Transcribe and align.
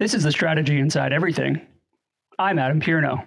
This 0.00 0.14
is 0.14 0.22
the 0.22 0.32
strategy 0.32 0.78
inside 0.78 1.12
everything. 1.12 1.60
I'm 2.38 2.58
Adam 2.58 2.80
Pierno. 2.80 3.22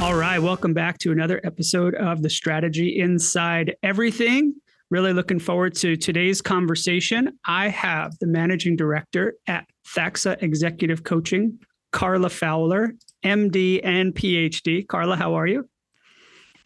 All 0.00 0.16
right, 0.16 0.40
welcome 0.40 0.74
back 0.74 0.98
to 0.98 1.12
another 1.12 1.40
episode 1.44 1.94
of 1.94 2.22
the 2.22 2.28
Strategy 2.28 2.98
Inside 2.98 3.76
Everything. 3.84 4.52
Really 4.90 5.12
looking 5.12 5.38
forward 5.38 5.76
to 5.76 5.94
today's 5.94 6.42
conversation. 6.42 7.38
I 7.46 7.68
have 7.68 8.18
the 8.18 8.26
managing 8.26 8.74
director 8.74 9.34
at 9.46 9.64
Thaxa 9.94 10.42
Executive 10.42 11.04
Coaching, 11.04 11.56
Carla 11.92 12.30
Fowler, 12.30 12.94
MD 13.24 13.80
and 13.84 14.12
PhD. 14.12 14.88
Carla, 14.88 15.14
how 15.14 15.34
are 15.34 15.46
you? 15.46 15.68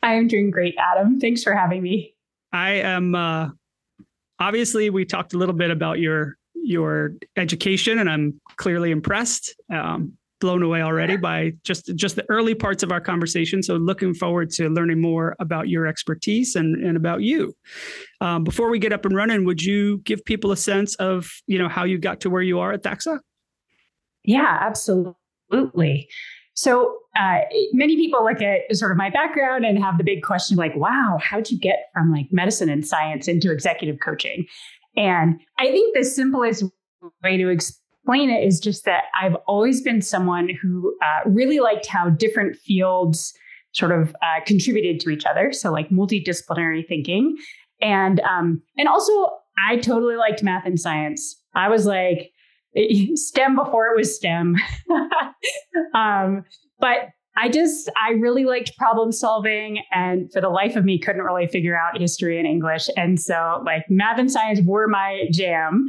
I 0.03 0.15
am 0.15 0.29
doing 0.29 0.51
great, 0.51 0.75
Adam. 0.79 1.21
Thanks 1.21 1.43
for 1.43 1.55
having 1.55 1.83
me. 1.83 2.15
I 2.55 2.71
am 2.71 3.15
uh, 3.15 3.51
obviously 4.43 4.91
we 4.91 5.05
talked 5.05 5.35
a 5.35 5.39
little 5.39 5.55
bit 5.55 5.71
about 5.71 5.99
your 5.99 6.37
your 6.55 7.13
education, 7.37 7.99
and 7.99 8.11
I'm 8.11 8.41
clearly 8.57 8.91
impressed. 8.91 9.55
Um, 9.73 10.19
blown 10.41 10.65
away 10.65 10.83
already 10.83 11.17
by 11.17 11.53
just 11.63 11.95
just 11.95 12.17
the 12.17 12.29
early 12.29 12.53
parts 12.53 12.83
of 12.83 12.91
our 12.91 13.01
conversation. 13.01 13.63
So 13.63 13.77
looking 13.77 14.13
forward 14.13 14.51
to 14.55 14.69
learning 14.69 15.01
more 15.01 15.37
about 15.39 15.69
your 15.69 15.87
expertise 15.87 16.57
and, 16.57 16.85
and 16.85 16.97
about 16.97 17.23
you. 17.23 17.55
Um, 18.21 18.43
before 18.43 18.69
we 18.69 18.81
get 18.81 18.93
up 18.93 19.05
and 19.05 19.15
running, 19.15 19.45
would 19.45 19.63
you 19.63 19.99
give 19.99 20.25
people 20.25 20.51
a 20.51 20.57
sense 20.57 20.97
of 20.97 21.31
you 21.47 21.59
know 21.59 21.69
how 21.69 21.85
you 21.85 21.97
got 21.97 22.21
to 22.23 22.31
where 22.31 22.43
you 22.43 22.59
are 22.59 22.73
at 22.73 22.83
Thaxa? 22.83 23.21
Yeah, 24.25 24.59
absolutely. 24.61 26.09
So 26.55 26.99
uh, 27.19 27.41
many 27.73 27.97
people 27.97 28.25
look 28.25 28.43
at 28.43 28.75
sort 28.77 28.91
of 28.91 28.99
my 28.99 29.11
background 29.11 29.65
and 29.65 29.79
have 29.79 29.99
the 29.99 30.05
big 30.05 30.23
question 30.23 30.57
like, 30.57 30.75
wow, 30.77 31.19
how'd 31.23 31.51
you 31.51 31.59
get 31.59 31.91
from 31.93 32.13
like 32.13 32.27
medicine 32.31 32.69
and 32.69 32.87
science 32.87 33.29
into 33.29 33.51
executive 33.51 34.01
coaching? 34.05 34.47
And 34.97 35.41
I 35.59 35.67
think 35.67 35.97
the 35.97 36.05
simplest 36.05 36.65
way 37.23 37.37
to 37.37 37.49
explain 37.49 38.31
it 38.31 38.45
is 38.45 38.61
just 38.61 38.85
that 38.85 39.05
I've 39.21 39.37
always 39.47 39.81
been 39.81 40.03
someone 40.03 40.51
who 40.61 40.97
uh, 41.03 41.29
really 41.29 41.61
liked 41.61 41.87
how 41.87 42.11
different 42.11 42.57
fields 42.57 43.33
sort 43.73 43.93
of 43.93 44.15
uh, 44.23 44.45
contributed 44.45 45.01
to 45.01 45.11
each 45.11 45.25
other. 45.25 45.53
So 45.53 45.73
like 45.73 45.89
multidisciplinary 45.89 46.87
thinking, 46.87 47.37
and 47.81 48.21
um, 48.21 48.63
and 48.77 48.89
also 48.89 49.13
I 49.59 49.77
totally 49.77 50.17
liked 50.17 50.43
math 50.43 50.67
and 50.67 50.79
science. 50.79 51.43
I 51.55 51.69
was 51.69 51.87
like 51.87 52.32
STEM 53.15 53.57
before 53.57 53.87
it 53.87 53.97
was 53.97 54.17
STEM. 54.17 54.57
um, 55.95 56.45
but 56.79 57.11
I 57.37 57.49
just, 57.49 57.91
I 57.97 58.13
really 58.13 58.45
liked 58.45 58.77
problem 58.77 59.11
solving 59.11 59.83
and 59.91 60.31
for 60.33 60.41
the 60.41 60.51
life 60.51 60.77
of 60.77 60.85
me, 60.85 60.99
couldn't 60.99 61.23
really 61.23 61.47
figure 61.47 61.77
out 61.77 61.99
history 61.99 62.39
and 62.39 62.47
English. 62.47 62.89
And 62.97 63.21
so, 63.21 63.63
like, 63.65 63.85
math 63.89 64.19
and 64.19 64.31
science 64.31 64.61
were 64.65 64.87
my 64.87 65.25
jam. 65.33 65.87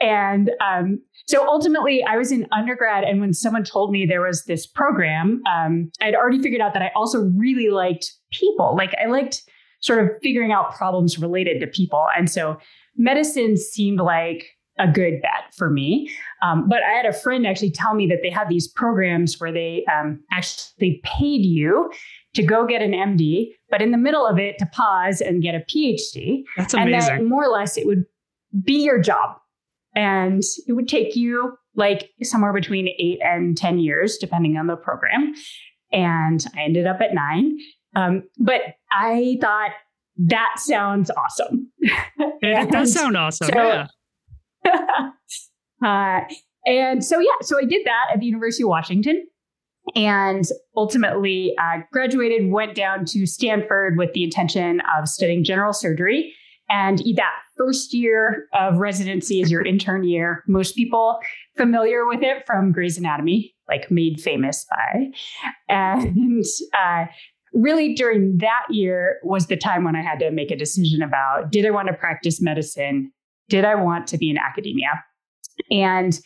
And 0.00 0.50
um, 0.64 1.00
so 1.26 1.46
ultimately, 1.46 2.02
I 2.04 2.16
was 2.16 2.32
in 2.32 2.46
undergrad. 2.52 3.04
And 3.04 3.20
when 3.20 3.34
someone 3.34 3.64
told 3.64 3.90
me 3.90 4.06
there 4.06 4.22
was 4.22 4.44
this 4.44 4.66
program, 4.66 5.42
um, 5.52 5.90
I'd 6.00 6.14
already 6.14 6.40
figured 6.40 6.62
out 6.62 6.72
that 6.72 6.82
I 6.82 6.90
also 6.96 7.24
really 7.36 7.68
liked 7.68 8.10
people. 8.32 8.74
Like, 8.76 8.94
I 9.02 9.08
liked 9.08 9.42
sort 9.80 10.02
of 10.02 10.10
figuring 10.22 10.52
out 10.52 10.74
problems 10.74 11.18
related 11.18 11.60
to 11.60 11.66
people. 11.66 12.06
And 12.16 12.30
so, 12.30 12.58
medicine 12.96 13.56
seemed 13.58 14.00
like 14.00 14.46
a 14.78 14.86
good 14.86 15.20
bet 15.22 15.54
for 15.56 15.70
me. 15.70 16.10
Um, 16.42 16.68
but 16.68 16.78
I 16.82 16.92
had 16.92 17.06
a 17.06 17.12
friend 17.12 17.46
actually 17.46 17.70
tell 17.70 17.94
me 17.94 18.06
that 18.08 18.18
they 18.22 18.30
had 18.30 18.48
these 18.48 18.68
programs 18.68 19.40
where 19.40 19.52
they 19.52 19.84
um, 19.92 20.20
actually 20.30 21.00
paid 21.04 21.44
you 21.44 21.90
to 22.34 22.42
go 22.42 22.66
get 22.66 22.82
an 22.82 22.92
MD, 22.92 23.52
but 23.70 23.82
in 23.82 23.90
the 23.90 23.98
middle 23.98 24.26
of 24.26 24.38
it 24.38 24.58
to 24.58 24.66
pause 24.66 25.20
and 25.20 25.42
get 25.42 25.54
a 25.54 25.60
PhD. 25.60 26.44
That's 26.56 26.74
amazing. 26.74 26.94
And 26.94 27.02
that 27.02 27.24
more 27.24 27.44
or 27.44 27.48
less 27.48 27.76
it 27.76 27.86
would 27.86 28.04
be 28.62 28.84
your 28.84 29.00
job. 29.00 29.36
And 29.94 30.42
it 30.66 30.72
would 30.72 30.88
take 30.88 31.16
you 31.16 31.56
like 31.74 32.10
somewhere 32.22 32.52
between 32.52 32.88
eight 32.98 33.20
and 33.22 33.56
10 33.56 33.78
years, 33.78 34.18
depending 34.18 34.56
on 34.56 34.66
the 34.66 34.76
program. 34.76 35.34
And 35.90 36.44
I 36.56 36.62
ended 36.62 36.86
up 36.86 37.00
at 37.00 37.14
nine. 37.14 37.58
Um, 37.96 38.24
but 38.38 38.60
I 38.92 39.38
thought 39.40 39.70
that 40.18 40.56
sounds 40.58 41.10
awesome. 41.10 41.70
it 41.80 42.70
does 42.70 42.92
sound 42.92 43.16
awesome. 43.16 43.48
So, 43.48 43.54
yeah. 43.54 43.86
uh, 45.84 46.20
and 46.66 47.04
so, 47.04 47.18
yeah, 47.18 47.30
so 47.40 47.58
I 47.58 47.64
did 47.64 47.86
that 47.86 48.06
at 48.12 48.20
the 48.20 48.26
University 48.26 48.62
of 48.62 48.68
Washington 48.68 49.26
and 49.94 50.44
ultimately 50.76 51.54
uh, 51.58 51.78
graduated, 51.92 52.50
went 52.50 52.74
down 52.74 53.04
to 53.06 53.26
Stanford 53.26 53.96
with 53.96 54.12
the 54.12 54.24
intention 54.24 54.82
of 54.96 55.08
studying 55.08 55.44
general 55.44 55.72
surgery. 55.72 56.34
And 56.68 56.98
that 57.16 57.32
first 57.56 57.94
year 57.94 58.46
of 58.52 58.76
residency 58.76 59.40
is 59.40 59.50
your 59.50 59.64
intern 59.64 60.04
year. 60.04 60.44
Most 60.46 60.76
people 60.76 61.18
familiar 61.56 62.06
with 62.06 62.22
it 62.22 62.44
from 62.46 62.72
Grey's 62.72 62.98
Anatomy, 62.98 63.54
like 63.68 63.90
made 63.90 64.20
famous 64.20 64.66
by. 64.68 65.06
And 65.68 66.44
uh, 66.74 67.06
really 67.54 67.94
during 67.94 68.38
that 68.38 68.64
year 68.68 69.18
was 69.22 69.46
the 69.46 69.56
time 69.56 69.84
when 69.84 69.96
I 69.96 70.02
had 70.02 70.18
to 70.18 70.30
make 70.30 70.50
a 70.50 70.56
decision 70.56 71.02
about 71.02 71.50
did 71.50 71.64
I 71.64 71.70
want 71.70 71.88
to 71.88 71.94
practice 71.94 72.40
medicine 72.40 73.12
did 73.48 73.64
I 73.64 73.74
want 73.74 74.06
to 74.08 74.18
be 74.18 74.30
in 74.30 74.38
academia? 74.38 75.04
And 75.70 76.18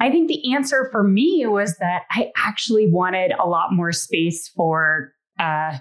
I 0.00 0.10
think 0.10 0.28
the 0.28 0.54
answer 0.54 0.88
for 0.90 1.04
me 1.04 1.44
was 1.46 1.76
that 1.78 2.02
I 2.10 2.32
actually 2.36 2.90
wanted 2.90 3.32
a 3.32 3.46
lot 3.46 3.72
more 3.72 3.92
space 3.92 4.48
for 4.48 5.12
uh, 5.38 5.78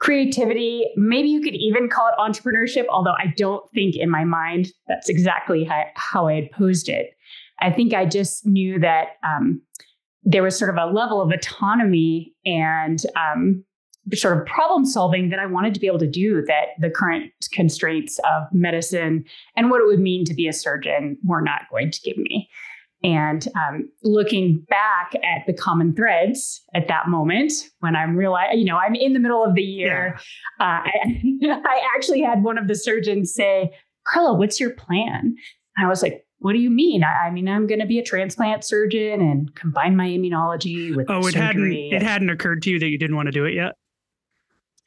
creativity. 0.00 0.86
Maybe 0.96 1.28
you 1.28 1.40
could 1.40 1.54
even 1.54 1.88
call 1.88 2.08
it 2.08 2.20
entrepreneurship, 2.20 2.86
although 2.88 3.14
I 3.18 3.32
don't 3.36 3.64
think 3.72 3.96
in 3.96 4.10
my 4.10 4.24
mind 4.24 4.68
that's 4.88 5.08
exactly 5.08 5.64
how, 5.64 5.84
how 5.94 6.28
I 6.28 6.34
had 6.34 6.50
posed 6.52 6.88
it. 6.88 7.10
I 7.60 7.70
think 7.70 7.94
I 7.94 8.04
just 8.04 8.46
knew 8.46 8.78
that 8.80 9.16
um, 9.22 9.62
there 10.22 10.42
was 10.42 10.58
sort 10.58 10.70
of 10.70 10.76
a 10.76 10.92
level 10.92 11.20
of 11.20 11.30
autonomy 11.30 12.34
and 12.44 13.00
um, 13.16 13.64
sort 14.12 14.38
of 14.38 14.46
problem 14.46 14.84
solving 14.84 15.30
that 15.30 15.38
I 15.38 15.46
wanted 15.46 15.74
to 15.74 15.80
be 15.80 15.86
able 15.86 15.98
to 16.00 16.10
do 16.10 16.42
that 16.46 16.68
the 16.78 16.90
current 16.90 17.32
constraints 17.52 18.18
of 18.20 18.42
medicine 18.52 19.24
and 19.56 19.70
what 19.70 19.80
it 19.80 19.86
would 19.86 20.00
mean 20.00 20.24
to 20.26 20.34
be 20.34 20.46
a 20.46 20.52
surgeon 20.52 21.16
were 21.24 21.40
not 21.40 21.62
going 21.70 21.90
to 21.90 22.00
give 22.02 22.18
me. 22.18 22.48
And 23.02 23.46
um, 23.54 23.90
looking 24.02 24.64
back 24.70 25.12
at 25.16 25.46
the 25.46 25.52
common 25.52 25.94
threads 25.94 26.62
at 26.74 26.88
that 26.88 27.08
moment, 27.08 27.52
when 27.80 27.94
I'm 27.94 28.16
realizing, 28.16 28.58
you 28.58 28.64
know, 28.64 28.78
I'm 28.78 28.94
in 28.94 29.12
the 29.12 29.20
middle 29.20 29.44
of 29.44 29.54
the 29.54 29.62
year, 29.62 30.18
yeah. 30.58 30.66
uh, 30.66 30.82
I, 30.86 31.60
I 31.66 31.82
actually 31.94 32.22
had 32.22 32.42
one 32.42 32.56
of 32.56 32.66
the 32.66 32.74
surgeons 32.74 33.34
say, 33.34 33.76
Carla, 34.04 34.34
what's 34.34 34.58
your 34.58 34.70
plan? 34.70 35.36
And 35.76 35.86
I 35.86 35.88
was 35.88 36.02
like, 36.02 36.24
what 36.38 36.54
do 36.54 36.58
you 36.58 36.70
mean? 36.70 37.04
I, 37.04 37.26
I 37.26 37.30
mean, 37.30 37.46
I'm 37.46 37.66
going 37.66 37.80
to 37.80 37.86
be 37.86 37.98
a 37.98 38.02
transplant 38.02 38.64
surgeon 38.64 39.20
and 39.20 39.54
combine 39.54 39.96
my 39.96 40.08
immunology 40.08 40.94
with 40.94 41.10
oh, 41.10 41.20
it 41.20 41.32
surgery. 41.32 41.40
hadn't 41.40 41.72
it 41.72 42.02
hadn't 42.02 42.30
occurred 42.30 42.62
to 42.62 42.70
you 42.70 42.78
that 42.78 42.88
you 42.88 42.98
didn't 42.98 43.16
want 43.16 43.26
to 43.26 43.32
do 43.32 43.44
it 43.44 43.54
yet. 43.54 43.74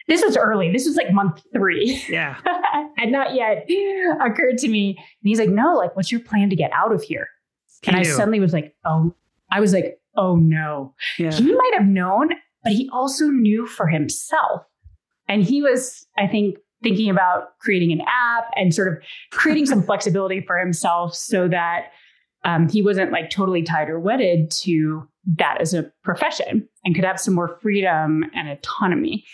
This 0.07 0.23
was 0.23 0.37
early. 0.37 0.71
This 0.71 0.85
was 0.85 0.95
like 0.95 1.11
month 1.11 1.41
three. 1.53 2.03
Yeah. 2.07 2.37
had 2.97 3.09
not 3.09 3.35
yet 3.35 3.67
occurred 4.21 4.57
to 4.59 4.67
me. 4.67 4.95
And 4.97 5.29
he's 5.29 5.39
like, 5.39 5.49
no, 5.49 5.75
like, 5.75 5.95
what's 5.95 6.11
your 6.11 6.21
plan 6.21 6.49
to 6.49 6.55
get 6.55 6.71
out 6.73 6.93
of 6.93 7.03
here? 7.03 7.27
He 7.81 7.91
and 7.91 8.01
knew. 8.01 8.11
I 8.11 8.15
suddenly 8.15 8.39
was 8.39 8.53
like, 8.53 8.75
oh, 8.85 9.13
I 9.51 9.59
was 9.59 9.73
like, 9.73 9.99
oh 10.15 10.35
no. 10.35 10.93
Yeah. 11.17 11.31
He 11.31 11.53
might 11.53 11.71
have 11.77 11.87
known, 11.87 12.29
but 12.63 12.73
he 12.73 12.89
also 12.91 13.25
knew 13.25 13.67
for 13.67 13.87
himself. 13.87 14.63
And 15.27 15.43
he 15.43 15.61
was, 15.61 16.05
I 16.17 16.27
think, 16.27 16.57
thinking 16.83 17.09
about 17.09 17.57
creating 17.59 17.91
an 17.91 18.01
app 18.01 18.45
and 18.55 18.73
sort 18.73 18.87
of 18.87 19.03
creating 19.31 19.65
some 19.65 19.83
flexibility 19.85 20.41
for 20.41 20.57
himself 20.57 21.15
so 21.15 21.47
that 21.47 21.91
um, 22.43 22.69
he 22.69 22.81
wasn't 22.81 23.11
like 23.11 23.29
totally 23.29 23.61
tied 23.61 23.89
or 23.89 23.99
wedded 23.99 24.49
to 24.51 25.07
that 25.37 25.57
as 25.59 25.73
a 25.73 25.91
profession 26.03 26.67
and 26.85 26.95
could 26.95 27.03
have 27.03 27.19
some 27.19 27.33
more 27.33 27.59
freedom 27.61 28.23
and 28.33 28.47
autonomy. 28.47 29.25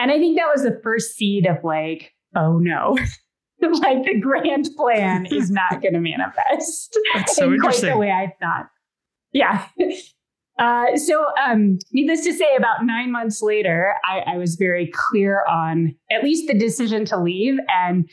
And 0.00 0.10
I 0.10 0.18
think 0.18 0.38
that 0.38 0.48
was 0.52 0.62
the 0.62 0.80
first 0.82 1.14
seed 1.14 1.46
of 1.46 1.62
like, 1.62 2.14
oh 2.34 2.58
no, 2.58 2.96
like 3.60 4.02
the 4.04 4.18
grand 4.18 4.70
plan 4.76 5.26
is 5.26 5.50
not 5.50 5.82
going 5.82 5.92
to 5.92 6.00
manifest 6.00 6.98
That's 7.14 7.36
so 7.36 7.52
in 7.52 7.60
quite 7.60 7.80
the 7.80 7.96
way 7.98 8.10
I 8.10 8.34
thought. 8.40 8.70
Yeah. 9.32 9.66
Uh, 10.58 10.94
so, 10.94 11.24
um, 11.42 11.78
needless 11.90 12.22
to 12.22 12.34
say, 12.34 12.54
about 12.54 12.84
nine 12.84 13.10
months 13.10 13.40
later, 13.40 13.94
I, 14.04 14.34
I 14.34 14.36
was 14.36 14.56
very 14.56 14.92
clear 14.92 15.42
on 15.48 15.94
at 16.10 16.22
least 16.22 16.48
the 16.48 16.58
decision 16.58 17.06
to 17.06 17.18
leave 17.18 17.54
and 17.68 18.06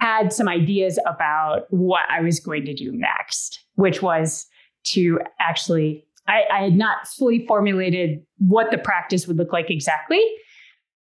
had 0.00 0.30
some 0.30 0.46
ideas 0.46 0.98
about 1.06 1.62
what 1.70 2.02
I 2.10 2.20
was 2.20 2.40
going 2.40 2.66
to 2.66 2.74
do 2.74 2.92
next, 2.92 3.58
which 3.76 4.02
was 4.02 4.44
to 4.88 5.18
actually, 5.40 6.04
I, 6.28 6.42
I 6.52 6.62
had 6.64 6.76
not 6.76 7.08
fully 7.08 7.46
formulated 7.46 8.18
what 8.36 8.70
the 8.70 8.76
practice 8.76 9.26
would 9.26 9.38
look 9.38 9.54
like 9.54 9.70
exactly, 9.70 10.22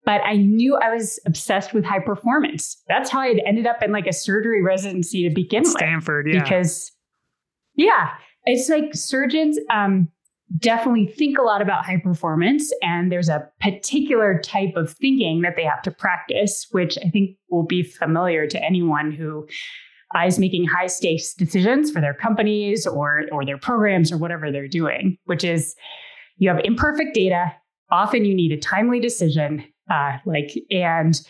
but 0.06 0.22
I 0.26 0.36
knew 0.36 0.76
I 0.76 0.94
was 0.94 1.20
obsessed 1.26 1.74
with 1.74 1.86
high 1.86 2.00
performance. 2.00 2.82
That's 2.88 3.10
how 3.10 3.22
I 3.22 3.36
ended 3.46 3.66
up 3.68 3.82
in 3.82 3.92
like 3.92 4.08
a 4.08 4.14
surgery 4.14 4.62
residency 4.62 5.28
to 5.28 5.34
begin 5.34 5.66
Stanford, 5.66 6.26
with. 6.26 6.34
Stanford, 6.34 6.34
yeah. 6.34 6.44
Because, 6.44 6.92
yeah, 7.76 8.10
it's 8.46 8.70
like 8.70 8.94
surgeons 8.94 9.58
um, 9.72 10.10
definitely 10.58 11.08
think 11.08 11.38
a 11.38 11.42
lot 11.42 11.62
about 11.62 11.86
high 11.86 12.00
performance, 12.04 12.72
and 12.82 13.12
there's 13.12 13.30
a 13.30 13.48
particular 13.62 14.40
type 14.44 14.76
of 14.76 14.92
thinking 14.94 15.42
that 15.42 15.56
they 15.56 15.64
have 15.64 15.82
to 15.84 15.92
practice, 15.92 16.68
which 16.72 16.98
I 17.04 17.10
think 17.10 17.38
will 17.50 17.66
be 17.66 17.84
familiar 17.84 18.48
to 18.48 18.64
anyone 18.64 19.12
who 19.12 19.48
is 20.26 20.38
making 20.38 20.66
high 20.66 20.88
stakes 20.88 21.34
decisions 21.34 21.90
for 21.90 22.00
their 22.00 22.14
companies 22.14 22.86
or 22.86 23.24
or 23.32 23.46
their 23.46 23.58
programs 23.58 24.12
or 24.12 24.18
whatever 24.18 24.52
they're 24.52 24.68
doing, 24.68 25.18
which 25.26 25.44
is 25.44 25.76
you 26.38 26.50
have 26.50 26.60
imperfect 26.64 27.14
data. 27.14 27.54
Often 27.92 28.26
you 28.26 28.36
need 28.36 28.52
a 28.52 28.58
timely 28.58 29.00
decision, 29.00 29.64
uh, 29.94 30.18
like 30.26 30.52
and 30.72 31.22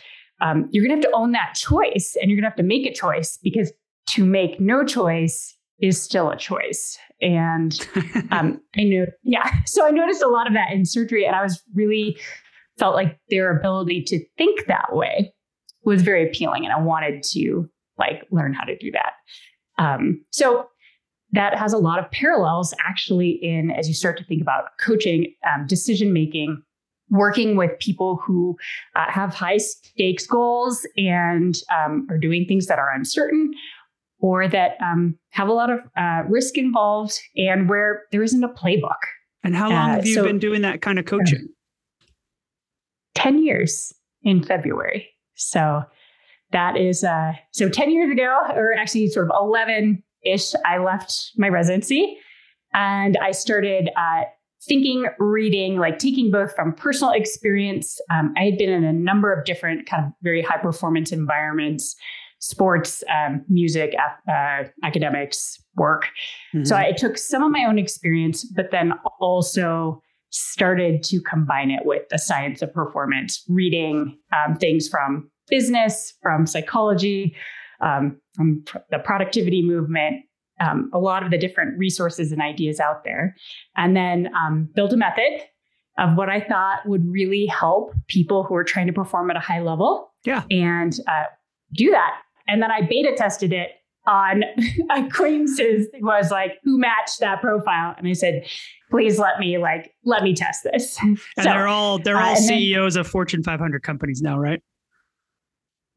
um, 0.42 0.68
you're 0.72 0.84
gonna 0.84 0.96
have 0.96 1.04
to 1.04 1.16
own 1.16 1.32
that 1.32 1.54
choice, 1.56 2.16
and 2.22 2.30
you're 2.30 2.38
gonna 2.38 2.50
have 2.50 2.58
to 2.58 2.64
make 2.64 2.86
a 2.86 2.94
choice 2.94 3.38
because 3.44 3.72
to 4.08 4.26
make 4.26 4.60
no 4.60 4.84
choice 4.84 5.56
is 5.80 6.02
still 6.02 6.30
a 6.30 6.38
choice. 6.38 6.98
And 7.22 7.78
um, 8.32 8.62
I 8.76 8.84
knew, 8.84 9.08
yeah. 9.24 9.64
So 9.66 9.86
I 9.86 9.92
noticed 9.92 10.22
a 10.22 10.28
lot 10.28 10.48
of 10.48 10.54
that 10.54 10.72
in 10.72 10.86
surgery, 10.86 11.26
and 11.26 11.36
I 11.36 11.44
was 11.44 11.62
really 11.74 12.18
felt 12.78 12.96
like 12.96 13.20
their 13.30 13.56
ability 13.56 14.04
to 14.04 14.20
think 14.38 14.66
that 14.68 14.96
way 14.96 15.34
was 15.84 16.02
very 16.02 16.28
appealing, 16.28 16.66
and 16.66 16.74
I 16.74 16.80
wanted 16.80 17.24
to 17.34 17.70
like 17.98 18.26
learn 18.32 18.54
how 18.54 18.64
to 18.64 18.78
do 18.78 18.92
that. 18.92 19.14
Um, 19.78 20.24
so 20.32 20.68
that 21.32 21.58
has 21.58 21.74
a 21.74 21.78
lot 21.78 22.00
of 22.00 22.10
parallels 22.12 22.74
actually 22.80 23.32
in 23.42 23.72
as 23.72 23.88
you 23.88 23.94
start 23.94 24.18
to 24.18 24.24
think 24.24 24.42
about 24.42 24.66
coaching, 24.80 25.34
um, 25.52 25.66
decision 25.68 26.14
making, 26.14 26.62
working 27.14 27.56
with 27.56 27.78
people 27.80 28.18
who 28.18 28.58
uh, 28.96 29.10
have 29.10 29.34
high 29.34 29.58
stakes 29.58 30.26
goals 30.26 30.86
and 30.98 31.56
um, 31.74 32.08
are 32.10 32.18
doing 32.18 32.46
things 32.46 32.66
that 32.66 32.80
are 32.80 32.92
uncertain 32.92 33.54
or 34.20 34.48
that 34.48 34.78
um, 34.82 35.18
have 35.30 35.48
a 35.48 35.54
lot 35.54 35.70
of 35.70 35.80
uh, 35.96 36.24
risk 36.28 36.58
involved 36.58 37.20
and 37.38 37.70
where 37.70 38.04
there 38.12 38.24
isn't 38.24 38.44
a 38.44 38.50
playbook. 38.50 38.98
And 39.44 39.56
how 39.56 39.70
long 39.70 39.92
uh, 39.92 39.96
have 39.96 40.06
you 40.08 40.16
so, 40.16 40.24
been 40.24 40.40
doing 40.40 40.62
that 40.64 40.82
kind 40.82 40.98
of 40.98 41.06
coaching? 41.06 41.50
10 43.16 43.44
years 43.44 43.94
in 44.24 44.42
February. 44.44 45.08
So 45.36 45.84
that 46.52 46.78
is, 46.78 47.04
uh, 47.04 47.34
so 47.52 47.70
10 47.70 47.92
years 47.92 48.12
ago, 48.12 48.40
or 48.56 48.74
actually 48.74 49.08
sort 49.10 49.30
of 49.30 49.36
11 49.40 50.02
ish, 50.26 50.54
I 50.66 50.78
left 50.78 51.32
my 51.38 51.50
residency 51.50 52.18
and 52.74 53.18
I 53.18 53.32
started 53.32 53.90
uh, 53.96 54.24
thinking, 54.68 55.06
reading, 55.20 55.78
like 55.78 56.00
taking 56.00 56.32
both 56.32 56.56
from 56.56 56.74
personal 56.74 57.14
experience. 57.14 58.00
Um, 58.10 58.34
I 58.38 58.44
had 58.44 58.58
been 58.58 58.70
in 58.70 58.84
a 58.84 58.94
number 58.94 59.32
of 59.32 59.46
different 59.46 59.88
kind 59.88 60.06
of 60.06 60.12
very 60.22 60.42
high 60.42 60.58
performance 60.58 61.12
environments 61.12 61.96
sports, 62.44 63.06
um, 63.10 63.42
music, 63.48 63.96
uh, 64.30 64.64
academics, 64.84 65.64
work. 65.78 66.10
Mm-hmm. 66.54 66.66
So 66.66 66.76
I 66.76 66.92
took 66.92 67.18
some 67.18 67.42
of 67.42 67.52
my 67.52 67.64
own 67.64 67.80
experience, 67.80 68.44
but 68.44 68.70
then 68.70 68.92
also 69.22 70.02
started 70.30 71.04
to 71.04 71.22
combine 71.22 71.72
it 71.72 71.86
with 71.86 72.02
the 72.10 72.20
science 72.20 72.62
of 72.62 72.74
performance, 72.74 73.46
reading 73.48 74.18
um, 74.34 74.58
things 74.58 74.90
from 74.90 75.32
business, 75.48 76.14
from 76.22 76.46
psychology, 76.46 77.34
um, 77.80 78.20
from 78.36 78.62
pr- 78.66 78.80
the 78.92 79.00
productivity 79.00 79.62
movement, 79.62 80.26
um, 80.60 80.90
a 80.94 81.00
lot 81.00 81.24
of 81.24 81.32
the 81.32 81.38
different 81.38 81.78
resources 81.78 82.32
and 82.32 82.42
ideas 82.42 82.80
out 82.80 83.04
there, 83.04 83.36
and 83.76 83.96
then 83.96 84.30
um, 84.36 84.70
build 84.76 84.94
a 84.94 84.98
method 84.98 85.42
of 85.98 86.16
what 86.18 86.30
I 86.30 86.42
thought 86.42 86.80
would 86.86 87.06
really 87.08 87.46
help 87.46 87.94
people 88.08 88.44
who 88.44 88.56
are 88.56 88.64
trying 88.64 88.88
to 88.88 88.94
perform 88.94 89.30
at 89.30 89.38
a 89.38 89.40
high 89.40 89.62
level. 89.62 90.12
Yeah. 90.26 90.44
And 90.50 90.98
uh, 91.08 91.24
do 91.74 91.92
that. 91.92 92.20
And 92.48 92.62
then 92.62 92.72
I 92.72 92.82
beta 92.82 93.14
tested 93.16 93.54
it 93.54 93.72
on 94.06 94.44
acquaintances 94.90 95.88
was 96.02 96.32
like 96.32 96.54
who 96.64 96.78
matched 96.78 97.20
that 97.20 97.42
profile? 97.42 97.96
And 97.98 98.08
i 98.08 98.14
said 98.14 98.46
please 98.92 99.18
let 99.18 99.40
me 99.40 99.58
like 99.58 99.94
let 100.04 100.24
me 100.24 100.34
test 100.34 100.64
this. 100.64 100.98
And 101.04 101.20
so, 101.38 101.44
they're 101.44 101.68
all 101.68 102.00
they're 102.00 102.18
all 102.18 102.34
uh, 102.34 102.36
ceos 102.36 102.96
then, 102.96 103.02
of 103.02 103.08
fortune 103.08 103.44
500 103.44 103.84
companies 103.84 104.22
now 104.22 104.38
right? 104.38 104.62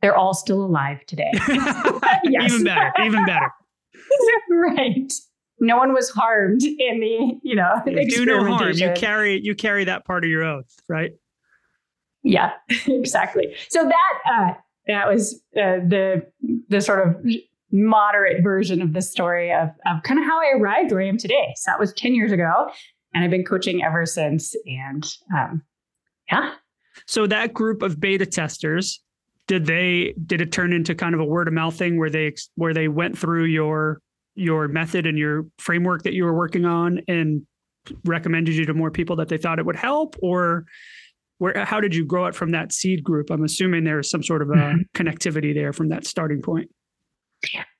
They're 0.02 0.16
all 0.16 0.34
still 0.34 0.64
alive 0.64 1.04
today. 1.06 1.32
Yes. 2.24 2.52
even 2.52 2.64
better 2.64 2.92
even 3.04 3.24
better 3.24 3.50
right 4.50 5.12
no 5.58 5.76
one 5.76 5.92
was 5.92 6.10
harmed 6.10 6.62
in 6.62 7.00
the 7.00 7.38
you 7.42 7.54
know 7.54 7.82
do 7.84 8.24
no 8.24 8.44
harm 8.44 8.72
you 8.74 8.92
carry 8.96 9.40
you 9.42 9.54
carry 9.54 9.84
that 9.84 10.04
part 10.04 10.24
of 10.24 10.30
your 10.30 10.44
oath 10.44 10.76
right 10.88 11.12
yeah 12.22 12.52
exactly 12.86 13.54
so 13.68 13.84
that 13.84 14.30
uh 14.30 14.54
that 14.86 15.08
was 15.08 15.34
uh, 15.56 15.82
the 15.88 16.24
the 16.68 16.80
sort 16.80 17.06
of 17.06 17.16
moderate 17.72 18.42
version 18.42 18.80
of 18.80 18.92
the 18.92 19.02
story 19.02 19.52
of, 19.52 19.68
of 19.86 20.02
kind 20.02 20.20
of 20.20 20.26
how 20.26 20.40
I 20.40 20.56
arrived 20.56 20.92
where 20.92 21.02
I 21.02 21.06
am 21.06 21.18
today. 21.18 21.52
So 21.56 21.70
that 21.70 21.80
was 21.80 21.92
10 21.94 22.14
years 22.14 22.32
ago. 22.32 22.70
And 23.12 23.24
I've 23.24 23.30
been 23.30 23.44
coaching 23.44 23.82
ever 23.82 24.06
since. 24.06 24.54
And 24.66 25.06
um, 25.36 25.62
yeah. 26.30 26.54
So 27.06 27.26
that 27.26 27.52
group 27.52 27.82
of 27.82 28.00
beta 28.00 28.26
testers, 28.26 29.00
did 29.46 29.66
they 29.66 30.14
did 30.26 30.40
it 30.40 30.52
turn 30.52 30.72
into 30.72 30.94
kind 30.94 31.14
of 31.14 31.20
a 31.20 31.24
word 31.24 31.48
of 31.48 31.54
mouth 31.54 31.76
thing 31.76 31.98
where 31.98 32.10
they 32.10 32.34
where 32.56 32.74
they 32.74 32.88
went 32.88 33.18
through 33.18 33.44
your 33.44 34.00
your 34.34 34.68
method 34.68 35.06
and 35.06 35.16
your 35.18 35.46
framework 35.58 36.02
that 36.02 36.12
you 36.12 36.24
were 36.24 36.34
working 36.34 36.64
on 36.64 37.00
and 37.08 37.42
recommended 38.04 38.54
you 38.54 38.66
to 38.66 38.74
more 38.74 38.90
people 38.90 39.16
that 39.16 39.28
they 39.28 39.38
thought 39.38 39.58
it 39.58 39.66
would 39.66 39.76
help? 39.76 40.16
Or 40.20 40.64
where 41.38 41.64
how 41.64 41.80
did 41.80 41.94
you 41.94 42.04
grow 42.04 42.26
it 42.26 42.34
from 42.34 42.50
that 42.50 42.72
seed 42.72 43.02
group? 43.02 43.30
I'm 43.30 43.44
assuming 43.44 43.84
there's 43.84 44.10
some 44.10 44.22
sort 44.22 44.42
of 44.42 44.50
a 44.50 44.54
mm-hmm. 44.54 44.80
connectivity 44.94 45.54
there 45.54 45.72
from 45.72 45.88
that 45.90 46.06
starting 46.06 46.42
point. 46.42 46.70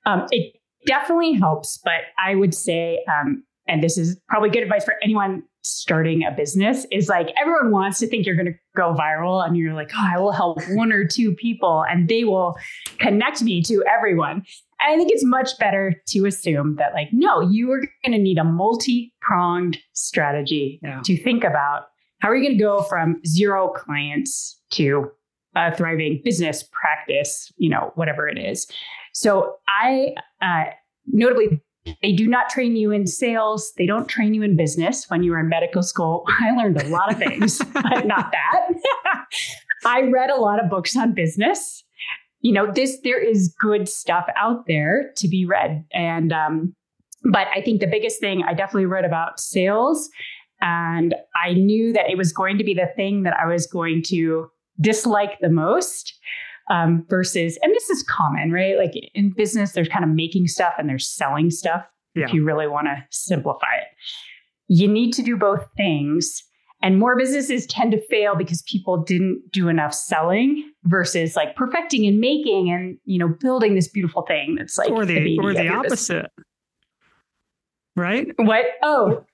Um, 0.04 0.26
it 0.30 0.54
definitely 0.86 1.32
helps 1.32 1.78
but 1.84 2.02
i 2.18 2.34
would 2.34 2.54
say 2.54 3.04
um, 3.12 3.42
and 3.68 3.82
this 3.82 3.98
is 3.98 4.18
probably 4.28 4.48
good 4.48 4.62
advice 4.62 4.84
for 4.84 4.94
anyone 5.02 5.42
starting 5.66 6.24
a 6.24 6.30
business 6.30 6.86
is 6.90 7.08
like 7.08 7.28
everyone 7.40 7.70
wants 7.70 7.98
to 7.98 8.06
think 8.06 8.26
you're 8.26 8.36
going 8.36 8.46
to 8.46 8.58
go 8.76 8.94
viral 8.94 9.44
and 9.44 9.56
you're 9.56 9.74
like 9.74 9.90
oh 9.96 10.08
i 10.14 10.18
will 10.18 10.32
help 10.32 10.58
one 10.70 10.92
or 10.92 11.06
two 11.06 11.34
people 11.34 11.84
and 11.90 12.08
they 12.08 12.24
will 12.24 12.56
connect 12.98 13.42
me 13.42 13.62
to 13.62 13.84
everyone 13.92 14.42
and 14.80 14.92
i 14.92 14.96
think 14.96 15.10
it's 15.10 15.24
much 15.24 15.58
better 15.58 15.94
to 16.06 16.26
assume 16.26 16.76
that 16.76 16.92
like 16.94 17.08
no 17.12 17.40
you 17.40 17.70
are 17.72 17.80
going 18.04 18.12
to 18.12 18.18
need 18.18 18.38
a 18.38 18.44
multi-pronged 18.44 19.78
strategy 19.92 20.78
yeah. 20.82 21.00
to 21.04 21.16
think 21.16 21.44
about 21.44 21.86
how 22.20 22.30
are 22.30 22.36
you 22.36 22.44
going 22.44 22.58
to 22.58 22.62
go 22.62 22.82
from 22.82 23.20
zero 23.26 23.68
clients 23.68 24.60
to 24.70 25.10
a 25.54 25.74
thriving 25.74 26.20
business 26.24 26.62
practice, 26.72 27.52
you 27.56 27.70
know, 27.70 27.92
whatever 27.94 28.28
it 28.28 28.38
is? 28.38 28.66
So 29.12 29.56
I, 29.68 30.14
uh, 30.42 30.64
notably, 31.06 31.62
they 32.02 32.12
do 32.12 32.26
not 32.26 32.48
train 32.48 32.76
you 32.76 32.90
in 32.90 33.06
sales. 33.06 33.72
They 33.76 33.86
don't 33.86 34.08
train 34.08 34.34
you 34.34 34.42
in 34.42 34.56
business. 34.56 35.08
When 35.08 35.22
you 35.22 35.32
were 35.32 35.40
in 35.40 35.48
medical 35.48 35.82
school, 35.82 36.24
I 36.40 36.52
learned 36.52 36.80
a 36.80 36.88
lot 36.88 37.12
of 37.12 37.18
things, 37.18 37.58
but 37.72 38.06
not 38.06 38.32
that. 38.32 38.68
I 39.84 40.02
read 40.02 40.30
a 40.30 40.40
lot 40.40 40.62
of 40.62 40.70
books 40.70 40.96
on 40.96 41.14
business. 41.14 41.84
You 42.40 42.52
know, 42.52 42.70
this 42.70 42.98
there 43.02 43.22
is 43.22 43.54
good 43.60 43.88
stuff 43.88 44.26
out 44.36 44.66
there 44.66 45.12
to 45.16 45.28
be 45.28 45.46
read, 45.46 45.84
and 45.92 46.32
um, 46.32 46.74
but 47.24 47.48
I 47.54 47.60
think 47.60 47.80
the 47.80 47.86
biggest 47.86 48.20
thing 48.20 48.42
I 48.46 48.54
definitely 48.54 48.86
read 48.86 49.04
about 49.04 49.40
sales 49.40 50.08
and 50.60 51.14
I 51.34 51.52
knew 51.52 51.92
that 51.92 52.10
it 52.10 52.16
was 52.16 52.32
going 52.32 52.58
to 52.58 52.64
be 52.64 52.74
the 52.74 52.90
thing 52.96 53.24
that 53.24 53.34
I 53.38 53.46
was 53.46 53.66
going 53.66 54.02
to 54.08 54.50
dislike 54.80 55.38
the 55.40 55.50
most. 55.50 56.14
Um, 56.68 57.06
versus, 57.08 57.56
and 57.62 57.72
this 57.72 57.88
is 57.90 58.02
common, 58.02 58.50
right? 58.50 58.76
Like 58.76 58.90
in 59.14 59.30
business, 59.30 59.70
there's 59.70 59.88
kind 59.88 60.04
of 60.04 60.10
making 60.10 60.48
stuff 60.48 60.74
and 60.78 60.88
there's 60.88 61.06
selling 61.06 61.48
stuff. 61.48 61.84
Yeah. 62.16 62.24
If 62.24 62.32
you 62.32 62.42
really 62.44 62.66
want 62.66 62.88
to 62.88 63.04
simplify 63.10 63.76
it, 63.76 63.86
you 64.68 64.88
need 64.88 65.12
to 65.12 65.22
do 65.22 65.36
both 65.36 65.64
things. 65.76 66.42
And 66.82 66.98
more 66.98 67.16
businesses 67.16 67.66
tend 67.66 67.92
to 67.92 68.06
fail 68.08 68.34
because 68.36 68.62
people 68.62 69.02
didn't 69.02 69.42
do 69.52 69.68
enough 69.68 69.94
selling 69.94 70.72
versus 70.84 71.36
like 71.36 71.56
perfecting 71.56 72.06
and 72.06 72.18
making 72.18 72.70
and 72.70 72.98
you 73.04 73.18
know 73.18 73.28
building 73.28 73.74
this 73.74 73.88
beautiful 73.88 74.22
thing 74.22 74.56
that's 74.56 74.76
like 74.76 74.90
or 74.90 75.06
the, 75.06 75.14
the 75.14 75.38
or 75.38 75.54
the 75.54 75.68
opposite, 75.68 76.30
right? 77.96 78.28
What? 78.36 78.66
Oh, 78.82 79.24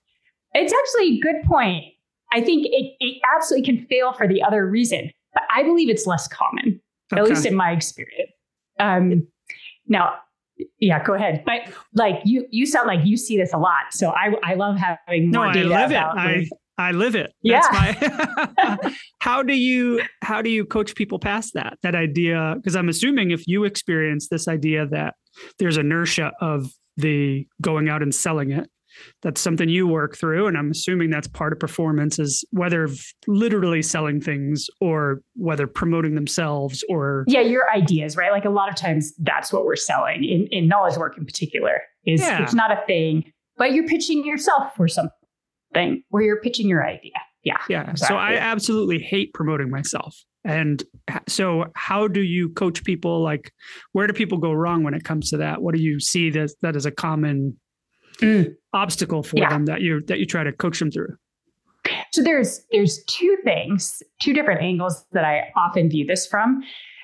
it's 0.55 0.73
actually 0.73 1.17
a 1.17 1.21
good 1.21 1.43
point. 1.47 1.85
I 2.33 2.41
think 2.41 2.67
it, 2.67 2.95
it 3.01 3.21
absolutely 3.37 3.67
can 3.67 3.87
fail 3.87 4.13
for 4.13 4.27
the 4.27 4.43
other 4.43 4.67
reason, 4.67 5.11
but 5.35 5.43
I 5.55 5.63
believe 5.63 5.91
it's 5.91 6.07
less 6.07 6.29
common, 6.29 6.81
okay. 7.13 7.23
at 7.23 7.29
least 7.29 7.47
in 7.47 7.55
my 7.55 7.71
experience. 7.73 8.31
Um, 8.79 9.27
now, 9.87 10.15
yeah, 10.79 11.03
go 11.03 11.15
ahead. 11.15 11.43
But 11.45 11.73
like 11.95 12.21
you, 12.25 12.47
you 12.51 12.67
sound 12.67 12.87
like 12.87 13.01
you 13.05 13.17
see 13.17 13.37
this 13.37 13.53
a 13.53 13.59
lot. 13.59 13.93
So 13.93 14.11
I, 14.11 14.35
I 14.45 14.55
love 14.55 14.77
having 14.77 15.31
more 15.31 15.47
no, 15.49 15.53
data. 15.53 15.75
I 15.75 15.81
live 15.81 15.91
it. 15.91 15.97
I, 15.97 16.49
I 16.79 16.93
live 16.93 17.15
it. 17.15 17.33
Yeah. 17.43 17.61
My, 17.73 18.95
how 19.21 19.43
do 19.43 19.55
you 19.55 20.03
how 20.23 20.43
do 20.43 20.51
you 20.51 20.65
coach 20.65 20.95
people 20.95 21.19
past 21.19 21.55
that 21.55 21.79
that 21.83 21.95
idea? 21.95 22.55
Because 22.57 22.77
I'm 22.77 22.89
assuming 22.89 23.31
if 23.31 23.47
you 23.47 23.65
experience 23.65 24.29
this 24.29 24.49
idea 24.49 24.87
that 24.87 25.15
there's 25.59 25.77
inertia 25.77 26.33
of 26.41 26.73
the 26.97 27.47
going 27.61 27.89
out 27.89 28.03
and 28.03 28.15
selling 28.15 28.51
it, 28.51 28.69
that's 29.23 29.41
something 29.41 29.69
you 29.69 29.87
work 29.87 30.17
through 30.17 30.47
and 30.47 30.57
i'm 30.57 30.71
assuming 30.71 31.11
that's 31.11 31.29
part 31.29 31.53
of 31.53 31.59
performance 31.59 32.19
is 32.19 32.45
whether 32.51 32.89
literally 33.27 33.83
selling 33.83 34.21
things 34.21 34.69
or 34.81 35.21
whether 35.35 35.67
promoting 35.67 36.15
themselves 36.15 36.85
or 36.89 37.25
yeah 37.27 37.41
your 37.41 37.71
ideas 37.71 38.17
right 38.17 38.33
like 38.33 38.45
a 38.45 38.51
lot 38.51 38.69
of 38.69 38.75
times 38.75 39.13
that's 39.19 39.53
what 39.53 39.65
we're 39.65 39.77
selling 39.77 40.25
in, 40.25 40.47
in 40.51 40.69
knowledge 40.69 40.97
work 40.97 41.17
in 41.17 41.25
particular 41.25 41.83
is 42.05 42.21
yeah. 42.21 42.43
it's 42.43 42.55
not 42.55 42.71
a 42.71 42.81
thing 42.87 43.25
but 43.57 43.73
you're 43.73 43.87
pitching 43.87 44.25
yourself 44.25 44.75
for 44.77 44.89
something 44.89 46.03
where 46.09 46.23
you're 46.23 46.41
pitching 46.41 46.69
your 46.69 46.87
idea 46.87 47.13
yeah 47.45 47.59
yeah 47.69 47.91
exactly. 47.91 48.07
so 48.07 48.17
i 48.17 48.35
absolutely 48.35 48.99
hate 48.99 49.33
promoting 49.33 49.71
myself 49.71 50.25
And 50.45 50.83
so, 51.29 51.67
how 51.75 52.09
do 52.09 52.21
you 52.21 52.49
coach 52.49 52.83
people? 52.85 53.23
Like, 53.23 53.53
where 53.93 54.07
do 54.07 54.13
people 54.13 54.39
go 54.39 54.53
wrong 54.53 54.83
when 54.83 54.95
it 54.95 55.05
comes 55.05 55.31
to 55.31 55.37
that? 55.37 55.63
What 55.63 55.75
do 55.75 55.81
you 55.81 56.01
see 56.01 56.31
that 56.31 56.51
that 56.63 56.75
is 56.75 56.85
a 56.85 56.91
common 56.91 57.57
mm. 58.23 58.55
obstacle 58.73 59.23
for 59.23 59.39
yeah. 59.39 59.51
them 59.51 59.67
that 59.67 59.81
you 59.81 60.03
that 60.07 60.19
you 60.19 60.27
try 60.27 60.45
to 60.45 60.53
coach 60.53 60.79
them 60.79 60.91
through? 60.91 61.17
So 62.13 62.23
there's 62.23 62.65
there's 62.71 63.03
two 63.05 63.37
things, 63.45 64.03
two 64.21 64.33
different 64.33 64.63
angles 64.63 65.05
that 65.13 65.25
I 65.25 65.51
often 65.57 65.89
view 65.89 66.07
this 66.07 66.27
from, 66.27 66.63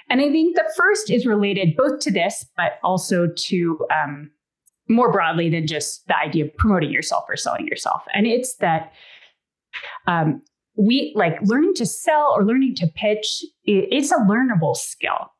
and 0.08 0.20
I 0.20 0.30
think 0.30 0.56
the 0.56 0.70
first 0.76 1.10
is 1.10 1.26
related 1.26 1.76
both 1.76 2.00
to 2.00 2.10
this, 2.10 2.46
but 2.56 2.78
also 2.82 3.26
to 3.26 3.86
um, 3.92 4.30
more 4.88 5.12
broadly 5.12 5.50
than 5.50 5.66
just 5.66 6.06
the 6.08 6.16
idea 6.16 6.46
of 6.46 6.56
promoting 6.56 6.90
yourself 6.90 7.24
or 7.28 7.36
selling 7.36 7.66
yourself. 7.66 8.02
And 8.14 8.26
it's 8.26 8.56
that 8.56 8.92
um, 10.06 10.42
we 10.76 11.12
like 11.16 11.38
learning 11.42 11.74
to 11.74 11.86
sell 11.86 12.32
or 12.34 12.44
learning 12.44 12.76
to 12.76 12.86
pitch, 12.86 13.44
it's 13.64 14.12
a 14.12 14.16
learnable 14.16 14.76
skill. 14.76 15.32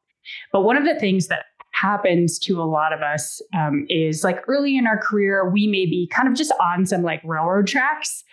But 0.52 0.62
one 0.62 0.76
of 0.76 0.84
the 0.84 0.98
things 0.98 1.28
that 1.28 1.44
happens 1.80 2.38
to 2.40 2.60
a 2.60 2.64
lot 2.64 2.92
of 2.92 3.00
us 3.00 3.40
um, 3.54 3.86
is 3.88 4.24
like 4.24 4.40
early 4.48 4.76
in 4.76 4.86
our 4.86 4.98
career, 4.98 5.48
we 5.48 5.66
may 5.66 5.86
be 5.86 6.08
kind 6.12 6.28
of 6.28 6.34
just 6.34 6.52
on 6.60 6.86
some 6.86 7.02
like 7.02 7.20
railroad 7.24 7.66
tracks, 7.66 8.24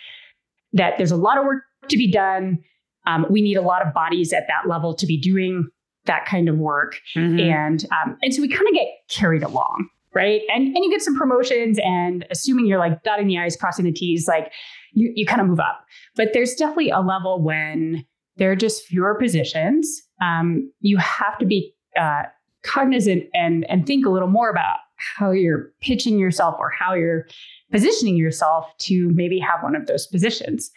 that 0.74 0.98
there's 0.98 1.12
a 1.12 1.18
lot 1.18 1.38
of 1.38 1.46
work 1.46 1.64
to 1.90 1.98
be 1.98 2.12
done. 2.12 2.60
Um, 3.08 3.26
we 3.30 3.42
need 3.42 3.56
a 3.56 3.62
lot 3.62 3.86
of 3.86 3.94
bodies 3.94 4.34
at 4.34 4.46
that 4.48 4.68
level 4.68 4.96
to 4.96 5.06
be 5.06 5.20
doing 5.20 5.68
that 6.06 6.26
kind 6.26 6.50
of 6.50 6.58
work. 6.58 7.00
Mm-hmm. 7.16 7.40
And, 7.40 7.86
um, 7.92 8.18
and 8.22 8.34
so 8.34 8.42
we 8.42 8.48
kind 8.48 8.68
of 8.68 8.74
get 8.74 8.88
carried 9.10 9.44
along 9.44 9.90
right? 10.16 10.42
And 10.48 10.68
and 10.68 10.84
you 10.84 10.90
get 10.90 11.02
some 11.02 11.16
promotions, 11.16 11.78
and 11.84 12.26
assuming 12.32 12.66
you're 12.66 12.80
like 12.80 13.04
dotting 13.04 13.28
the 13.28 13.38
i's, 13.38 13.56
crossing 13.56 13.86
the 13.86 13.92
t's, 13.92 14.28
like 14.28 14.52
you 14.94 15.12
you 15.14 15.26
kind 15.26 15.42
of 15.42 15.48
move 15.48 15.60
up. 15.60 15.86
But 16.16 16.30
there's 16.34 16.56
definitely 16.56 16.90
a 16.90 17.02
level 17.02 17.44
when 17.44 18.06
there 18.38 18.50
are 18.52 18.56
just 18.56 18.86
fewer 18.86 19.14
positions. 19.16 20.02
Um, 20.22 20.72
you 20.80 20.98
have 20.98 21.38
to 21.40 21.46
be 21.46 21.76
uh, 22.00 22.24
cognizant 22.66 23.26
and 23.34 23.66
and 23.70 23.86
think 23.86 24.06
a 24.06 24.10
little 24.10 24.28
more 24.28 24.50
about 24.50 24.78
how 25.18 25.32
you're 25.32 25.72
pitching 25.82 26.18
yourself 26.18 26.56
or 26.60 26.70
how 26.70 26.94
you're 26.94 27.28
positioning 27.72 28.16
yourself 28.16 28.66
to 28.80 29.10
maybe 29.14 29.40
have 29.40 29.62
one 29.62 29.76
of 29.76 29.88
those 29.88 30.08
positions. 30.08 30.72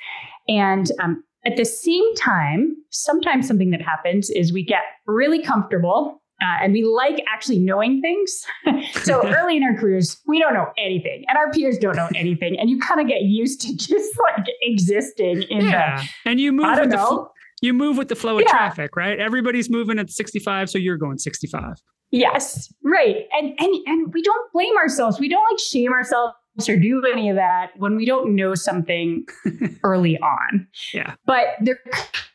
And 0.49 0.91
um, 1.01 1.23
at 1.47 1.57
the 1.57 1.65
same 1.65 2.15
time, 2.15 2.77
sometimes 2.91 3.47
something 3.47 3.71
that 3.71 3.83
happens 3.83 4.31
is 4.31 4.53
we 4.53 4.65
get 4.65 4.83
really 5.07 5.43
comfortable 5.43 6.21
uh, 6.41 6.57
and 6.63 6.73
we 6.73 6.85
like 6.85 7.23
actually 7.33 7.59
knowing 7.59 8.01
things. 8.01 8.45
so 9.03 9.27
early 9.37 9.57
in 9.57 9.63
our 9.65 9.77
careers, 9.77 10.21
we 10.27 10.39
don't 10.39 10.55
know 10.55 10.71
anything, 10.79 11.25
and 11.29 11.37
our 11.37 11.51
peers 11.51 11.79
don't 11.79 11.97
know 11.97 12.09
anything, 12.15 12.59
and 12.59 12.71
you 12.71 12.79
kind 12.79 13.01
of 13.01 13.09
get 13.09 13.23
used 13.23 13.61
to 13.63 13.77
just 13.77 14.13
like 14.35 14.47
existing 14.63 15.43
in 15.43 15.67
yeah. 15.67 16.03
the. 16.03 16.31
And 16.31 16.41
you 16.41 16.53
move 16.53 16.79
with 16.79 16.91
the 16.91 17.27
you 17.61 17.73
move 17.73 17.97
with 17.97 18.09
the 18.09 18.17
flow 18.17 18.37
of 18.37 18.43
yeah. 18.47 18.51
traffic, 18.51 18.97
right? 18.97 19.19
Everybody's 19.19 19.71
moving 19.71 19.99
at 19.99 20.11
65, 20.11 20.71
so 20.71 20.79
you're 20.79 20.97
going 20.97 21.19
65. 21.19 21.75
Yes, 22.11 22.73
right. 22.83 23.27
And 23.33 23.55
and 23.59 23.75
and 23.87 24.15
we 24.15 24.23
don't 24.23 24.53
blame 24.53 24.77
ourselves. 24.77 25.21
We 25.21 25.29
don't 25.29 25.45
like 25.51 25.59
shame 25.59 25.93
ourselves 25.93 26.35
or 26.69 26.77
do 26.77 27.05
any 27.05 27.29
of 27.29 27.37
that 27.37 27.71
when 27.77 27.97
we 27.97 28.07
don't 28.07 28.35
know 28.35 28.55
something 28.55 29.27
early 29.85 30.19
on. 30.19 30.67
Yeah. 30.93 31.15
But 31.27 31.49
there 31.61 31.79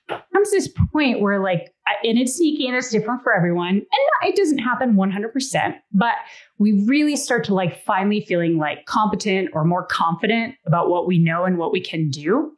comes 0.07 0.51
this 0.51 0.69
point 0.91 1.21
where 1.21 1.39
like 1.41 1.73
and 2.03 2.17
it's 2.17 2.37
sneaky 2.37 2.67
and 2.67 2.75
it's 2.75 2.89
different 2.89 3.23
for 3.23 3.33
everyone 3.33 3.75
and 3.75 4.29
it 4.29 4.35
doesn't 4.35 4.59
happen 4.59 4.95
100% 4.95 5.75
but 5.93 6.15
we 6.57 6.83
really 6.85 7.15
start 7.15 7.43
to 7.45 7.53
like 7.53 7.83
finally 7.85 8.21
feeling 8.21 8.57
like 8.57 8.85
competent 8.85 9.49
or 9.53 9.63
more 9.63 9.85
confident 9.85 10.55
about 10.65 10.89
what 10.89 11.07
we 11.07 11.17
know 11.17 11.45
and 11.45 11.57
what 11.57 11.71
we 11.71 11.81
can 11.81 12.09
do 12.09 12.51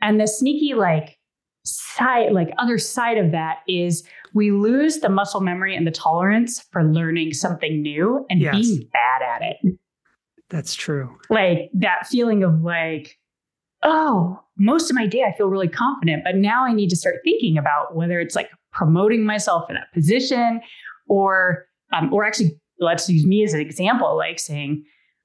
and 0.00 0.20
the 0.20 0.26
sneaky 0.26 0.74
like 0.74 1.18
side 1.64 2.32
like 2.32 2.50
other 2.58 2.78
side 2.78 3.18
of 3.18 3.30
that 3.30 3.58
is 3.68 4.02
we 4.34 4.50
lose 4.50 4.98
the 4.98 5.08
muscle 5.08 5.40
memory 5.40 5.76
and 5.76 5.86
the 5.86 5.92
tolerance 5.92 6.60
for 6.72 6.82
learning 6.82 7.32
something 7.32 7.80
new 7.80 8.26
and 8.30 8.40
yes. 8.40 8.54
being 8.54 8.88
bad 8.92 9.22
at 9.22 9.42
it 9.42 9.78
that's 10.48 10.74
true 10.74 11.16
like 11.30 11.70
that 11.72 12.06
feeling 12.08 12.42
of 12.42 12.62
like 12.62 13.18
oh, 13.82 14.40
most 14.56 14.90
of 14.90 14.96
my 14.96 15.06
day 15.06 15.24
I 15.24 15.36
feel 15.36 15.48
really 15.48 15.68
confident, 15.68 16.24
but 16.24 16.36
now 16.36 16.64
I 16.64 16.72
need 16.72 16.90
to 16.90 16.96
start 16.96 17.16
thinking 17.24 17.58
about 17.58 17.94
whether 17.94 18.20
it's 18.20 18.36
like 18.36 18.50
promoting 18.72 19.24
myself 19.24 19.68
in 19.68 19.74
that 19.74 19.92
position 19.92 20.60
or 21.08 21.66
um, 21.92 22.12
or 22.12 22.24
actually 22.24 22.58
let's 22.78 23.08
use 23.08 23.26
me 23.26 23.44
as 23.44 23.54
an 23.54 23.60
example, 23.60 24.16
like 24.16 24.38
saying, 24.38 24.84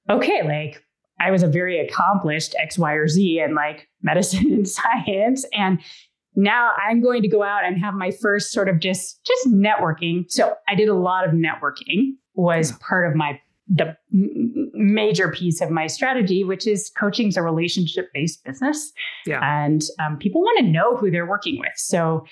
okay, 0.09 0.43
like 0.43 0.83
I 1.19 1.31
was 1.31 1.43
a 1.43 1.47
very 1.47 1.79
accomplished 1.79 2.55
X, 2.59 2.77
Y, 2.77 2.93
or 2.93 3.07
Z 3.07 3.39
in 3.39 3.55
like 3.55 3.87
medicine 4.01 4.51
and 4.51 4.67
science. 4.67 5.45
And 5.53 5.79
now 6.37 6.71
I'm 6.87 7.01
going 7.01 7.23
to 7.23 7.27
go 7.27 7.43
out 7.43 7.65
and 7.65 7.77
have 7.81 7.95
my 7.95 8.11
first 8.11 8.51
sort 8.51 8.69
of 8.69 8.79
just 8.79 9.19
just 9.25 9.47
networking. 9.47 10.23
So 10.29 10.53
I 10.69 10.75
did 10.75 10.87
a 10.87 10.93
lot 10.93 11.27
of 11.27 11.33
networking 11.33 12.13
was 12.35 12.71
yeah. 12.71 12.77
part 12.87 13.09
of 13.09 13.15
my 13.15 13.41
the 13.67 13.97
major 14.73 15.29
piece 15.29 15.59
of 15.59 15.69
my 15.69 15.87
strategy, 15.87 16.45
which 16.45 16.65
is 16.65 16.89
coaching 16.97 17.27
is 17.27 17.35
a 17.35 17.41
relationship 17.41 18.09
based 18.13 18.45
business. 18.45 18.93
Yeah. 19.25 19.41
And 19.43 19.83
um, 19.99 20.17
people 20.17 20.41
want 20.41 20.59
to 20.59 20.65
know 20.65 20.95
who 20.95 21.11
they're 21.11 21.25
working 21.25 21.59
with. 21.59 21.73
So 21.75 22.25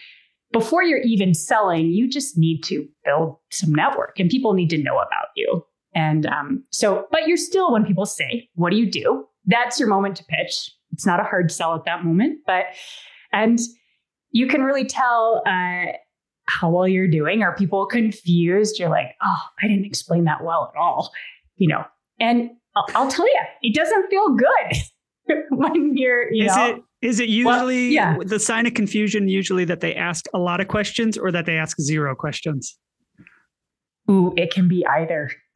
before 0.53 0.83
you're 0.83 1.01
even 1.01 1.33
selling, 1.33 1.87
you 1.87 2.07
just 2.07 2.37
need 2.37 2.61
to 2.65 2.87
build 3.03 3.35
some 3.51 3.73
network 3.73 4.17
and 4.19 4.29
people 4.29 4.53
need 4.53 4.69
to 4.69 4.77
know 4.77 4.95
about 4.95 5.27
you. 5.35 5.65
And 5.93 6.25
um, 6.27 6.63
so, 6.71 7.07
but 7.11 7.27
you're 7.27 7.37
still, 7.37 7.73
when 7.73 7.85
people 7.85 8.05
say, 8.05 8.49
What 8.53 8.69
do 8.69 8.77
you 8.77 8.89
do? 8.89 9.25
That's 9.45 9.79
your 9.79 9.89
moment 9.89 10.15
to 10.17 10.23
pitch. 10.25 10.71
It's 10.91 11.05
not 11.05 11.19
a 11.19 11.23
hard 11.23 11.51
sell 11.51 11.75
at 11.75 11.85
that 11.85 12.05
moment, 12.05 12.39
but, 12.45 12.65
and 13.33 13.59
you 14.35 14.47
can 14.47 14.63
really 14.63 14.83
tell 14.83 15.41
uh, 15.45 15.93
how 16.45 16.69
well 16.69 16.85
you're 16.85 17.07
doing. 17.07 17.41
Are 17.41 17.55
people 17.55 17.85
confused? 17.85 18.77
You're 18.77 18.89
like, 18.89 19.15
oh, 19.23 19.41
I 19.63 19.67
didn't 19.69 19.85
explain 19.85 20.25
that 20.25 20.43
well 20.43 20.69
at 20.73 20.77
all, 20.77 21.13
you 21.55 21.69
know. 21.69 21.85
And 22.19 22.49
I'll, 22.75 22.85
I'll 22.95 23.09
tell 23.09 23.25
you, 23.25 23.39
it 23.61 23.73
doesn't 23.73 24.09
feel 24.09 24.35
good 24.35 25.37
when 25.51 25.95
you're, 25.95 26.33
you 26.33 26.47
is 26.47 26.55
know. 26.55 26.65
It, 26.65 26.83
is 27.01 27.19
it 27.21 27.29
usually 27.29 27.95
well, 27.95 28.17
yeah. 28.17 28.17
the 28.25 28.37
sign 28.37 28.65
of 28.65 28.73
confusion? 28.73 29.29
Usually 29.29 29.63
that 29.63 29.79
they 29.79 29.95
ask 29.95 30.25
a 30.33 30.37
lot 30.37 30.59
of 30.59 30.67
questions 30.67 31.17
or 31.17 31.31
that 31.31 31.45
they 31.45 31.57
ask 31.57 31.79
zero 31.79 32.13
questions. 32.13 32.77
Ooh, 34.11 34.33
it 34.35 34.53
can 34.53 34.67
be 34.67 34.85
either. 34.85 35.31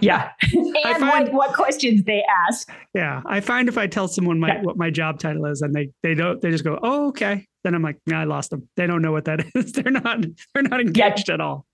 yeah. 0.00 0.32
and 0.52 0.74
find, 0.98 1.28
what, 1.28 1.32
what 1.32 1.54
questions 1.54 2.02
they 2.02 2.24
ask. 2.48 2.68
Yeah. 2.94 3.22
I 3.26 3.40
find 3.40 3.68
if 3.68 3.78
I 3.78 3.86
tell 3.86 4.08
someone 4.08 4.40
my 4.40 4.58
what 4.62 4.76
my 4.76 4.90
job 4.90 5.20
title 5.20 5.46
is 5.46 5.62
and 5.62 5.72
they 5.72 5.90
they 6.02 6.14
don't 6.14 6.40
they 6.40 6.50
just 6.50 6.64
go, 6.64 6.80
Oh, 6.82 7.08
okay. 7.08 7.46
Then 7.64 7.74
I'm 7.74 7.82
like, 7.82 7.98
nah, 8.06 8.20
I 8.20 8.24
lost 8.24 8.50
them. 8.50 8.68
They 8.76 8.86
don't 8.86 9.02
know 9.02 9.12
what 9.12 9.24
that 9.26 9.44
is. 9.54 9.72
They're 9.72 9.92
not 9.92 10.24
they're 10.54 10.62
not 10.62 10.80
engaged 10.80 11.28
yeah. 11.28 11.34
at 11.34 11.40
all. 11.40 11.66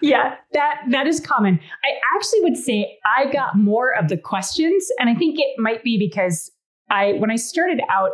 Yeah, 0.00 0.36
that 0.52 0.82
that 0.90 1.06
is 1.06 1.20
common. 1.20 1.58
I 1.84 2.16
actually 2.16 2.40
would 2.42 2.56
say 2.56 2.98
I 3.04 3.30
got 3.32 3.56
more 3.56 3.94
of 3.94 4.08
the 4.08 4.16
questions, 4.16 4.88
and 4.98 5.10
I 5.10 5.14
think 5.14 5.38
it 5.38 5.58
might 5.58 5.82
be 5.82 5.98
because 5.98 6.50
I 6.90 7.14
when 7.14 7.30
I 7.30 7.36
started 7.36 7.80
out, 7.90 8.12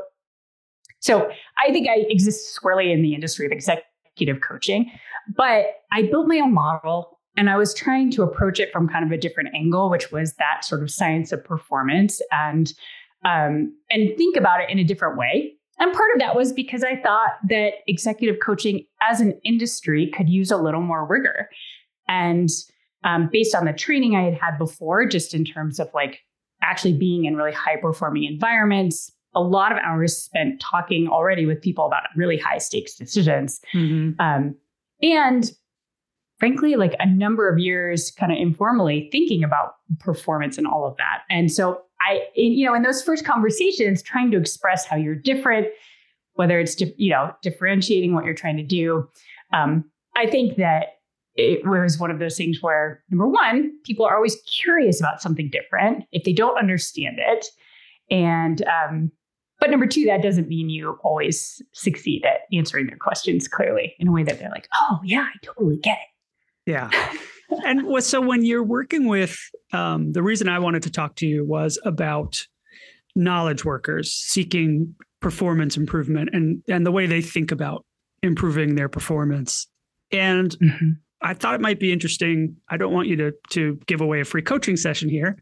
so 1.00 1.30
I 1.58 1.72
think 1.72 1.88
I 1.88 2.04
exist 2.08 2.54
squarely 2.54 2.90
in 2.92 3.02
the 3.02 3.14
industry 3.14 3.46
of 3.46 3.52
executive 3.52 4.40
coaching. 4.40 4.90
But 5.36 5.66
I 5.92 6.02
built 6.02 6.26
my 6.26 6.38
own 6.38 6.52
model 6.52 7.18
and 7.36 7.50
I 7.50 7.56
was 7.56 7.74
trying 7.74 8.10
to 8.12 8.22
approach 8.22 8.60
it 8.60 8.70
from 8.72 8.88
kind 8.88 9.04
of 9.04 9.10
a 9.10 9.18
different 9.18 9.54
angle, 9.54 9.90
which 9.90 10.12
was 10.12 10.34
that 10.34 10.64
sort 10.64 10.82
of 10.82 10.90
science 10.90 11.32
of 11.32 11.44
performance 11.44 12.20
and 12.30 12.72
um, 13.24 13.74
and 13.90 14.16
think 14.18 14.36
about 14.36 14.60
it 14.60 14.70
in 14.70 14.78
a 14.78 14.84
different 14.84 15.16
way. 15.16 15.54
And 15.78 15.92
part 15.92 16.10
of 16.14 16.20
that 16.20 16.36
was 16.36 16.52
because 16.52 16.84
I 16.84 16.96
thought 16.96 17.32
that 17.48 17.74
executive 17.86 18.36
coaching 18.44 18.84
as 19.02 19.20
an 19.20 19.38
industry 19.44 20.10
could 20.14 20.28
use 20.28 20.50
a 20.50 20.56
little 20.56 20.80
more 20.80 21.04
rigor. 21.04 21.48
And 22.08 22.48
um, 23.02 23.28
based 23.32 23.54
on 23.54 23.64
the 23.64 23.72
training 23.72 24.16
I 24.16 24.22
had 24.24 24.34
had 24.34 24.58
before, 24.58 25.06
just 25.06 25.34
in 25.34 25.44
terms 25.44 25.80
of 25.80 25.88
like 25.92 26.20
actually 26.62 26.94
being 26.94 27.24
in 27.24 27.36
really 27.36 27.52
high 27.52 27.76
performing 27.76 28.24
environments, 28.24 29.10
a 29.34 29.42
lot 29.42 29.72
of 29.72 29.78
hours 29.78 30.16
spent 30.16 30.60
talking 30.60 31.08
already 31.08 31.44
with 31.44 31.60
people 31.60 31.86
about 31.86 32.04
really 32.16 32.38
high 32.38 32.58
stakes 32.58 32.94
decisions. 32.94 33.60
Mm-hmm. 33.74 34.20
Um, 34.20 34.54
and 35.02 35.50
frankly, 36.38 36.76
like 36.76 36.94
a 36.98 37.06
number 37.06 37.48
of 37.48 37.58
years 37.58 38.10
kind 38.12 38.32
of 38.32 38.38
informally 38.38 39.08
thinking 39.10 39.44
about 39.44 39.74
performance 39.98 40.56
and 40.56 40.66
all 40.66 40.86
of 40.86 40.96
that. 40.96 41.22
And 41.30 41.50
so 41.50 41.82
I, 42.06 42.20
in, 42.34 42.52
you 42.52 42.66
know, 42.66 42.74
in 42.74 42.82
those 42.82 43.02
first 43.02 43.24
conversations, 43.24 44.02
trying 44.02 44.30
to 44.32 44.38
express 44.38 44.86
how 44.86 44.96
you're 44.96 45.14
different, 45.14 45.68
whether 46.34 46.58
it's, 46.58 46.80
you 46.96 47.10
know, 47.10 47.32
differentiating 47.42 48.14
what 48.14 48.24
you're 48.24 48.34
trying 48.34 48.56
to 48.56 48.62
do. 48.62 49.08
Um, 49.52 49.84
I 50.16 50.26
think 50.26 50.56
that 50.56 50.98
it 51.36 51.66
was 51.66 51.98
one 51.98 52.10
of 52.10 52.18
those 52.18 52.36
things 52.36 52.62
where 52.62 53.02
number 53.10 53.26
one, 53.26 53.72
people 53.84 54.04
are 54.06 54.14
always 54.14 54.36
curious 54.46 55.00
about 55.00 55.20
something 55.20 55.50
different 55.50 56.04
if 56.12 56.24
they 56.24 56.32
don't 56.32 56.58
understand 56.58 57.16
it. 57.18 57.46
And 58.10 58.64
um, 58.66 59.10
but 59.60 59.70
number 59.70 59.86
two, 59.86 60.04
that 60.04 60.22
doesn't 60.22 60.48
mean 60.48 60.68
you 60.68 60.98
always 61.02 61.62
succeed 61.72 62.24
at 62.24 62.40
answering 62.52 62.86
their 62.86 62.98
questions 62.98 63.48
clearly 63.48 63.94
in 63.98 64.08
a 64.08 64.12
way 64.12 64.22
that 64.22 64.38
they're 64.38 64.50
like, 64.50 64.68
oh, 64.74 65.00
yeah, 65.04 65.22
I 65.22 65.38
totally 65.42 65.78
get 65.78 65.98
it. 65.98 66.70
Yeah. 66.70 66.90
and 67.50 68.02
so 68.02 68.20
when 68.20 68.44
you're 68.44 68.64
working 68.64 69.06
with, 69.06 69.36
um, 69.72 70.12
the 70.12 70.22
reason 70.22 70.48
I 70.48 70.58
wanted 70.58 70.82
to 70.84 70.90
talk 70.90 71.16
to 71.16 71.26
you 71.26 71.44
was 71.44 71.78
about 71.84 72.36
knowledge 73.16 73.64
workers 73.64 74.12
seeking 74.12 74.94
performance 75.20 75.76
improvement 75.76 76.28
and 76.32 76.62
and 76.68 76.84
the 76.84 76.92
way 76.92 77.06
they 77.06 77.22
think 77.22 77.52
about 77.52 77.84
improving 78.22 78.74
their 78.74 78.88
performance. 78.88 79.66
And 80.10 80.50
mm-hmm. 80.58 80.90
I 81.22 81.32
thought 81.32 81.54
it 81.54 81.60
might 81.60 81.80
be 81.80 81.92
interesting. 81.92 82.56
I 82.68 82.76
don't 82.76 82.92
want 82.92 83.08
you 83.08 83.16
to 83.16 83.32
to 83.50 83.78
give 83.86 84.00
away 84.00 84.20
a 84.20 84.24
free 84.24 84.42
coaching 84.42 84.76
session 84.76 85.08
here, 85.08 85.38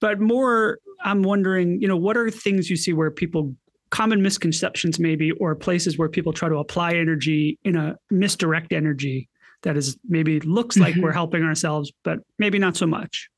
but 0.00 0.20
more 0.20 0.78
I'm 1.04 1.22
wondering, 1.22 1.80
you 1.80 1.88
know, 1.88 1.96
what 1.96 2.16
are 2.16 2.30
things 2.30 2.70
you 2.70 2.76
see 2.76 2.92
where 2.92 3.10
people 3.10 3.54
common 3.90 4.22
misconceptions 4.22 4.98
maybe 4.98 5.30
or 5.32 5.54
places 5.54 5.96
where 5.96 6.08
people 6.08 6.32
try 6.32 6.48
to 6.48 6.56
apply 6.56 6.92
energy 6.92 7.58
in 7.64 7.76
a 7.76 7.96
misdirect 8.10 8.72
energy 8.72 9.28
that 9.62 9.76
is 9.76 9.98
maybe 10.08 10.40
looks 10.40 10.76
like 10.76 10.94
mm-hmm. 10.94 11.02
we're 11.02 11.12
helping 11.12 11.42
ourselves 11.42 11.92
but 12.04 12.18
maybe 12.38 12.58
not 12.58 12.76
so 12.76 12.86
much 12.86 13.28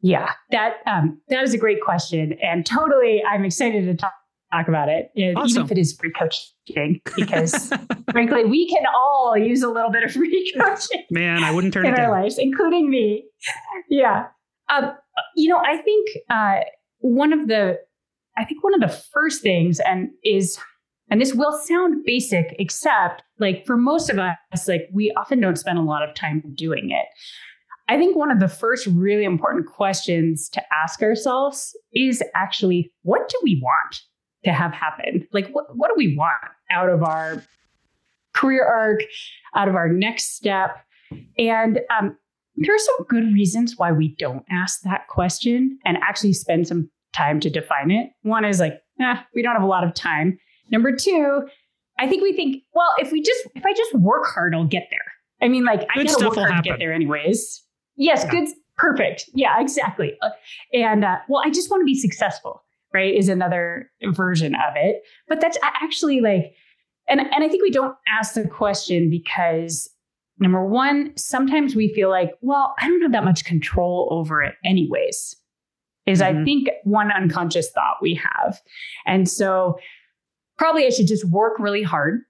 yeah 0.00 0.32
that 0.50 0.76
um, 0.86 1.20
that 1.28 1.42
is 1.42 1.54
a 1.54 1.58
great 1.58 1.80
question 1.80 2.36
and 2.42 2.66
totally 2.66 3.22
i'm 3.24 3.44
excited 3.44 3.84
to 3.84 3.94
talk, 3.94 4.14
talk 4.52 4.68
about 4.68 4.88
it 4.88 5.10
awesome. 5.36 5.48
even 5.48 5.62
if 5.64 5.72
it 5.72 5.78
is 5.78 5.92
free 5.94 6.12
coaching 6.12 7.00
because 7.16 7.72
frankly 8.12 8.44
we 8.44 8.68
can 8.68 8.84
all 8.94 9.36
use 9.36 9.62
a 9.62 9.68
little 9.68 9.90
bit 9.90 10.04
of 10.04 10.12
free 10.12 10.52
coaching 10.60 11.04
man 11.10 11.42
i 11.44 11.50
wouldn't 11.50 11.72
turn 11.72 11.86
in 11.86 11.94
it 11.94 11.98
our 11.98 12.10
lives 12.10 12.38
including 12.38 12.90
me 12.90 13.24
yeah 13.88 14.26
um, 14.70 14.92
you 15.36 15.48
know 15.48 15.58
i 15.58 15.76
think 15.78 16.08
uh, 16.30 16.60
one 17.00 17.32
of 17.32 17.48
the 17.48 17.78
I 18.36 18.44
think 18.44 18.64
one 18.64 18.74
of 18.74 18.80
the 18.80 18.88
first 19.12 19.42
things 19.42 19.80
and 19.80 20.10
is 20.24 20.58
and 21.10 21.20
this 21.20 21.34
will 21.34 21.52
sound 21.64 22.04
basic 22.04 22.54
except 22.58 23.22
like 23.38 23.66
for 23.66 23.76
most 23.76 24.10
of 24.10 24.18
us 24.18 24.68
like 24.68 24.88
we 24.92 25.12
often 25.16 25.40
don't 25.40 25.58
spend 25.58 25.78
a 25.78 25.82
lot 25.82 26.06
of 26.06 26.14
time 26.14 26.42
doing 26.54 26.90
it. 26.90 27.06
I 27.88 27.98
think 27.98 28.16
one 28.16 28.30
of 28.30 28.40
the 28.40 28.48
first 28.48 28.86
really 28.86 29.24
important 29.24 29.66
questions 29.66 30.48
to 30.50 30.62
ask 30.72 31.02
ourselves 31.02 31.76
is 31.92 32.22
actually 32.34 32.90
what 33.02 33.28
do 33.28 33.38
we 33.42 33.60
want 33.62 34.00
to 34.44 34.52
have 34.52 34.72
happen? 34.72 35.26
Like 35.32 35.48
what 35.50 35.76
what 35.76 35.88
do 35.88 35.94
we 35.96 36.16
want 36.16 36.40
out 36.70 36.88
of 36.88 37.02
our 37.02 37.42
career 38.32 38.64
arc, 38.64 39.00
out 39.54 39.68
of 39.68 39.74
our 39.74 39.88
next 39.88 40.34
step? 40.36 40.76
And 41.38 41.80
um, 41.96 42.16
there 42.56 42.74
are 42.74 42.78
some 42.78 43.06
good 43.08 43.32
reasons 43.32 43.74
why 43.76 43.92
we 43.92 44.14
don't 44.18 44.44
ask 44.50 44.80
that 44.82 45.08
question 45.08 45.78
and 45.84 45.98
actually 45.98 46.32
spend 46.32 46.66
some 46.66 46.90
time 47.12 47.40
to 47.40 47.50
define 47.50 47.90
it. 47.90 48.10
One 48.22 48.44
is 48.44 48.60
like, 48.60 48.80
eh, 49.00 49.16
we 49.34 49.42
don't 49.42 49.54
have 49.54 49.62
a 49.62 49.66
lot 49.66 49.84
of 49.84 49.94
time. 49.94 50.38
Number 50.70 50.94
two, 50.94 51.48
I 51.98 52.08
think 52.08 52.22
we 52.22 52.32
think, 52.32 52.62
well, 52.74 52.88
if 52.98 53.12
we 53.12 53.22
just 53.22 53.46
if 53.54 53.64
I 53.64 53.72
just 53.72 53.94
work 53.94 54.26
hard, 54.26 54.54
I'll 54.54 54.64
get 54.64 54.88
there. 54.90 55.00
I 55.42 55.48
mean, 55.48 55.64
like 55.64 55.80
good 55.80 55.88
I 55.96 56.04
gotta 56.04 56.26
work 56.26 56.34
hard 56.36 56.50
happen. 56.50 56.64
to 56.64 56.70
get 56.70 56.78
there 56.78 56.92
anyways. 56.92 57.62
Yes, 57.96 58.24
yeah. 58.24 58.30
good, 58.30 58.48
perfect. 58.76 59.30
Yeah, 59.34 59.60
exactly. 59.60 60.16
Uh, 60.22 60.30
and 60.72 61.04
uh, 61.04 61.18
well, 61.28 61.42
I 61.44 61.50
just 61.50 61.70
want 61.70 61.80
to 61.82 61.84
be 61.84 61.98
successful. 61.98 62.62
Right, 62.92 63.14
is 63.14 63.28
another 63.28 63.90
version 64.12 64.54
of 64.54 64.74
it. 64.76 65.02
But 65.28 65.40
that's 65.40 65.58
actually 65.62 66.20
like, 66.20 66.54
and 67.08 67.20
and 67.20 67.42
I 67.42 67.48
think 67.48 67.62
we 67.62 67.70
don't 67.70 67.96
ask 68.08 68.34
the 68.34 68.48
question 68.48 69.10
because 69.10 69.90
number 70.38 70.64
one, 70.64 71.12
sometimes 71.16 71.74
we 71.74 71.92
feel 71.92 72.08
like, 72.08 72.30
well, 72.40 72.74
I 72.80 72.88
don't 72.88 73.02
have 73.02 73.12
that 73.12 73.24
much 73.24 73.44
control 73.44 74.08
over 74.10 74.42
it, 74.42 74.54
anyways 74.64 75.36
is 76.06 76.20
mm-hmm. 76.20 76.40
I 76.40 76.44
think 76.44 76.68
one 76.84 77.10
unconscious 77.10 77.70
thought 77.70 77.96
we 78.00 78.14
have. 78.14 78.60
And 79.06 79.28
so 79.28 79.78
probably 80.58 80.86
I 80.86 80.90
should 80.90 81.06
just 81.06 81.28
work 81.28 81.58
really 81.58 81.82
hard 81.82 82.20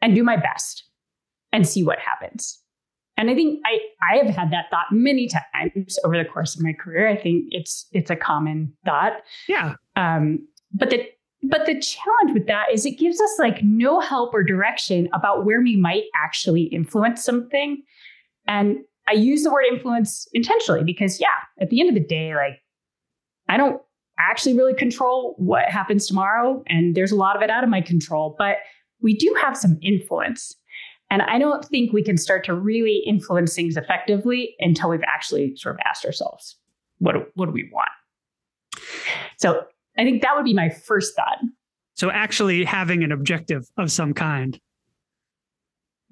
and 0.00 0.14
do 0.14 0.22
my 0.22 0.36
best 0.36 0.84
and 1.52 1.66
see 1.66 1.82
what 1.82 1.98
happens. 1.98 2.60
And 3.16 3.30
I 3.30 3.34
think 3.34 3.60
I 3.64 3.78
I 4.12 4.16
have 4.18 4.34
had 4.34 4.50
that 4.50 4.66
thought 4.70 4.86
many 4.90 5.28
times 5.28 5.98
over 6.04 6.18
the 6.18 6.24
course 6.24 6.56
of 6.56 6.62
my 6.62 6.72
career. 6.72 7.08
I 7.08 7.16
think 7.16 7.44
it's 7.50 7.86
it's 7.92 8.10
a 8.10 8.16
common 8.16 8.72
thought. 8.84 9.12
Yeah. 9.48 9.74
Um, 9.94 10.46
but 10.72 10.90
the 10.90 11.06
but 11.42 11.66
the 11.66 11.78
challenge 11.78 12.32
with 12.32 12.46
that 12.46 12.66
is 12.72 12.86
it 12.86 12.98
gives 12.98 13.20
us 13.20 13.38
like 13.38 13.62
no 13.62 14.00
help 14.00 14.34
or 14.34 14.42
direction 14.42 15.08
about 15.12 15.44
where 15.44 15.60
we 15.60 15.76
might 15.76 16.04
actually 16.14 16.62
influence 16.62 17.22
something. 17.22 17.82
And 18.48 18.78
I 19.06 19.12
use 19.12 19.42
the 19.42 19.52
word 19.52 19.64
influence 19.70 20.26
intentionally 20.32 20.82
because 20.82 21.20
yeah, 21.20 21.28
at 21.60 21.70
the 21.70 21.80
end 21.80 21.90
of 21.90 21.94
the 21.94 22.06
day, 22.06 22.34
like 22.34 22.60
I 23.48 23.56
don't 23.56 23.80
actually 24.18 24.56
really 24.56 24.74
control 24.74 25.34
what 25.38 25.68
happens 25.68 26.06
tomorrow. 26.06 26.62
And 26.68 26.94
there's 26.94 27.12
a 27.12 27.16
lot 27.16 27.36
of 27.36 27.42
it 27.42 27.50
out 27.50 27.64
of 27.64 27.70
my 27.70 27.80
control, 27.80 28.34
but 28.38 28.58
we 29.00 29.14
do 29.14 29.34
have 29.42 29.56
some 29.56 29.78
influence. 29.82 30.54
And 31.10 31.22
I 31.22 31.38
don't 31.38 31.64
think 31.64 31.92
we 31.92 32.02
can 32.02 32.16
start 32.16 32.44
to 32.46 32.54
really 32.54 33.02
influence 33.06 33.54
things 33.54 33.76
effectively 33.76 34.54
until 34.60 34.90
we've 34.90 35.02
actually 35.06 35.54
sort 35.56 35.76
of 35.76 35.80
asked 35.86 36.04
ourselves, 36.04 36.56
what 36.98 37.12
do, 37.12 37.24
what 37.34 37.46
do 37.46 37.52
we 37.52 37.70
want? 37.72 37.90
So 39.38 39.64
I 39.98 40.04
think 40.04 40.22
that 40.22 40.34
would 40.34 40.44
be 40.44 40.54
my 40.54 40.70
first 40.70 41.14
thought. 41.14 41.38
So 41.94 42.10
actually 42.10 42.64
having 42.64 43.04
an 43.04 43.12
objective 43.12 43.64
of 43.76 43.92
some 43.92 44.14
kind. 44.14 44.58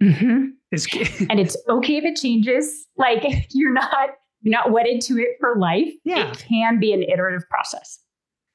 Mm-hmm. 0.01 0.47
Is- 0.71 0.87
and 1.29 1.41
it's 1.41 1.57
okay 1.69 1.97
if 1.97 2.05
it 2.05 2.17
changes. 2.17 2.87
Like 2.97 3.47
you're 3.51 3.73
not 3.73 4.11
you're 4.43 4.53
not 4.53 4.73
wedded 4.73 5.01
to 5.03 5.19
it 5.19 5.37
for 5.41 5.57
life. 5.57 5.93
Yeah. 6.05 6.31
It 6.31 6.39
can 6.39 6.79
be 6.79 6.93
an 6.93 7.03
iterative 7.03 7.49
process. 7.49 8.01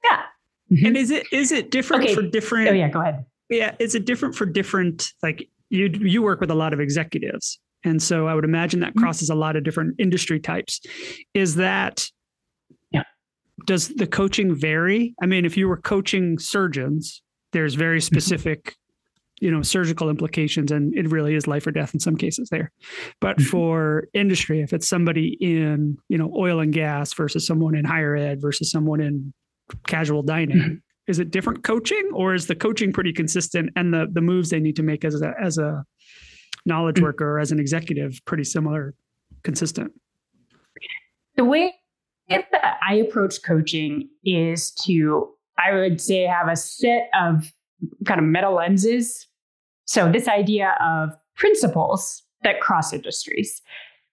Yeah. 0.04 0.22
Mm-hmm. 0.72 0.86
And 0.86 0.98
is 0.98 1.12
it 1.12 1.26
is 1.32 1.52
it 1.52 1.72
different 1.72 2.04
okay. 2.04 2.16
for 2.16 2.22
different 2.22 2.70
Oh 2.70 2.74
yeah, 2.74 2.90
go 2.90 3.02
ahead. 3.02 3.26
Yeah, 3.50 3.76
is 3.80 3.96
it 3.96 4.06
different 4.06 4.36
for 4.36 4.46
different 4.46 5.14
like 5.24 5.50
you 5.70 5.90
you 6.02 6.22
work 6.22 6.42
with 6.42 6.52
a 6.52 6.56
lot 6.56 6.74
of 6.74 6.80
executives. 6.80 7.60
And 7.84 8.02
so 8.02 8.28
I 8.28 8.36
would 8.36 8.44
imagine 8.44 8.82
that 8.82 8.90
mm-hmm. 8.90 9.00
crosses 9.00 9.30
mm-hmm. 9.30 9.38
a 9.38 9.42
lot 9.42 9.56
of 9.56 9.64
different 9.64 9.96
industry 10.00 10.40
types. 10.40 10.82
Is 11.34 11.56
that 11.56 12.06
yeah. 12.92 13.04
Does 13.66 13.90
the 13.90 14.08
coaching 14.08 14.54
vary? 14.54 15.16
I 15.22 15.26
mean, 15.26 15.46
if 15.46 15.56
you 15.56 15.70
were 15.70 15.78
coaching 15.78 16.38
surgeons, 16.38 17.22
there's 17.54 17.76
very 17.76 18.00
mm-hmm. 18.00 18.04
specific 18.04 18.76
you 19.40 19.52
know 19.52 19.62
surgical 19.62 20.10
implications 20.10 20.72
and 20.72 20.96
it 20.96 21.10
really 21.10 21.36
is 21.36 21.48
life 21.48 21.68
or 21.68 21.72
death 21.72 21.94
in 21.94 22.00
some 22.00 22.16
cases 22.16 22.50
there 22.50 22.72
but 23.20 23.38
mm-hmm. 23.38 23.50
for 23.50 24.08
industry 24.14 24.62
if 24.62 24.74
it's 24.74 24.88
somebody 24.88 25.38
in 25.40 25.98
you 26.10 26.18
know 26.18 26.32
oil 26.36 26.60
and 26.60 26.74
gas 26.74 27.14
versus 27.14 27.46
someone 27.46 27.76
in 27.76 27.86
higher 27.86 28.16
ed 28.16 28.42
versus 28.42 28.72
someone 28.72 29.00
in 29.00 29.34
casual 29.86 30.24
dining 30.24 30.58
mm-hmm. 30.58 30.76
is 31.08 31.20
it 31.20 31.32
different 31.32 31.64
coaching 31.64 32.10
or 32.14 32.34
is 32.34 32.48
the 32.48 32.56
coaching 32.56 32.92
pretty 32.92 33.14
consistent 33.14 33.70
and 33.76 33.94
the 33.94 34.08
the 34.12 34.22
moves 34.22 34.50
they 34.50 34.60
need 34.60 34.76
to 34.76 34.84
make 34.84 35.06
as 35.06 35.22
a 35.22 35.34
as 35.42 35.58
a 35.58 35.84
knowledge 36.66 36.96
mm-hmm. 36.96 37.06
worker 37.06 37.32
or 37.32 37.40
as 37.40 37.52
an 37.52 37.60
executive 37.60 38.20
pretty 38.26 38.44
similar 38.44 38.94
consistent 39.44 39.92
the 41.36 41.46
way 41.46 41.74
that 42.30 42.78
i 42.88 42.96
approach 42.96 43.42
coaching 43.44 44.10
is 44.24 44.72
to 44.72 45.30
i 45.64 45.74
would 45.74 46.02
say 46.02 46.24
have 46.24 46.48
a 46.48 46.56
set 46.56 47.10
of 47.14 47.52
kind 48.06 48.20
of 48.20 48.26
meta 48.26 48.50
lenses. 48.50 49.27
So, 49.88 50.12
this 50.12 50.28
idea 50.28 50.76
of 50.82 51.10
principles 51.36 52.22
that 52.44 52.60
cross 52.60 52.94
industries. 52.94 53.62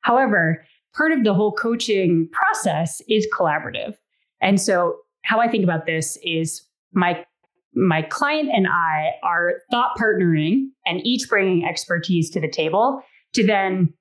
However, 0.00 0.64
part 0.94 1.12
of 1.12 1.24
the 1.24 1.34
whole 1.34 1.52
coaching 1.52 2.28
process 2.32 3.02
is 3.08 3.26
collaborative. 3.36 3.96
And 4.40 4.60
so, 4.60 4.96
how 5.22 5.40
I 5.40 5.48
think 5.48 5.64
about 5.64 5.86
this 5.86 6.18
is 6.22 6.62
my 6.92 7.24
my 7.74 8.02
client 8.02 8.50
and 8.54 8.68
I 8.68 9.12
are 9.24 9.54
thought 9.70 9.98
partnering 9.98 10.66
and 10.86 11.04
each 11.04 11.28
bringing 11.28 11.64
expertise 11.64 12.30
to 12.30 12.40
the 12.40 12.48
table 12.48 13.02
to 13.32 13.44
then 13.44 13.92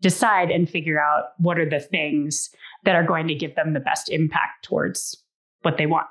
decide 0.00 0.50
and 0.50 0.68
figure 0.68 1.00
out 1.00 1.24
what 1.38 1.58
are 1.58 1.68
the 1.68 1.80
things 1.80 2.50
that 2.84 2.94
are 2.94 3.04
going 3.04 3.28
to 3.28 3.34
give 3.34 3.54
them 3.56 3.74
the 3.74 3.80
best 3.80 4.08
impact 4.10 4.64
towards 4.64 5.22
what 5.62 5.76
they 5.76 5.86
want, 5.86 6.06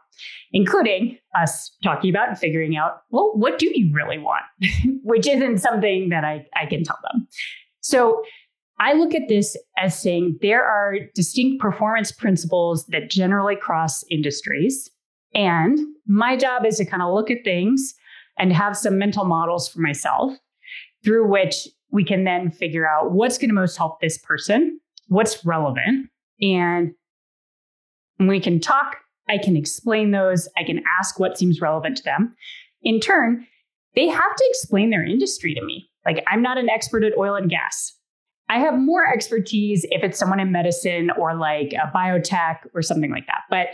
including 0.51 1.17
us 1.35 1.75
talking 1.83 2.09
about 2.09 2.29
and 2.29 2.37
figuring 2.37 2.77
out, 2.77 3.03
well, 3.09 3.31
what 3.35 3.59
do 3.59 3.69
you 3.73 3.91
really 3.93 4.17
want? 4.17 4.43
Which 5.03 5.27
isn't 5.27 5.59
something 5.59 6.09
that 6.09 6.23
I, 6.23 6.45
I 6.55 6.65
can 6.65 6.83
tell 6.83 6.99
them. 7.11 7.27
So 7.81 8.23
I 8.79 8.93
look 8.93 9.13
at 9.13 9.27
this 9.29 9.57
as 9.77 9.99
saying 9.99 10.39
there 10.41 10.63
are 10.63 10.95
distinct 11.15 11.61
performance 11.61 12.11
principles 12.11 12.85
that 12.87 13.09
generally 13.09 13.55
cross 13.55 14.03
industries. 14.09 14.89
And 15.33 15.79
my 16.07 16.35
job 16.37 16.65
is 16.65 16.77
to 16.77 16.85
kind 16.85 17.01
of 17.01 17.13
look 17.13 17.31
at 17.31 17.43
things 17.43 17.93
and 18.37 18.51
have 18.51 18.75
some 18.77 18.97
mental 18.97 19.25
models 19.25 19.67
for 19.69 19.79
myself 19.79 20.33
through 21.03 21.27
which 21.27 21.67
we 21.91 22.03
can 22.03 22.23
then 22.23 22.49
figure 22.49 22.87
out 22.87 23.11
what's 23.11 23.37
going 23.37 23.49
to 23.49 23.55
most 23.55 23.77
help 23.77 24.01
this 24.01 24.17
person, 24.17 24.79
what's 25.07 25.45
relevant, 25.45 26.09
and 26.41 26.93
we 28.19 28.39
can 28.39 28.59
talk 28.59 28.97
I 29.29 29.37
can 29.37 29.55
explain 29.55 30.11
those. 30.11 30.47
I 30.57 30.63
can 30.63 30.83
ask 30.99 31.19
what 31.19 31.37
seems 31.37 31.61
relevant 31.61 31.97
to 31.97 32.03
them. 32.03 32.35
In 32.81 32.99
turn, 32.99 33.45
they 33.95 34.07
have 34.07 34.35
to 34.35 34.45
explain 34.49 34.89
their 34.89 35.05
industry 35.05 35.53
to 35.53 35.63
me. 35.63 35.89
Like, 36.05 36.23
I'm 36.27 36.41
not 36.41 36.57
an 36.57 36.69
expert 36.69 37.03
at 37.03 37.17
oil 37.17 37.35
and 37.35 37.49
gas. 37.49 37.93
I 38.49 38.59
have 38.59 38.77
more 38.77 39.07
expertise 39.07 39.85
if 39.89 40.03
it's 40.03 40.19
someone 40.19 40.39
in 40.39 40.51
medicine 40.51 41.11
or 41.17 41.35
like 41.35 41.73
a 41.73 41.91
biotech 41.95 42.57
or 42.73 42.81
something 42.81 43.11
like 43.11 43.25
that. 43.27 43.41
But 43.49 43.67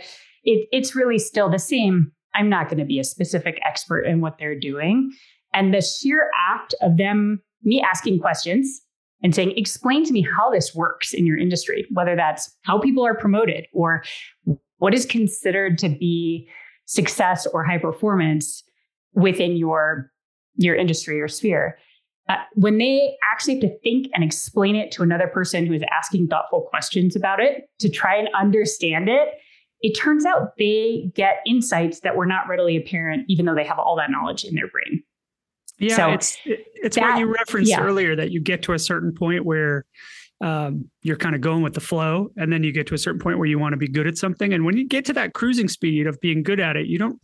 it, 0.44 0.68
it's 0.70 0.94
really 0.94 1.18
still 1.18 1.50
the 1.50 1.58
same. 1.58 2.12
I'm 2.34 2.48
not 2.48 2.68
going 2.68 2.78
to 2.78 2.84
be 2.84 3.00
a 3.00 3.04
specific 3.04 3.58
expert 3.66 4.02
in 4.02 4.20
what 4.20 4.38
they're 4.38 4.58
doing. 4.58 5.10
And 5.52 5.74
the 5.74 5.80
sheer 5.80 6.30
act 6.52 6.74
of 6.80 6.96
them, 6.96 7.42
me 7.64 7.82
asking 7.82 8.20
questions 8.20 8.80
and 9.22 9.34
saying, 9.34 9.52
explain 9.56 10.04
to 10.04 10.12
me 10.12 10.22
how 10.22 10.50
this 10.50 10.74
works 10.74 11.12
in 11.12 11.26
your 11.26 11.36
industry, 11.36 11.86
whether 11.90 12.14
that's 12.14 12.56
how 12.62 12.78
people 12.78 13.04
are 13.04 13.16
promoted 13.16 13.66
or 13.74 14.04
what 14.80 14.92
is 14.92 15.06
considered 15.06 15.78
to 15.78 15.88
be 15.88 16.48
success 16.86 17.46
or 17.46 17.62
high 17.62 17.78
performance 17.78 18.64
within 19.14 19.56
your 19.56 20.10
your 20.56 20.74
industry 20.74 21.20
or 21.20 21.28
sphere, 21.28 21.78
uh, 22.28 22.36
when 22.54 22.78
they 22.78 23.16
actually 23.22 23.54
have 23.54 23.62
to 23.62 23.78
think 23.80 24.08
and 24.14 24.24
explain 24.24 24.74
it 24.74 24.90
to 24.90 25.02
another 25.02 25.28
person 25.28 25.64
who 25.64 25.72
is 25.72 25.82
asking 25.92 26.26
thoughtful 26.26 26.62
questions 26.62 27.14
about 27.14 27.40
it 27.40 27.68
to 27.78 27.88
try 27.88 28.16
and 28.16 28.28
understand 28.34 29.08
it, 29.08 29.28
it 29.80 29.92
turns 29.92 30.24
out 30.24 30.56
they 30.58 31.10
get 31.14 31.36
insights 31.46 32.00
that 32.00 32.16
were 32.16 32.26
not 32.26 32.48
readily 32.48 32.76
apparent, 32.76 33.24
even 33.28 33.46
though 33.46 33.54
they 33.54 33.64
have 33.64 33.78
all 33.78 33.96
that 33.96 34.10
knowledge 34.10 34.44
in 34.44 34.54
their 34.54 34.68
brain. 34.68 35.02
Yeah, 35.78 35.96
so 35.96 36.10
it's 36.10 36.38
it's 36.44 36.96
that, 36.96 37.12
what 37.12 37.18
you 37.18 37.32
referenced 37.32 37.70
yeah. 37.70 37.80
earlier 37.80 38.14
that 38.16 38.30
you 38.30 38.40
get 38.40 38.62
to 38.64 38.72
a 38.72 38.78
certain 38.78 39.14
point 39.14 39.44
where 39.44 39.86
um, 40.40 40.90
you're 41.02 41.16
kind 41.16 41.34
of 41.34 41.40
going 41.40 41.62
with 41.62 41.74
the 41.74 41.80
flow, 41.80 42.28
and 42.36 42.52
then 42.52 42.62
you 42.62 42.72
get 42.72 42.86
to 42.88 42.94
a 42.94 42.98
certain 42.98 43.20
point 43.20 43.38
where 43.38 43.48
you 43.48 43.58
want 43.58 43.72
to 43.72 43.76
be 43.76 43.88
good 43.88 44.06
at 44.06 44.16
something, 44.16 44.52
and 44.52 44.64
when 44.64 44.76
you 44.76 44.86
get 44.86 45.04
to 45.06 45.12
that 45.14 45.34
cruising 45.34 45.68
speed 45.68 46.06
of 46.06 46.20
being 46.20 46.42
good 46.42 46.60
at 46.60 46.76
it, 46.76 46.86
you 46.86 46.98
don't. 46.98 47.20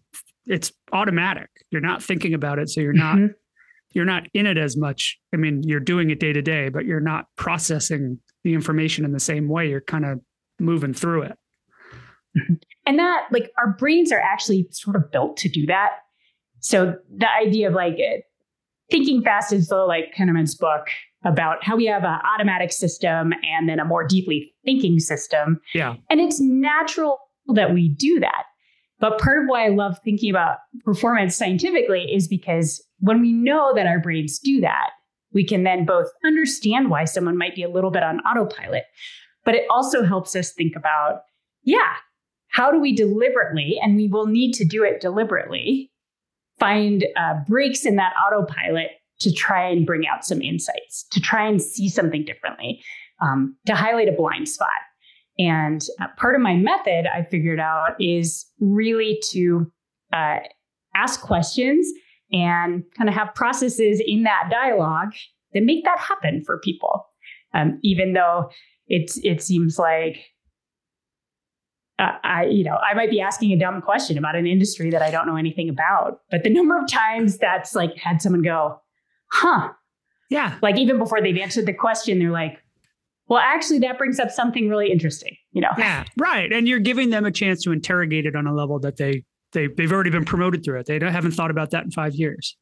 It's 0.47 0.73
automatic. 0.93 1.49
You're 1.71 1.81
not 1.81 2.03
thinking 2.03 2.35
about 2.35 2.59
it, 2.59 2.69
so 2.69 2.81
you're 2.81 2.93
not 2.93 3.17
mm-hmm. 3.17 3.33
you're 3.95 4.05
not 4.05 4.25
in 4.35 4.47
it 4.47 4.59
as 4.59 4.77
much. 4.77 5.19
I 5.35 5.37
mean, 5.37 5.63
you're 5.65 5.81
doing 5.81 6.11
it 6.11 6.21
day 6.21 6.33
to 6.33 6.43
day, 6.43 6.69
but 6.69 6.85
you're 6.85 7.01
not 7.01 7.27
processing 7.37 8.21
the 8.45 8.55
information 8.55 9.05
in 9.05 9.13
the 9.13 9.21
same 9.21 9.49
way. 9.49 9.69
You're 9.69 9.81
kind 9.81 10.05
of 10.05 10.21
moving 10.61 10.95
through 10.95 11.23
it. 11.23 11.39
And 12.85 12.99
that, 12.99 13.27
like, 13.33 13.51
our 13.59 13.73
brains 13.79 14.13
are 14.13 14.21
actually 14.21 14.69
sort 14.71 14.95
of 14.95 15.11
built 15.11 15.37
to 15.39 15.49
do 15.49 15.67
that. 15.67 15.93
So 16.61 16.97
the 17.17 17.31
idea 17.31 17.69
of 17.69 17.75
like 17.75 17.99
thinking 18.91 19.23
fast 19.23 19.53
is 19.53 19.69
the 19.69 19.77
like 19.77 20.15
Kahneman's 20.17 20.55
book 20.55 20.89
about 21.27 21.63
how 21.63 21.77
we 21.77 21.85
have 21.87 22.05
an 22.05 22.21
automatic 22.35 22.73
system 22.73 23.35
and 23.43 23.69
then 23.69 23.81
a 23.81 23.85
more 23.85 24.07
deeply 24.07 24.55
thinking 24.65 24.99
system. 25.01 25.61
Yeah. 25.75 25.97
And 26.09 26.21
it's 26.21 26.41
natural 26.41 27.19
that 27.49 27.75
we 27.75 27.89
do 27.89 28.21
that. 28.21 28.45
But 28.99 29.19
part 29.19 29.43
of 29.43 29.49
why 29.49 29.67
I 29.67 29.69
love 29.69 29.99
thinking 30.05 30.31
about 30.31 30.59
performance 30.85 31.37
scientifically 31.37 32.05
is 32.15 32.29
because 32.29 32.83
when 33.01 33.21
we 33.21 33.33
know 33.33 33.75
that 33.75 33.87
our 33.87 34.01
brains 34.01 34.39
do 34.39 34.61
that, 34.61 34.91
we 35.33 35.45
can 35.45 35.65
then 35.65 35.85
both 35.85 36.07
understand 36.25 36.89
why 36.89 37.05
someone 37.05 37.37
might 37.37 37.55
be 37.55 37.63
a 37.63 37.69
little 37.69 37.91
bit 37.91 38.03
on 38.03 38.21
autopilot, 38.21 38.85
but 39.45 39.55
it 39.55 39.67
also 39.69 40.03
helps 40.03 40.35
us 40.35 40.53
think 40.53 40.75
about, 40.77 41.23
yeah, 41.63 41.97
how 42.49 42.71
do 42.71 42.81
we 42.81 42.95
deliberately, 42.95 43.79
and 43.83 43.97
we 43.97 44.09
will 44.09 44.27
need 44.27 44.53
to 44.53 44.65
do 44.65 44.83
it 44.83 45.01
deliberately, 45.01 45.91
find 46.59 47.05
uh, 47.17 47.35
breaks 47.47 47.85
in 47.85 47.97
that 47.97 48.15
autopilot 48.17 48.93
to 49.21 49.33
try 49.33 49.69
and 49.69 49.87
bring 49.87 50.07
out 50.07 50.25
some 50.25 50.43
insights, 50.43 51.07
to 51.11 51.21
try 51.21 51.47
and 51.47 51.61
see 51.61 51.89
something 51.89 52.25
differently, 52.25 52.83
um, 53.21 53.57
to 53.67 53.75
highlight 53.75 54.09
a 54.09 54.13
blind 54.13 54.49
spot. 54.49 54.69
And 55.39 55.83
uh, 56.01 56.07
part 56.17 56.35
of 56.35 56.41
my 56.41 56.55
method 56.55 57.07
I 57.07 57.23
figured 57.23 57.61
out 57.61 57.95
is 58.01 58.47
really 58.61 59.21
to 59.31 59.71
uh, 60.13 60.39
ask 60.95 61.21
questions 61.21 61.87
and 62.33 62.83
kind 62.97 63.09
of 63.09 63.15
have 63.15 63.35
processes 63.35 64.03
in 64.05 64.23
that 64.25 64.49
dialogue 64.51 65.13
that 65.53 65.63
make 65.63 65.85
that 65.85 65.99
happen 65.99 66.43
for 66.45 66.59
people. 66.59 67.07
Um, 67.55 67.79
even 67.83 68.13
though 68.13 68.51
it's 68.89 69.19
it 69.19 69.43
seems 69.43 69.79
like 69.79 70.19
uh, 71.99 72.13
I, 72.23 72.45
you 72.45 72.63
know, 72.63 72.77
I 72.77 72.95
might 72.95 73.11
be 73.11 73.21
asking 73.21 73.53
a 73.53 73.59
dumb 73.59 73.81
question 73.81 74.19
about 74.19 74.37
an 74.37 74.47
industry 74.47 74.91
that 74.91 75.01
I 75.01 75.11
don't 75.11 75.27
know 75.27 75.37
anything 75.37 75.71
about. 75.71 76.21
But 76.31 76.45
the 76.45 76.51
number 76.51 76.79
of 76.79 76.87
times 76.89 77.39
that's 77.39 77.75
like 77.75 77.97
had 77.97 78.21
someone 78.21 78.43
go, 78.43 78.81
huh. 79.33 79.71
Yeah. 80.31 80.59
Like 80.63 80.77
even 80.79 80.99
before 80.99 81.21
they've 81.21 81.37
answered 81.39 81.67
the 81.67 81.73
question, 81.73 82.19
they're 82.19 82.31
like, 82.31 82.63
well, 83.29 83.41
actually, 83.41 83.81
that 83.81 83.99
brings 83.99 84.21
up 84.21 84.31
something 84.31 84.69
really 84.69 84.91
interesting, 84.91 85.37
you 85.53 85.61
know? 85.61 85.71
Yeah. 85.79 86.05
Right. 86.17 86.53
And 86.53 86.69
you're 86.69 86.79
giving 86.79 87.11
them 87.11 87.25
a 87.25 87.31
chance 87.31 87.63
to 87.65 87.73
interrogate 87.73 88.27
it 88.27 88.37
on 88.37 88.47
a 88.47 88.55
level 88.55 88.79
that 88.81 88.97
they, 88.97 89.25
they 89.53 89.69
they've 89.69 89.93
already 89.93 90.11
been 90.11 90.25
promoted 90.25 90.65
through 90.65 90.81
it. 90.81 90.87
They 90.87 90.99
haven't 90.99 91.33
thought 91.33 91.51
about 91.51 91.71
that 91.71 91.85
in 91.85 91.91
five 91.91 92.15
years. 92.15 92.57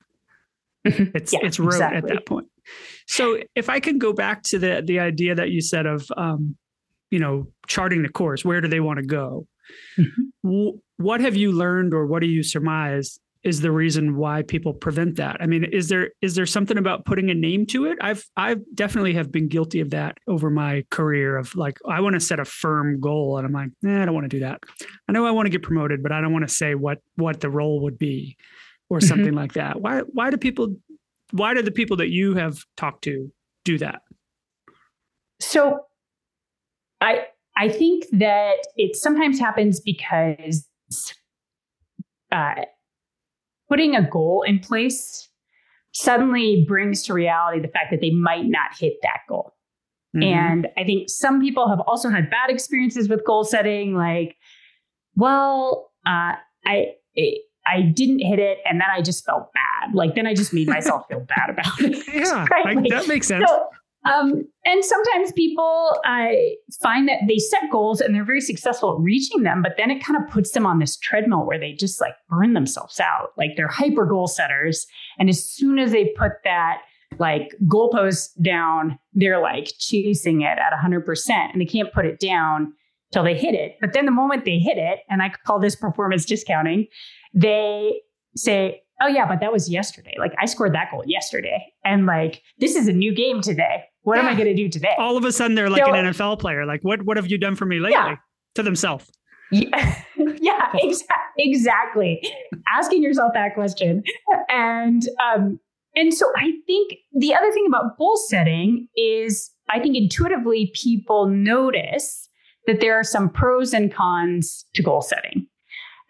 Mm-hmm. 0.86 1.16
It's 1.16 1.32
yeah, 1.32 1.40
it's 1.42 1.58
rote 1.58 1.74
exactly. 1.74 1.96
at 1.96 2.06
that 2.08 2.26
point. 2.26 2.46
So 3.06 3.40
if 3.54 3.68
I 3.68 3.80
can 3.80 3.98
go 3.98 4.12
back 4.12 4.42
to 4.44 4.58
the 4.58 4.82
the 4.84 5.00
idea 5.00 5.34
that 5.34 5.50
you 5.50 5.62
said 5.62 5.86
of 5.86 6.06
um, 6.16 6.56
you 7.14 7.20
know, 7.20 7.46
charting 7.68 8.02
the 8.02 8.08
course. 8.08 8.44
Where 8.44 8.60
do 8.60 8.66
they 8.66 8.80
want 8.80 8.98
to 8.98 9.04
go? 9.04 9.46
Mm-hmm. 9.96 10.70
What 10.96 11.20
have 11.20 11.36
you 11.36 11.52
learned, 11.52 11.94
or 11.94 12.06
what 12.06 12.22
do 12.22 12.26
you 12.26 12.42
surmise 12.42 13.20
is 13.44 13.60
the 13.60 13.70
reason 13.70 14.16
why 14.16 14.42
people 14.42 14.72
prevent 14.72 15.16
that? 15.16 15.36
I 15.40 15.46
mean, 15.46 15.64
is 15.64 15.88
there 15.88 16.10
is 16.22 16.34
there 16.34 16.46
something 16.46 16.78
about 16.78 17.04
putting 17.04 17.30
a 17.30 17.34
name 17.34 17.66
to 17.66 17.84
it? 17.84 17.98
I've 18.00 18.24
I've 18.36 18.62
definitely 18.74 19.12
have 19.14 19.30
been 19.30 19.48
guilty 19.48 19.80
of 19.80 19.90
that 19.90 20.16
over 20.26 20.48
my 20.50 20.84
career. 20.90 21.36
Of 21.36 21.54
like, 21.54 21.78
I 21.88 22.00
want 22.00 22.14
to 22.14 22.20
set 22.20 22.40
a 22.40 22.44
firm 22.44 23.00
goal, 23.00 23.36
and 23.36 23.46
I'm 23.46 23.52
like, 23.52 23.70
eh, 23.86 24.02
I 24.02 24.06
don't 24.06 24.14
want 24.14 24.24
to 24.24 24.28
do 24.36 24.40
that. 24.40 24.62
I 25.08 25.12
know 25.12 25.26
I 25.26 25.30
want 25.30 25.46
to 25.46 25.50
get 25.50 25.62
promoted, 25.62 26.02
but 26.02 26.10
I 26.10 26.22
don't 26.22 26.32
want 26.32 26.48
to 26.48 26.54
say 26.54 26.74
what 26.74 26.98
what 27.16 27.40
the 27.40 27.50
role 27.50 27.80
would 27.82 27.98
be, 27.98 28.36
or 28.88 28.98
mm-hmm. 28.98 29.08
something 29.08 29.34
like 29.34 29.52
that. 29.52 29.80
Why 29.80 30.00
why 30.00 30.30
do 30.30 30.38
people? 30.38 30.76
Why 31.32 31.52
do 31.52 31.62
the 31.62 31.70
people 31.70 31.96
that 31.98 32.10
you 32.10 32.34
have 32.36 32.64
talked 32.76 33.04
to 33.04 33.30
do 33.64 33.76
that? 33.78 34.02
So 35.40 35.80
I 37.00 37.26
I 37.56 37.68
think 37.68 38.06
that 38.12 38.56
it 38.76 38.96
sometimes 38.96 39.38
happens 39.38 39.80
because 39.80 40.66
uh, 42.32 42.62
putting 43.68 43.94
a 43.94 44.08
goal 44.08 44.44
in 44.46 44.58
place 44.58 45.28
suddenly 45.92 46.64
brings 46.66 47.02
to 47.04 47.14
reality 47.14 47.60
the 47.60 47.68
fact 47.68 47.90
that 47.90 48.00
they 48.00 48.10
might 48.10 48.46
not 48.46 48.76
hit 48.78 48.94
that 49.02 49.20
goal. 49.28 49.54
Mm-hmm. 50.16 50.22
And 50.22 50.68
I 50.76 50.84
think 50.84 51.08
some 51.08 51.40
people 51.40 51.68
have 51.68 51.80
also 51.80 52.08
had 52.08 52.30
bad 52.30 52.50
experiences 52.50 53.08
with 53.08 53.24
goal 53.24 53.44
setting, 53.44 53.94
like, 53.94 54.36
well, 55.16 55.90
uh, 56.06 56.34
I. 56.64 56.86
It, 57.14 57.42
I 57.66 57.82
didn't 57.82 58.18
hit 58.18 58.38
it, 58.38 58.58
and 58.66 58.80
then 58.80 58.88
I 58.90 59.00
just 59.00 59.24
felt 59.24 59.50
bad. 59.54 59.94
Like 59.94 60.14
then 60.14 60.26
I 60.26 60.34
just 60.34 60.52
made 60.52 60.68
myself 60.68 61.06
feel 61.08 61.20
bad 61.20 61.50
about 61.50 61.80
it. 61.80 62.04
Yeah, 62.12 62.46
right? 62.50 62.76
like, 62.76 62.88
that 62.90 63.08
makes 63.08 63.26
sense. 63.26 63.48
So, 63.48 63.66
um, 64.04 64.46
and 64.66 64.84
sometimes 64.84 65.32
people 65.32 65.96
uh, 66.04 66.28
find 66.82 67.08
that 67.08 67.20
they 67.26 67.38
set 67.38 67.62
goals 67.72 68.00
and 68.00 68.14
they're 68.14 68.24
very 68.24 68.40
successful 68.40 68.94
at 68.94 69.00
reaching 69.00 69.42
them, 69.42 69.62
but 69.62 69.74
then 69.78 69.90
it 69.90 70.04
kind 70.04 70.22
of 70.22 70.30
puts 70.30 70.50
them 70.50 70.66
on 70.66 70.78
this 70.78 70.96
treadmill 70.98 71.46
where 71.46 71.58
they 71.58 71.72
just 71.72 72.00
like 72.00 72.14
burn 72.28 72.52
themselves 72.52 73.00
out. 73.00 73.30
Like 73.38 73.52
they're 73.56 73.68
hyper 73.68 74.04
goal 74.04 74.26
setters. 74.26 74.86
And 75.18 75.28
as 75.30 75.44
soon 75.44 75.78
as 75.78 75.92
they 75.92 76.12
put 76.18 76.32
that 76.44 76.82
like 77.18 77.54
goalpost 77.66 78.42
down, 78.42 78.98
they're 79.14 79.40
like 79.40 79.72
chasing 79.78 80.42
it 80.42 80.58
at 80.58 80.72
100% 80.72 81.30
and 81.30 81.60
they 81.60 81.66
can't 81.66 81.92
put 81.92 82.04
it 82.04 82.20
down 82.20 82.74
till 83.12 83.24
they 83.24 83.36
hit 83.36 83.54
it. 83.54 83.76
But 83.80 83.94
then 83.94 84.04
the 84.04 84.10
moment 84.10 84.44
they 84.44 84.58
hit 84.58 84.76
it, 84.76 85.00
and 85.08 85.22
I 85.22 85.32
call 85.46 85.60
this 85.60 85.76
performance 85.76 86.24
discounting, 86.26 86.88
they 87.32 88.00
say, 88.36 88.82
oh 89.00 89.06
yeah, 89.06 89.26
but 89.26 89.40
that 89.40 89.52
was 89.52 89.70
yesterday. 89.70 90.14
Like 90.18 90.34
I 90.38 90.46
scored 90.46 90.74
that 90.74 90.90
goal 90.90 91.04
yesterday. 91.06 91.72
And 91.84 92.06
like, 92.06 92.42
this 92.58 92.76
is 92.76 92.88
a 92.88 92.92
new 92.92 93.14
game 93.14 93.40
today. 93.40 93.84
What 94.04 94.16
yeah. 94.16 94.22
am 94.22 94.28
I 94.28 94.34
going 94.34 94.46
to 94.46 94.54
do 94.54 94.68
today? 94.68 94.94
All 94.98 95.16
of 95.16 95.24
a 95.24 95.32
sudden, 95.32 95.54
they're 95.54 95.70
like 95.70 95.84
so, 95.84 95.92
an 95.92 96.04
NFL 96.06 96.38
player. 96.38 96.64
Like, 96.64 96.80
what 96.82 97.02
what 97.02 97.16
have 97.16 97.30
you 97.30 97.38
done 97.38 97.56
for 97.56 97.66
me 97.66 97.80
lately? 97.80 97.92
Yeah. 97.92 98.16
To 98.54 98.62
themselves. 98.62 99.10
Yeah, 99.50 100.02
yeah 100.16 100.72
exa- 100.74 101.02
exactly. 101.36 102.22
Asking 102.68 103.02
yourself 103.02 103.32
that 103.34 103.54
question, 103.54 104.04
and 104.48 105.02
um, 105.22 105.58
and 105.96 106.12
so 106.12 106.26
I 106.36 106.52
think 106.66 106.94
the 107.12 107.34
other 107.34 107.50
thing 107.52 107.64
about 107.66 107.96
goal 107.98 108.16
setting 108.16 108.88
is 108.96 109.50
I 109.68 109.80
think 109.80 109.96
intuitively 109.96 110.70
people 110.74 111.26
notice 111.26 112.28
that 112.66 112.80
there 112.80 112.94
are 112.94 113.04
some 113.04 113.28
pros 113.28 113.72
and 113.72 113.92
cons 113.92 114.64
to 114.74 114.82
goal 114.82 115.02
setting. 115.02 115.46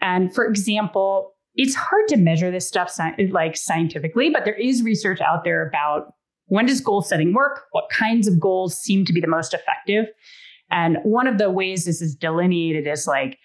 And 0.00 0.35
for 0.35 0.44
example, 0.44 1.33
it's 1.54 1.74
hard 1.74 2.09
to 2.09 2.16
measure 2.16 2.50
this 2.50 2.66
stuff 2.66 2.92
like 3.30 3.57
scientifically, 3.57 4.30
but 4.30 4.44
there 4.44 4.54
is 4.54 4.83
research 4.83 5.20
out 5.20 5.44
there 5.44 5.66
about 5.66 6.14
when 6.46 6.66
does 6.66 6.80
goal 6.80 7.02
setting 7.02 7.33
work? 7.33 7.64
What 7.72 7.88
kinds 7.90 8.28
of 8.28 8.38
goals 8.38 8.76
seem 8.76 9.04
to 9.07 9.12
be 9.12 9.20
the 9.20 9.26
most 9.26 9.54
effective? 9.54 10.07
And 10.70 10.98
one 11.02 11.26
of 11.26 11.38
the 11.38 11.50
ways 11.50 11.85
this 11.85 12.02
is 12.02 12.14
delineated 12.14 12.87
is 12.87 13.07
like, 13.07 13.38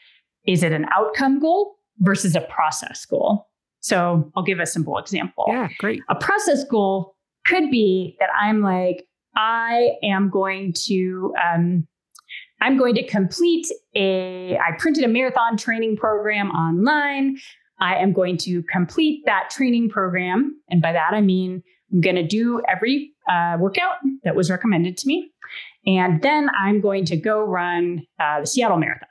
is 0.47 0.63
it 0.63 0.71
an 0.71 0.85
outcome 0.95 1.39
goal 1.39 1.77
versus 1.99 2.35
a 2.35 2.41
process 2.41 3.05
goal? 3.05 3.47
So 3.81 4.31
I'll 4.35 4.43
give 4.43 4.59
a 4.59 4.65
simple 4.65 4.97
example. 4.97 5.45
Yeah, 5.47 5.69
great. 5.77 6.01
A 6.09 6.15
process 6.15 6.63
goal 6.63 7.15
could 7.45 7.69
be 7.71 8.15
that 8.19 8.29
I'm 8.39 8.61
like, 8.61 9.05
I 9.35 9.91
am 10.03 10.29
going 10.29 10.73
to, 10.85 11.33
um, 11.43 11.87
I'm 12.61 12.77
going 12.77 12.95
to 12.95 13.07
complete 13.07 13.67
a, 13.95 14.57
I 14.57 14.77
printed 14.77 15.03
a 15.03 15.07
marathon 15.07 15.55
training 15.55 15.97
program 15.97 16.49
online. 16.51 17.37
I 17.79 17.95
am 17.95 18.11
going 18.11 18.37
to 18.39 18.63
complete 18.63 19.23
that 19.25 19.49
training 19.49 19.89
program. 19.89 20.59
And 20.69 20.81
by 20.81 20.91
that, 20.91 21.13
I 21.13 21.21
mean, 21.21 21.63
I'm 21.91 22.01
going 22.01 22.15
to 22.15 22.27
do 22.27 22.61
every 22.67 23.11
uh, 23.29 23.57
workout 23.59 23.95
that 24.23 24.35
was 24.35 24.49
recommended 24.49 24.97
to 24.97 25.07
me. 25.07 25.31
And 25.85 26.21
then 26.21 26.49
I'm 26.57 26.81
going 26.81 27.05
to 27.05 27.17
go 27.17 27.41
run 27.41 28.03
uh, 28.19 28.41
the 28.41 28.47
Seattle 28.47 28.77
Marathon. 28.77 29.07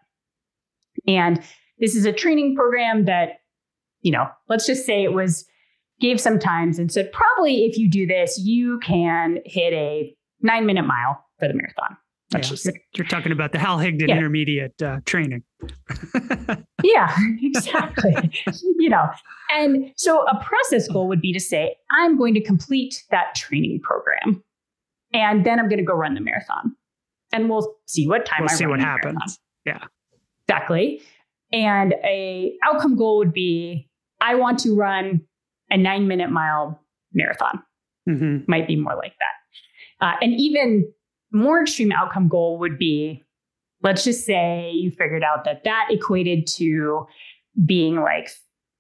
And 1.07 1.43
this 1.79 1.95
is 1.95 2.05
a 2.05 2.13
training 2.13 2.55
program 2.57 3.07
that, 3.07 3.41
you 4.03 4.13
know, 4.13 4.29
let's 4.49 4.67
just 4.67 4.85
say 4.85 5.03
it 5.03 5.13
was, 5.13 5.45
gave 6.01 6.21
some 6.21 6.39
times 6.39 6.79
and 6.79 6.93
said, 6.93 7.11
probably 7.13 7.65
if 7.65 7.77
you 7.79 7.91
do 7.91 8.07
this, 8.07 8.39
you 8.39 8.79
can 8.81 9.39
hit 9.45 9.73
a 9.73 10.15
nine 10.41 10.67
minute 10.67 10.87
mile 10.87 11.25
for 11.39 11.49
the 11.49 11.55
marathon. 11.55 11.97
Yeah, 12.31 12.41
you're, 12.43 12.75
you're, 12.95 13.07
talking 13.07 13.33
about 13.33 13.53
the 13.53 13.59
Hal 13.59 13.79
Higdon 13.79 14.07
yeah. 14.09 14.17
intermediate 14.19 14.83
uh, 14.83 15.01
training. 15.07 15.45
yeah, 16.83 17.17
exactly. 17.41 18.15
you 18.79 18.91
know, 18.91 19.09
and 19.51 19.93
so 19.97 20.27
a 20.27 20.45
process 20.45 20.89
goal 20.89 21.09
would 21.09 21.23
be 21.23 21.33
to 21.33 21.41
say, 21.41 21.77
I'm 21.91 22.19
going 22.19 22.35
to 22.35 22.43
complete 22.43 23.03
that 23.11 23.35
training 23.35 23.81
program, 23.81 24.45
and 25.15 25.47
then 25.47 25.59
I'm 25.59 25.69
going 25.71 25.79
to 25.79 25.85
go 25.85 25.95
run 25.95 26.15
the 26.15 26.21
marathon, 26.21 26.77
and 27.33 27.49
we'll 27.49 27.77
see 27.87 28.07
what 28.07 28.27
time 28.27 28.43
we'll 28.43 28.51
I 28.51 28.55
see 28.55 28.67
what 28.67 28.81
happens. 28.81 29.39
Marathon. 29.65 29.81
Yeah, 29.81 29.85
exactly. 30.47 31.01
And 31.51 31.95
a 32.05 32.53
outcome 32.63 32.97
goal 32.97 33.17
would 33.19 33.33
be, 33.33 33.89
I 34.21 34.35
want 34.35 34.59
to 34.61 34.77
run 34.77 35.23
a 35.71 35.79
nine 35.79 36.07
minute 36.09 36.31
mile 36.31 36.79
marathon. 37.15 37.63
Mm-hmm. 38.07 38.51
Might 38.51 38.67
be 38.67 38.77
more 38.77 38.97
like 38.97 39.15
that, 39.19 40.07
uh, 40.07 40.17
and 40.21 40.39
even 40.39 40.93
more 41.33 41.63
extreme 41.63 41.93
outcome 41.93 42.29
goal 42.29 42.59
would 42.59 42.79
be 42.79 43.23
let's 43.83 44.05
just 44.05 44.25
say 44.25 44.71
you 44.73 44.91
figured 44.91 45.23
out 45.23 45.45
that 45.45 45.65
that 45.65 45.89
equated 45.91 46.47
to 46.47 47.07
being 47.65 47.97
like 47.97 48.31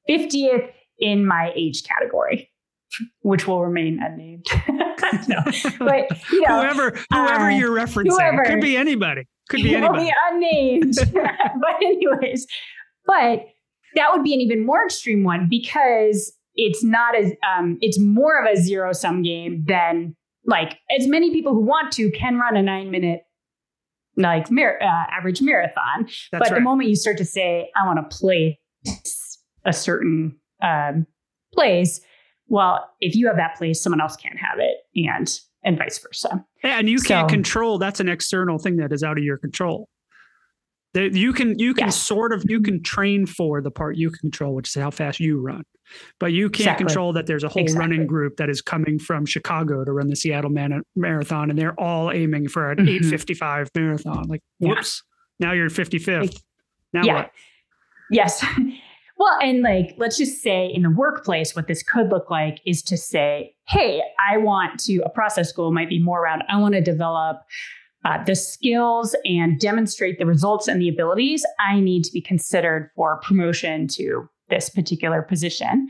50th 0.08 0.70
in 0.98 1.26
my 1.26 1.52
age 1.54 1.84
category 1.84 2.50
which 3.20 3.46
will 3.46 3.64
remain 3.64 4.00
unnamed. 4.02 4.46
No. 5.26 5.38
But 5.78 6.10
you 6.30 6.42
know 6.42 6.60
whoever 6.60 6.98
whoever 7.10 7.44
uh, 7.44 7.48
you're 7.50 7.74
referencing. 7.74 8.10
whoever, 8.10 8.44
could 8.44 8.60
be 8.60 8.76
anybody. 8.76 9.26
Could 9.48 9.62
be 9.62 9.74
anybody 9.74 10.06
be 10.06 10.12
unnamed. 10.28 10.94
But 11.14 11.76
anyways 11.82 12.46
but 13.08 13.46
that 13.94 14.12
would 14.12 14.22
be 14.22 14.34
an 14.34 14.40
even 14.40 14.64
more 14.64 14.84
extreme 14.84 15.24
one 15.24 15.48
because 15.48 16.32
it's 16.54 16.84
not 16.84 17.16
as 17.16 17.32
um, 17.56 17.78
it's 17.80 17.98
more 17.98 18.44
of 18.44 18.52
a 18.52 18.60
zero 18.60 18.92
sum 18.92 19.22
game 19.22 19.64
than 19.66 20.14
like 20.48 20.78
as 20.98 21.06
many 21.06 21.30
people 21.30 21.52
who 21.52 21.60
want 21.60 21.92
to 21.92 22.10
can 22.10 22.38
run 22.38 22.56
a 22.56 22.62
nine 22.62 22.90
minute 22.90 23.20
like 24.16 24.50
mar- 24.50 24.82
uh, 24.82 25.04
average 25.16 25.42
marathon. 25.42 26.04
That's 26.06 26.28
but 26.32 26.40
right. 26.40 26.54
the 26.54 26.60
moment 26.60 26.88
you 26.88 26.96
start 26.96 27.18
to 27.18 27.24
say, 27.24 27.70
I 27.76 27.86
want 27.86 28.10
to 28.10 28.16
play 28.16 28.58
a 29.64 29.72
certain 29.72 30.36
um, 30.62 31.06
place, 31.54 32.00
well, 32.46 32.88
if 33.00 33.14
you 33.14 33.26
have 33.28 33.36
that 33.36 33.56
place, 33.56 33.80
someone 33.80 34.00
else 34.00 34.16
can't 34.16 34.38
have 34.38 34.58
it, 34.58 34.78
and 34.96 35.38
and 35.62 35.76
vice 35.76 35.98
versa. 35.98 36.44
Yeah, 36.64 36.78
and 36.78 36.88
you 36.88 36.98
can't 37.00 37.28
control. 37.28 37.78
That's 37.78 38.00
an 38.00 38.08
external 38.08 38.58
thing 38.58 38.76
that 38.76 38.90
is 38.90 39.02
out 39.02 39.18
of 39.18 39.24
your 39.24 39.36
control. 39.36 39.88
You 40.94 41.34
can 41.34 41.58
you 41.58 41.74
can 41.74 41.88
yes. 41.88 42.00
sort 42.00 42.32
of 42.32 42.42
you 42.48 42.62
can 42.62 42.82
train 42.82 43.26
for 43.26 43.60
the 43.60 43.70
part 43.70 43.96
you 43.96 44.10
control, 44.10 44.54
which 44.54 44.68
is 44.68 44.80
how 44.80 44.90
fast 44.90 45.20
you 45.20 45.40
run. 45.40 45.62
But 46.18 46.32
you 46.32 46.50
can't 46.50 46.60
exactly. 46.60 46.86
control 46.86 47.12
that 47.14 47.26
there's 47.26 47.44
a 47.44 47.48
whole 47.48 47.62
exactly. 47.62 47.80
running 47.80 48.06
group 48.06 48.36
that 48.36 48.48
is 48.48 48.60
coming 48.60 48.98
from 48.98 49.26
Chicago 49.26 49.84
to 49.84 49.92
run 49.92 50.08
the 50.08 50.16
Seattle 50.16 50.50
Man- 50.50 50.82
Marathon, 50.96 51.50
and 51.50 51.58
they're 51.58 51.78
all 51.78 52.10
aiming 52.10 52.48
for 52.48 52.70
an 52.70 52.78
mm-hmm. 52.78 53.14
8:55 53.14 53.68
marathon. 53.74 54.24
Like, 54.28 54.42
yeah. 54.58 54.68
whoops! 54.70 55.02
Now 55.40 55.52
you're 55.52 55.70
55th. 55.70 56.40
Now 56.92 57.02
yeah. 57.04 57.14
what? 57.14 57.30
Yes. 58.10 58.44
Well, 59.18 59.36
and 59.42 59.62
like, 59.62 59.96
let's 59.98 60.16
just 60.16 60.42
say 60.42 60.70
in 60.72 60.82
the 60.82 60.90
workplace, 60.90 61.56
what 61.56 61.66
this 61.66 61.82
could 61.82 62.08
look 62.08 62.30
like 62.30 62.60
is 62.64 62.82
to 62.84 62.96
say, 62.96 63.56
hey, 63.66 64.00
I 64.24 64.36
want 64.36 64.78
to, 64.84 64.98
a 64.98 65.08
process 65.08 65.50
goal 65.50 65.72
might 65.72 65.88
be 65.88 66.00
more 66.00 66.22
around, 66.22 66.44
I 66.48 66.56
want 66.58 66.74
to 66.74 66.80
develop 66.80 67.42
uh, 68.04 68.22
the 68.22 68.36
skills 68.36 69.16
and 69.24 69.58
demonstrate 69.58 70.20
the 70.20 70.26
results 70.26 70.68
and 70.68 70.80
the 70.80 70.88
abilities 70.88 71.44
I 71.58 71.80
need 71.80 72.04
to 72.04 72.12
be 72.12 72.20
considered 72.20 72.92
for 72.94 73.18
promotion 73.20 73.88
to 73.88 74.28
this 74.50 74.70
particular 74.70 75.22
position. 75.22 75.88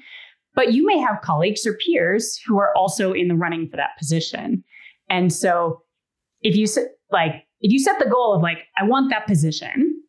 But 0.55 0.73
you 0.73 0.85
may 0.85 0.99
have 0.99 1.21
colleagues 1.23 1.67
or 1.67 1.75
peers 1.75 2.41
who 2.47 2.59
are 2.59 2.75
also 2.77 3.13
in 3.13 3.29
the 3.29 3.37
running 3.37 3.69
for 3.69 3.77
that 3.77 3.97
position. 3.99 4.65
And 5.09 5.33
so 5.33 5.83
if 6.43 6.57
you 6.57 6.67
set 6.67 6.89
like 7.11 7.47
if 7.61 7.73
you 7.73 7.79
set 7.79 7.99
the 7.99 8.09
goal 8.09 8.35
of 8.35 8.43
like, 8.43 8.67
I 8.77 8.85
want 8.85 9.11
that 9.11 9.27
position, 9.27 10.03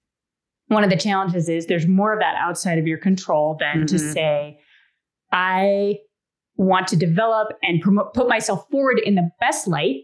one 0.68 0.84
of 0.84 0.90
the 0.90 0.98
challenges 0.98 1.50
is 1.50 1.66
there's 1.66 1.88
more 1.88 2.14
of 2.14 2.20
that 2.20 2.36
outside 2.38 2.78
of 2.78 2.86
your 2.86 3.00
control 3.00 3.58
than 3.60 3.78
mm-hmm. 3.78 3.86
to 3.86 4.00
say, 4.00 4.60
I 5.32 5.96
want 6.56 6.88
to 6.90 6.96
develop 6.96 7.50
and 7.64 7.82
promote, 7.82 8.14
put 8.14 8.30
myself 8.30 8.66
forward 8.70 9.00
in 9.00 9.16
the 9.16 9.30
best 9.40 9.68
light. 9.68 10.04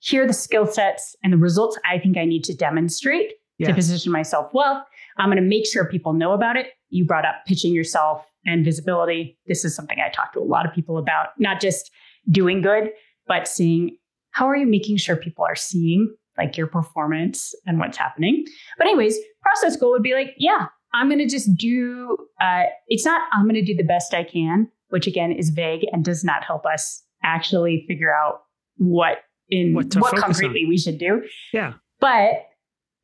Here 0.00 0.24
are 0.24 0.26
the 0.26 0.32
skill 0.32 0.66
sets 0.66 1.14
and 1.22 1.32
the 1.32 1.36
results 1.36 1.78
I 1.88 1.98
think 1.98 2.16
I 2.16 2.24
need 2.24 2.42
to 2.44 2.54
demonstrate 2.54 3.34
yes. 3.58 3.68
to 3.68 3.74
position 3.74 4.10
myself 4.10 4.50
well. 4.52 4.84
I'm 5.18 5.28
going 5.28 5.36
to 5.36 5.42
make 5.42 5.66
sure 5.66 5.84
people 5.84 6.12
know 6.12 6.32
about 6.32 6.56
it. 6.56 6.68
You 6.90 7.04
brought 7.04 7.24
up 7.24 7.36
pitching 7.46 7.72
yourself 7.72 8.24
and 8.46 8.64
visibility. 8.64 9.38
This 9.46 9.64
is 9.64 9.74
something 9.74 9.98
I 9.98 10.10
talk 10.10 10.32
to 10.34 10.40
a 10.40 10.44
lot 10.44 10.66
of 10.66 10.74
people 10.74 10.98
about, 10.98 11.28
not 11.38 11.60
just 11.60 11.90
doing 12.30 12.60
good, 12.60 12.90
but 13.26 13.48
seeing 13.48 13.96
how 14.32 14.46
are 14.46 14.56
you 14.56 14.66
making 14.66 14.96
sure 14.96 15.16
people 15.16 15.44
are 15.44 15.56
seeing 15.56 16.14
like 16.38 16.56
your 16.56 16.66
performance 16.66 17.54
and 17.66 17.78
what's 17.78 17.98
happening. 17.98 18.44
But 18.78 18.86
anyways, 18.86 19.18
process 19.42 19.76
goal 19.76 19.90
would 19.90 20.02
be 20.02 20.14
like, 20.14 20.34
yeah, 20.38 20.66
I'm 20.94 21.08
going 21.08 21.18
to 21.18 21.28
just 21.28 21.54
do 21.56 22.16
uh, 22.40 22.64
it's 22.88 23.04
not 23.04 23.22
I'm 23.32 23.44
going 23.44 23.54
to 23.54 23.64
do 23.64 23.76
the 23.76 23.84
best 23.84 24.14
I 24.14 24.24
can, 24.24 24.68
which 24.88 25.06
again 25.06 25.32
is 25.32 25.50
vague 25.50 25.86
and 25.92 26.04
does 26.04 26.24
not 26.24 26.44
help 26.44 26.66
us 26.66 27.02
actually 27.22 27.84
figure 27.86 28.14
out 28.14 28.42
what 28.76 29.18
in 29.48 29.74
what, 29.74 29.94
what 29.96 30.16
concretely 30.16 30.62
on. 30.62 30.68
we 30.68 30.78
should 30.78 30.98
do. 30.98 31.22
Yeah. 31.52 31.74
But 32.00 32.46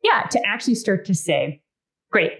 yeah, 0.02 0.22
to 0.30 0.40
actually 0.46 0.76
start 0.76 1.04
to 1.06 1.14
say, 1.14 1.62
great, 2.10 2.32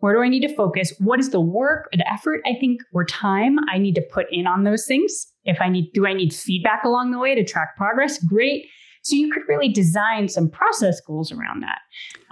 where 0.00 0.14
do 0.14 0.22
I 0.22 0.28
need 0.28 0.46
to 0.46 0.54
focus? 0.54 0.92
What 0.98 1.18
is 1.18 1.30
the 1.30 1.40
work, 1.40 1.88
the 1.92 2.10
effort 2.10 2.40
I 2.46 2.54
think, 2.60 2.82
or 2.92 3.04
time 3.04 3.58
I 3.70 3.78
need 3.78 3.94
to 3.96 4.02
put 4.12 4.26
in 4.30 4.46
on 4.46 4.64
those 4.64 4.86
things? 4.86 5.26
If 5.44 5.60
I 5.60 5.68
need, 5.68 5.90
do 5.92 6.06
I 6.06 6.14
need 6.14 6.32
feedback 6.32 6.84
along 6.84 7.10
the 7.10 7.18
way 7.18 7.34
to 7.34 7.44
track 7.44 7.76
progress? 7.76 8.22
Great. 8.22 8.66
So 9.02 9.16
you 9.16 9.30
could 9.32 9.42
really 9.48 9.68
design 9.68 10.28
some 10.28 10.50
process 10.50 11.00
goals 11.00 11.32
around 11.32 11.62
that. 11.62 11.78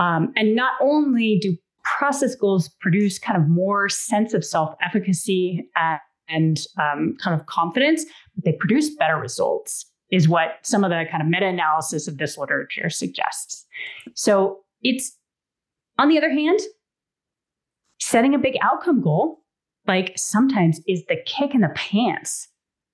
Um, 0.03 0.33
and 0.37 0.55
not 0.55 0.75
only 0.81 1.39
do 1.41 1.57
process 1.99 2.35
goals 2.35 2.69
produce 2.81 3.19
kind 3.19 3.41
of 3.41 3.49
more 3.49 3.89
sense 3.89 4.35
of 4.35 4.45
self 4.45 4.75
efficacy 4.85 5.69
and, 5.77 6.01
and 6.29 6.59
um, 6.79 7.17
kind 7.21 7.39
of 7.39 7.47
confidence, 7.47 8.05
but 8.35 8.45
they 8.45 8.53
produce 8.53 8.95
better 8.95 9.17
results, 9.17 9.87
is 10.11 10.29
what 10.29 10.59
some 10.63 10.85
of 10.85 10.91
the 10.91 11.05
kind 11.11 11.23
of 11.23 11.29
meta 11.29 11.47
analysis 11.47 12.07
of 12.07 12.19
this 12.19 12.37
literature 12.37 12.91
suggests. 12.91 13.65
So 14.15 14.61
it's, 14.83 15.17
on 15.99 16.09
the 16.09 16.19
other 16.19 16.31
hand, 16.31 16.61
setting 17.99 18.35
a 18.35 18.39
big 18.39 18.57
outcome 18.63 19.01
goal, 19.01 19.43
like 19.87 20.13
sometimes 20.17 20.81
is 20.87 21.05
the 21.07 21.17
kick 21.27 21.55
in 21.55 21.61
the 21.61 21.73
pants 21.75 22.49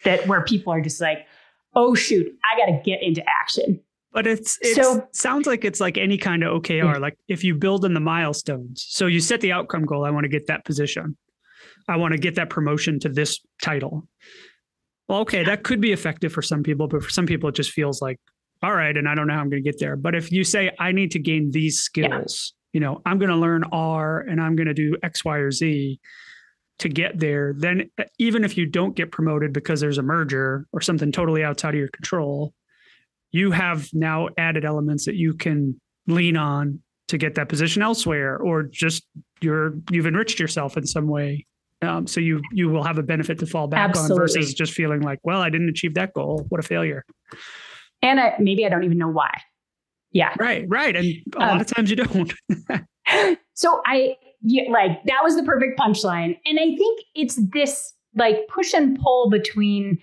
that 0.05 0.27
where 0.27 0.43
people 0.43 0.73
are 0.73 0.81
just 0.81 1.01
like, 1.01 1.27
oh 1.75 1.95
shoot, 1.95 2.27
I 2.45 2.59
got 2.59 2.67
to 2.67 2.83
get 2.85 3.03
into 3.03 3.23
action. 3.29 3.81
But 4.12 4.27
it's 4.27 4.59
it 4.61 4.77
so, 4.77 5.09
sounds 5.12 5.47
like 5.47 5.65
it's 5.65 5.81
like 5.81 5.97
any 5.97 6.19
kind 6.19 6.45
of 6.45 6.62
OKR. 6.62 6.95
Yeah. 6.95 6.99
Like 6.99 7.17
if 7.29 7.43
you 7.43 7.55
build 7.55 7.85
in 7.85 7.95
the 7.95 8.01
milestones, 8.01 8.85
so 8.88 9.07
you 9.07 9.21
set 9.21 9.41
the 9.41 9.53
outcome 9.53 9.87
goal. 9.87 10.05
I 10.05 10.11
want 10.11 10.25
to 10.25 10.29
get 10.29 10.47
that 10.49 10.65
position. 10.65 11.17
I 11.88 11.97
want 11.97 12.12
to 12.12 12.19
get 12.19 12.35
that 12.35 12.51
promotion 12.51 13.01
to 13.01 13.09
this 13.09 13.41
title. 13.62 14.07
Well, 15.09 15.21
okay, 15.21 15.45
that 15.45 15.65
could 15.65 15.81
be 15.81 15.93
effective 15.93 16.33
for 16.33 16.43
some 16.43 16.62
people, 16.62 16.88
but 16.88 17.03
for 17.03 17.11
some 17.11 17.27
people, 17.27 17.49
it 17.49 17.55
just 17.55 17.73
feels 17.73 18.01
like, 18.01 18.19
all 18.62 18.75
right, 18.75 18.97
and 18.97 19.09
I 19.09 19.15
don't 19.15 19.27
know 19.27 19.35
how 19.35 19.41
I'm 19.41 19.51
going 19.51 19.62
to 19.62 19.69
get 19.69 19.81
there. 19.81 19.97
But 19.97 20.15
if 20.15 20.31
you 20.31 20.45
say 20.45 20.71
I 20.79 20.93
need 20.93 21.11
to 21.12 21.19
gain 21.19 21.51
these 21.51 21.81
skills, 21.81 22.55
you 22.73 22.81
know, 22.81 23.03
I'm 23.05 23.19
going 23.19 23.31
to 23.31 23.37
learn 23.37 23.65
R 23.73 24.21
and 24.21 24.41
I'm 24.41 24.57
going 24.57 24.69
to 24.69 24.75
do 24.75 24.97
X, 25.03 25.25
Y, 25.25 25.37
or 25.37 25.51
Z 25.51 26.01
to 26.79 26.89
get 26.89 27.19
there, 27.19 27.55
then 27.57 27.91
uh, 27.99 28.05
even 28.19 28.45
if 28.45 28.57
you 28.57 28.67
don't 28.67 28.95
get 28.95 29.13
promoted 29.13 29.53
because 29.53 29.81
there's 29.81 29.99
a 29.99 30.03
merger 30.03 30.67
or 30.73 30.81
something 30.81 31.13
totally 31.13 31.45
outside 31.45 31.75
of 31.75 31.79
your 31.79 31.89
control, 31.89 32.53
you 33.31 33.51
have 33.53 33.89
now 33.93 34.29
added 34.37 34.65
elements 34.65 35.07
that 35.07 35.15
you 35.15 35.35
can 35.35 35.81
lean 36.07 36.37
on 36.37 36.81
to 37.09 37.19
get 37.19 37.35
that 37.37 37.49
position 37.49 37.83
elsewhere, 37.83 38.37
or 38.39 38.63
just 38.63 39.05
you're 39.41 39.75
you've 39.91 40.07
enriched 40.07 40.41
yourself 40.41 40.77
in 40.77 40.87
some 40.87 41.07
way. 41.07 41.47
Um, 41.83 42.07
so 42.07 42.21
you 42.21 42.41
you 42.53 42.69
will 42.69 42.85
have 42.85 42.99
a 42.99 43.03
benefit 43.03 43.39
to 43.41 43.47
fall 43.47 43.69
back 43.69 43.91
Absolutely. 43.91 44.15
on 44.15 44.19
versus 44.21 44.55
just 44.55 44.73
feeling 44.73 45.03
like, 45.03 45.21
well, 45.23 45.41
I 45.41 45.51
didn't 45.51 45.69
achieve 45.69 45.95
that 45.95 46.13
goal. 46.15 46.47
What 46.49 46.59
a 46.59 46.63
failure. 46.63 47.05
And 48.03 48.19
I, 48.19 48.35
maybe 48.39 48.67
I 48.67 48.69
don't 48.69 48.85
even 48.85 48.99
know 48.99 49.11
why. 49.11 49.31
Yeah. 50.12 50.35
Right, 50.38 50.64
right. 50.68 50.94
And 50.94 51.07
a 51.35 51.42
um, 51.42 51.48
lot 51.48 51.61
of 51.61 51.66
times 51.66 51.90
you 51.90 51.96
don't. 51.96 52.33
so 53.55 53.81
I 53.87 54.16
yeah, 54.42 54.70
like 54.70 55.03
that 55.05 55.20
was 55.22 55.37
the 55.37 55.42
perfect 55.42 55.79
punchline. 55.79 56.37
And 56.44 56.59
I 56.59 56.77
think 56.77 57.01
it's 57.14 57.38
this 57.53 57.92
like 58.14 58.48
push 58.48 58.75
and 58.75 58.98
pull 58.98 59.31
between 59.31 59.98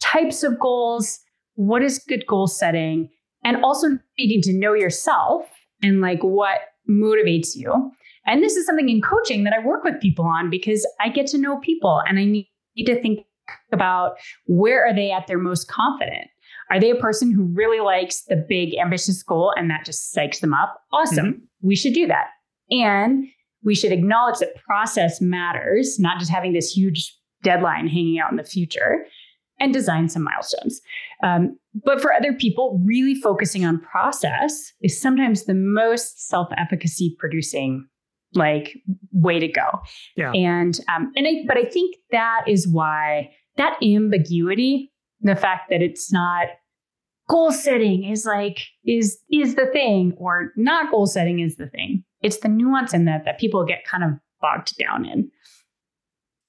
types 0.00 0.42
of 0.42 0.58
goals, 0.58 1.20
what 1.54 1.82
is 1.82 1.98
good 1.98 2.26
goal 2.26 2.46
setting, 2.46 3.08
and 3.44 3.62
also 3.62 3.98
needing 4.18 4.40
to 4.42 4.52
know 4.52 4.74
yourself 4.74 5.48
and 5.82 6.00
like 6.00 6.22
what 6.22 6.60
motivates 6.90 7.54
you. 7.54 7.90
And 8.26 8.42
this 8.42 8.56
is 8.56 8.66
something 8.66 8.88
in 8.88 9.02
coaching 9.02 9.44
that 9.44 9.52
I 9.52 9.64
work 9.64 9.84
with 9.84 10.00
people 10.00 10.24
on 10.24 10.48
because 10.48 10.86
I 11.00 11.08
get 11.08 11.26
to 11.28 11.38
know 11.38 11.58
people 11.58 12.02
and 12.06 12.18
I 12.18 12.24
need 12.24 12.48
to 12.86 13.00
think 13.00 13.26
about 13.72 14.16
where 14.46 14.86
are 14.86 14.94
they 14.94 15.10
at 15.10 15.26
their 15.26 15.38
most 15.38 15.68
confident 15.68 16.28
are 16.70 16.80
they 16.80 16.90
a 16.90 16.96
person 16.96 17.32
who 17.32 17.44
really 17.44 17.80
likes 17.80 18.22
the 18.24 18.36
big 18.36 18.74
ambitious 18.76 19.22
goal 19.22 19.52
and 19.56 19.70
that 19.70 19.84
just 19.84 20.14
psychs 20.14 20.40
them 20.40 20.54
up? 20.54 20.80
Awesome. 20.92 21.26
Mm-hmm. 21.26 21.38
We 21.60 21.76
should 21.76 21.94
do 21.94 22.06
that. 22.06 22.28
And 22.70 23.26
we 23.62 23.74
should 23.74 23.92
acknowledge 23.92 24.38
that 24.38 24.56
process 24.56 25.20
matters, 25.20 25.98
not 25.98 26.18
just 26.18 26.30
having 26.30 26.52
this 26.52 26.72
huge 26.72 27.16
deadline 27.42 27.88
hanging 27.88 28.18
out 28.18 28.30
in 28.30 28.36
the 28.36 28.44
future. 28.44 29.04
and 29.62 29.72
design 29.72 30.08
some 30.08 30.24
milestones. 30.24 30.80
Um, 31.22 31.56
but 31.84 32.00
for 32.00 32.12
other 32.12 32.32
people, 32.32 32.82
really 32.84 33.14
focusing 33.14 33.64
on 33.64 33.80
process 33.80 34.72
is 34.82 35.00
sometimes 35.00 35.44
the 35.44 35.54
most 35.54 36.28
self-efficacy 36.28 37.16
producing 37.18 37.86
like 38.34 38.76
way 39.12 39.38
to 39.38 39.48
go. 39.48 39.80
Yeah. 40.16 40.32
And 40.32 40.78
um, 40.94 41.12
and 41.16 41.26
I 41.26 41.44
but 41.46 41.58
I 41.58 41.64
think 41.64 41.96
that 42.10 42.44
is 42.48 42.66
why 42.66 43.30
that 43.56 43.76
ambiguity, 43.82 44.90
the 45.22 45.36
fact 45.36 45.70
that 45.70 45.82
it's 45.82 46.12
not 46.12 46.48
goal 47.28 47.52
setting 47.52 48.04
is 48.04 48.26
like 48.26 48.60
is 48.84 49.18
is 49.30 49.54
the 49.54 49.66
thing 49.72 50.12
or 50.16 50.52
not 50.56 50.90
goal 50.90 51.06
setting 51.06 51.40
is 51.40 51.56
the 51.56 51.68
thing. 51.68 52.04
It's 52.22 52.38
the 52.38 52.48
nuance 52.48 52.92
in 52.92 53.04
that 53.06 53.24
that 53.24 53.38
people 53.38 53.64
get 53.64 53.84
kind 53.84 54.04
of 54.04 54.10
bogged 54.40 54.76
down 54.76 55.06
in. 55.06 55.30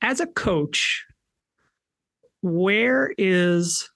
As 0.02 0.20
a 0.20 0.28
coach, 0.28 1.06
where 2.42 3.14
is 3.18 3.90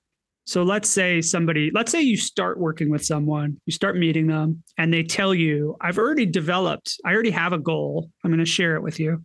so 0.45 0.63
let's 0.63 0.89
say 0.89 1.21
somebody 1.21 1.69
let's 1.73 1.91
say 1.91 2.01
you 2.01 2.15
start 2.15 2.57
working 2.57 2.89
with 2.89 3.03
someone 3.03 3.57
you 3.65 3.73
start 3.73 3.97
meeting 3.97 4.27
them 4.27 4.63
and 4.77 4.93
they 4.93 5.03
tell 5.03 5.33
you 5.33 5.75
i've 5.81 5.97
already 5.97 6.25
developed 6.25 6.95
i 7.03 7.11
already 7.11 7.29
have 7.29 7.51
a 7.51 7.57
goal 7.57 8.09
i'm 8.23 8.31
going 8.31 8.39
to 8.39 8.45
share 8.45 8.77
it 8.77 8.81
with 8.81 9.01
you 9.01 9.21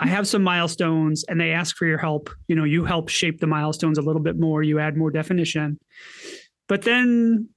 i 0.00 0.06
have 0.06 0.26
some 0.26 0.42
milestones 0.42 1.24
and 1.28 1.40
they 1.40 1.52
ask 1.52 1.76
for 1.76 1.86
your 1.86 1.98
help. 1.98 2.30
You 2.48 2.56
know 2.56 2.64
you 2.64 2.84
help 2.84 3.08
shape 3.08 3.40
the 3.40 3.46
milestones 3.46 3.98
a 3.98 4.02
little 4.02 4.22
bit 4.22 4.38
more. 4.38 4.62
You 4.62 4.78
add 4.78 4.96
more 4.96 5.10
definition. 5.10 5.78
But 6.68 6.82
then 6.82 7.48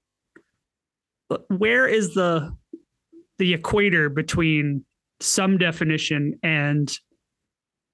uh, 1.29 1.37
where 1.49 1.87
is 1.87 2.13
the 2.13 2.55
the 3.37 3.53
equator 3.53 4.09
between 4.09 4.85
some 5.19 5.57
definition 5.57 6.39
and 6.43 6.91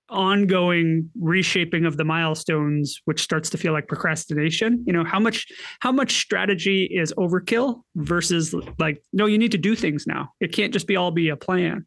ongoing 0.10 1.10
reshaping 1.22 1.86
of 1.86 1.96
the 1.96 2.04
milestones 2.04 3.00
which 3.06 3.22
starts 3.22 3.50
to 3.52 3.58
feel 3.58 3.74
like 3.74 3.88
procrastination? 3.88 4.84
You 4.86 4.94
know 4.94 5.04
how 5.04 5.20
much 5.20 5.48
how 5.80 5.92
much 5.92 6.20
strategy 6.22 6.86
is 6.86 7.14
overkill 7.18 7.82
versus 7.96 8.54
like 8.80 9.02
no 9.14 9.26
you 9.26 9.38
need 9.38 9.52
to 9.52 9.58
do 9.58 9.76
things 9.76 10.06
now. 10.08 10.30
It 10.40 10.54
can't 10.54 10.74
just 10.74 10.88
be 10.88 10.96
all 10.96 11.12
be 11.12 11.30
a 11.30 11.38
plan 11.38 11.86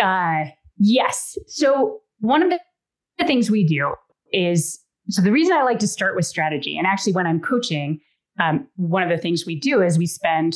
uh 0.00 0.44
yes 0.78 1.36
so 1.46 2.00
one 2.20 2.42
of 2.42 2.50
the 2.50 3.24
things 3.26 3.50
we 3.50 3.66
do 3.66 3.94
is 4.32 4.78
so 5.08 5.22
the 5.22 5.32
reason 5.32 5.56
i 5.56 5.62
like 5.62 5.78
to 5.78 5.88
start 5.88 6.16
with 6.16 6.26
strategy 6.26 6.76
and 6.76 6.86
actually 6.86 7.12
when 7.12 7.26
i'm 7.26 7.40
coaching 7.40 8.00
um, 8.38 8.68
one 8.76 9.02
of 9.02 9.08
the 9.08 9.18
things 9.18 9.46
we 9.46 9.58
do 9.58 9.82
is 9.82 9.98
we 9.98 10.06
spend 10.06 10.54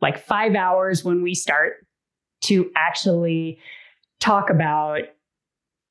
like 0.00 0.18
five 0.18 0.54
hours 0.54 1.04
when 1.04 1.22
we 1.22 1.34
start 1.34 1.86
to 2.42 2.70
actually 2.76 3.58
talk 4.20 4.50
about 4.50 5.00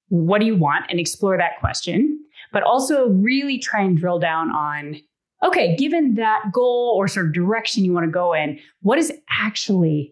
what 0.09 0.39
do 0.39 0.45
you 0.45 0.55
want 0.55 0.85
and 0.89 0.99
explore 0.99 1.37
that 1.37 1.59
question, 1.59 2.19
but 2.53 2.63
also 2.63 3.09
really 3.09 3.59
try 3.59 3.81
and 3.81 3.97
drill 3.97 4.19
down 4.19 4.51
on 4.51 4.97
okay, 5.43 5.75
given 5.75 6.15
that 6.15 6.45
goal 6.51 6.95
or 6.97 7.07
sort 7.07 7.27
of 7.27 7.33
direction 7.33 7.85
you 7.85 7.93
want 7.93 8.03
to 8.03 8.11
go 8.11 8.33
in, 8.33 8.57
what 8.81 8.97
is 8.97 9.13
actually 9.29 10.11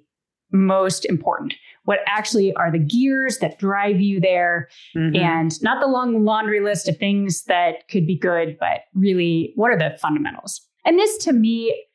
most 0.51 1.03
important? 1.05 1.55
What 1.85 1.99
actually 2.07 2.53
are 2.55 2.71
the 2.71 2.79
gears 2.79 3.39
that 3.39 3.57
drive 3.57 4.01
you 4.01 4.19
there? 4.19 4.69
Mm-hmm. 4.95 5.15
And 5.15 5.63
not 5.63 5.81
the 5.81 5.87
long 5.87 6.25
laundry 6.25 6.59
list 6.59 6.87
of 6.87 6.97
things 6.97 7.43
that 7.45 7.87
could 7.89 8.05
be 8.05 8.17
good, 8.17 8.57
but 8.59 8.81
really, 8.93 9.53
what 9.55 9.71
are 9.71 9.77
the 9.77 9.97
fundamentals? 9.99 10.61
And 10.85 10.99
this 10.99 11.17
to 11.25 11.33
me 11.33 11.85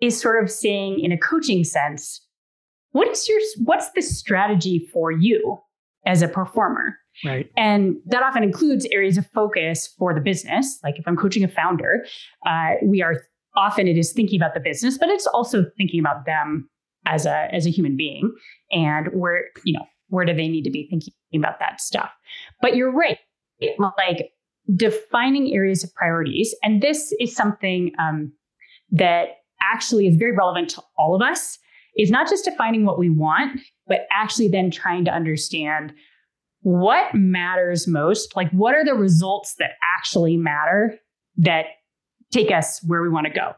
is 0.00 0.20
sort 0.20 0.42
of 0.42 0.50
saying 0.50 1.00
in 1.00 1.10
a 1.10 1.18
coaching 1.18 1.64
sense, 1.64 2.20
what 2.92 3.08
is 3.08 3.28
your 3.28 3.40
what's 3.64 3.90
the 3.92 4.02
strategy 4.02 4.88
for 4.92 5.10
you 5.10 5.58
as 6.06 6.22
a 6.22 6.28
performer. 6.28 6.96
Right. 7.24 7.50
And 7.56 7.96
that 8.06 8.22
often 8.22 8.42
includes 8.42 8.86
areas 8.86 9.18
of 9.18 9.26
focus 9.34 9.92
for 9.98 10.14
the 10.14 10.20
business. 10.20 10.78
Like 10.82 10.98
if 10.98 11.06
I'm 11.06 11.16
coaching 11.16 11.44
a 11.44 11.48
founder, 11.48 12.06
uh, 12.46 12.74
we 12.82 13.02
are 13.02 13.22
often 13.56 13.88
it 13.88 13.98
is 13.98 14.12
thinking 14.12 14.40
about 14.40 14.54
the 14.54 14.60
business, 14.60 14.96
but 14.98 15.08
it's 15.08 15.26
also 15.26 15.64
thinking 15.76 15.98
about 15.98 16.26
them 16.26 16.68
as 17.06 17.24
a 17.24 17.48
as 17.54 17.66
a 17.66 17.70
human 17.70 17.96
being 17.96 18.34
and 18.70 19.08
where 19.12 19.44
you 19.64 19.72
know 19.72 19.86
where 20.08 20.24
do 20.24 20.34
they 20.34 20.48
need 20.48 20.62
to 20.62 20.70
be 20.70 20.86
thinking 20.88 21.12
about 21.34 21.58
that 21.58 21.80
stuff. 21.80 22.10
But 22.60 22.76
you're 22.76 22.92
right, 22.92 23.18
like 23.80 24.30
defining 24.74 25.54
areas 25.54 25.82
of 25.82 25.94
priorities, 25.94 26.54
and 26.62 26.82
this 26.82 27.14
is 27.18 27.34
something 27.34 27.92
um, 27.98 28.32
that 28.90 29.28
actually 29.62 30.06
is 30.06 30.16
very 30.16 30.36
relevant 30.36 30.68
to 30.70 30.82
all 30.98 31.14
of 31.14 31.22
us. 31.22 31.58
Is 31.98 32.10
not 32.10 32.28
just 32.28 32.44
defining 32.44 32.84
what 32.84 32.98
we 32.98 33.08
want, 33.08 33.58
but 33.86 34.00
actually 34.12 34.48
then 34.48 34.70
trying 34.70 35.06
to 35.06 35.10
understand 35.10 35.94
what 36.60 37.14
matters 37.14 37.88
most. 37.88 38.36
Like, 38.36 38.50
what 38.50 38.74
are 38.74 38.84
the 38.84 38.92
results 38.92 39.54
that 39.60 39.70
actually 39.96 40.36
matter 40.36 40.98
that 41.38 41.66
take 42.32 42.50
us 42.50 42.82
where 42.82 43.00
we 43.00 43.08
want 43.08 43.28
to 43.28 43.32
go? 43.32 43.52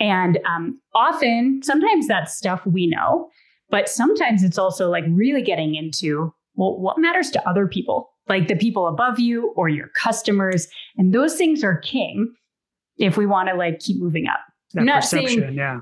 And 0.00 0.38
um, 0.48 0.80
often, 0.94 1.60
sometimes 1.62 2.08
that's 2.08 2.34
stuff 2.34 2.64
we 2.64 2.86
know, 2.86 3.28
but 3.68 3.88
sometimes 3.88 4.42
it's 4.42 4.58
also 4.58 4.90
like 4.90 5.04
really 5.08 5.42
getting 5.42 5.74
into 5.74 6.34
well, 6.56 6.78
what 6.78 6.98
matters 6.98 7.30
to 7.30 7.48
other 7.48 7.66
people, 7.66 8.10
like 8.28 8.48
the 8.48 8.56
people 8.56 8.86
above 8.86 9.18
you 9.18 9.52
or 9.56 9.68
your 9.68 9.88
customers. 9.88 10.68
And 10.96 11.14
those 11.14 11.36
things 11.36 11.62
are 11.62 11.78
king 11.78 12.34
if 12.98 13.16
we 13.16 13.26
want 13.26 13.48
to 13.48 13.54
like 13.54 13.78
keep 13.78 14.00
moving 14.00 14.26
up. 14.26 14.40
That 14.74 14.84
not 14.84 15.02
perception, 15.02 15.40
saying, 15.40 15.54
yeah. 15.54 15.80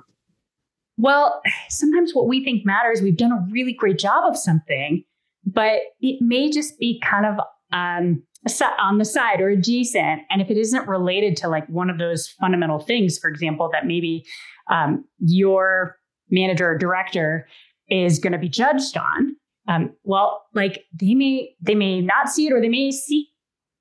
Well, 0.97 1.41
sometimes 1.69 2.13
what 2.13 2.27
we 2.27 2.45
think 2.45 2.67
matters, 2.67 3.01
we've 3.03 3.17
done 3.17 3.33
a 3.33 3.47
really 3.51 3.73
great 3.73 3.99
job 3.99 4.25
of 4.25 4.37
something, 4.37 5.05
but 5.45 5.81
it 6.01 6.21
may 6.21 6.51
just 6.51 6.79
be 6.79 7.01
kind 7.05 7.27
of 7.27 7.41
um, 7.73 8.23
on 8.79 8.99
the 8.99 9.05
side 9.05 9.41
or 9.41 9.49
adjacent. 9.49 10.23
And 10.31 10.41
if 10.41 10.51
it 10.51 10.57
isn't 10.57 10.89
related 10.89 11.37
to 11.39 11.49
like 11.49 11.69
one 11.69 11.91
of 11.91 11.99
those 11.99 12.29
fundamental 12.41 12.79
things, 12.79 13.19
for 13.19 13.29
example, 13.29 13.69
that 13.73 13.87
maybe 13.87 14.25
um, 14.71 15.05
your 15.19 15.97
manager 16.31 16.71
or 16.71 16.79
director 16.79 17.49
is 17.89 18.19
going 18.19 18.33
to 18.33 18.39
be 18.39 18.49
judged 18.49 18.97
on, 18.97 19.37
um, 19.67 19.93
well, 20.05 20.45
like 20.55 20.85
they 20.99 21.15
may 21.15 21.55
they 21.61 21.75
may 21.75 22.01
not 22.01 22.29
see 22.29 22.47
it 22.47 22.53
or 22.53 22.61
they 22.61 22.69
may 22.69 22.91
see 22.91 23.29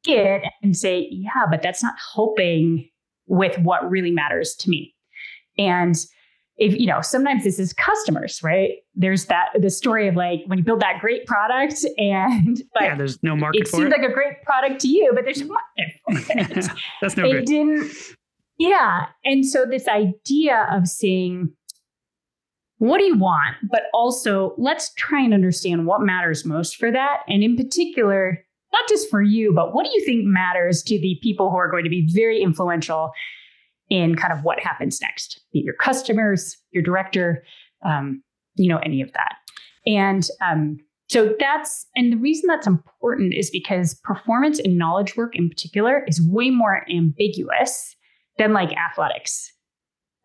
it 0.06 0.43
and 0.62 0.76
say, 0.76 1.08
yeah, 1.12 1.46
but 1.50 1.62
that's 1.62 1.84
not 1.84 1.96
helping 2.13 2.89
with 3.28 3.58
what 3.60 3.89
really 3.89 4.12
matters 4.12 4.56
to 4.56 4.70
me. 4.70 4.93
And 5.58 5.96
if 6.58 6.78
you 6.80 6.88
know 6.88 7.02
sometimes 7.02 7.43
this 7.43 7.60
is 7.60 7.74
customers 7.74 8.41
right? 8.43 8.72
There's 8.96 9.26
that 9.26 9.50
the 9.60 9.70
story 9.70 10.08
of 10.08 10.15
like 10.15 10.41
when 10.48 10.58
you 10.58 10.63
build 10.63 10.82
that 10.82 11.00
great 11.00 11.26
product 11.26 11.86
and 11.98 12.62
but 12.74 12.84
yeah 12.84 12.96
there's 12.96 13.22
no 13.24 13.36
market 13.36 13.62
it 13.62 13.67
seems 13.67 13.86
it. 13.86 13.91
like 13.91 14.10
a 14.10 14.13
great 14.13 14.41
product 14.43 14.82
to 14.82 14.88
you 14.88 15.12
but 15.13 15.24
there's 15.24 15.41
no 15.41 15.48
market 15.48 15.93
for 16.26 16.60
it. 16.60 16.70
That's 17.02 17.17
no 17.17 17.26
it 17.26 17.32
good. 17.32 17.46
didn't 17.46 17.91
yeah. 18.60 19.06
And 19.24 19.46
so 19.46 19.65
this 19.65 19.88
idea 19.88 20.67
of 20.72 20.88
seeing 20.88 21.52
what 22.80 23.00
do 23.00 23.06
you 23.06 23.17
want? 23.17 23.56
but 23.72 23.84
also 23.93 24.54
let's 24.58 24.93
try 24.96 25.22
and 25.22 25.34
understand 25.34 25.86
what 25.86 26.02
matters 26.02 26.46
most 26.46 26.76
for 26.78 26.91
that. 26.91 27.22
And 27.28 27.43
in 27.43 27.56
particular 27.56 28.43
not 28.74 28.89
just 28.89 29.10
for 29.10 29.22
you 29.22 29.54
but 29.54 29.74
what 29.74 29.86
do 29.86 29.91
you 29.93 30.04
think 30.06 30.26
matters 30.26 30.84
to 30.84 31.00
the 31.00 31.17
people 31.22 31.50
who 31.50 31.58
are 31.58 31.70
going 31.70 31.84
to 31.84 31.89
be 31.89 32.08
very 32.13 32.41
influential 32.41 33.12
in 33.89 34.15
kind 34.15 34.34
of 34.34 34.43
what 34.43 34.60
happens 34.60 35.02
next, 35.02 35.41
be 35.54 35.60
your 35.60 35.73
customers, 35.73 36.58
your 36.71 36.84
director, 36.84 37.43
um, 37.86 38.21
you 38.56 38.67
know, 38.67 38.78
any 38.80 39.02
of 39.02 39.12
that. 39.13 39.36
And 39.86 40.28
um, 40.41 40.78
so 41.08 41.36
that's, 41.39 41.86
and 41.95 42.12
the 42.12 42.17
reason 42.17 42.47
that's 42.47 42.67
important 42.67 43.34
is 43.34 43.50
because 43.50 43.95
performance 44.04 44.60
and 44.60 44.78
knowledge 44.78 45.15
work 45.15 45.36
in 45.36 45.50
particular 45.50 46.04
is 46.08 46.21
way 46.21 46.50
more 46.50 46.86
ambiguous 46.89 47.95
than 48.38 48.52
like 48.52 48.76
athletics. 48.76 49.54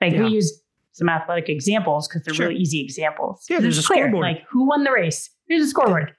Like 0.01 0.14
yeah. 0.14 0.25
we 0.25 0.31
use 0.31 0.61
some 0.92 1.09
athletic 1.09 1.48
examples 1.48 2.09
because 2.09 2.25
they're 2.25 2.35
sure. 2.35 2.48
really 2.48 2.61
easy 2.61 2.81
examples. 2.81 3.44
Yeah, 3.48 3.61
there's 3.61 3.79
it's 3.79 3.87
a 3.87 3.88
clear, 3.88 4.05
scoreboard. 4.05 4.25
Like 4.25 4.44
who 4.51 4.66
won 4.66 4.85
the 4.85 4.90
race? 4.90 5.31
Here's 5.46 5.62
a 5.62 5.68
scoreboard. 5.68 6.12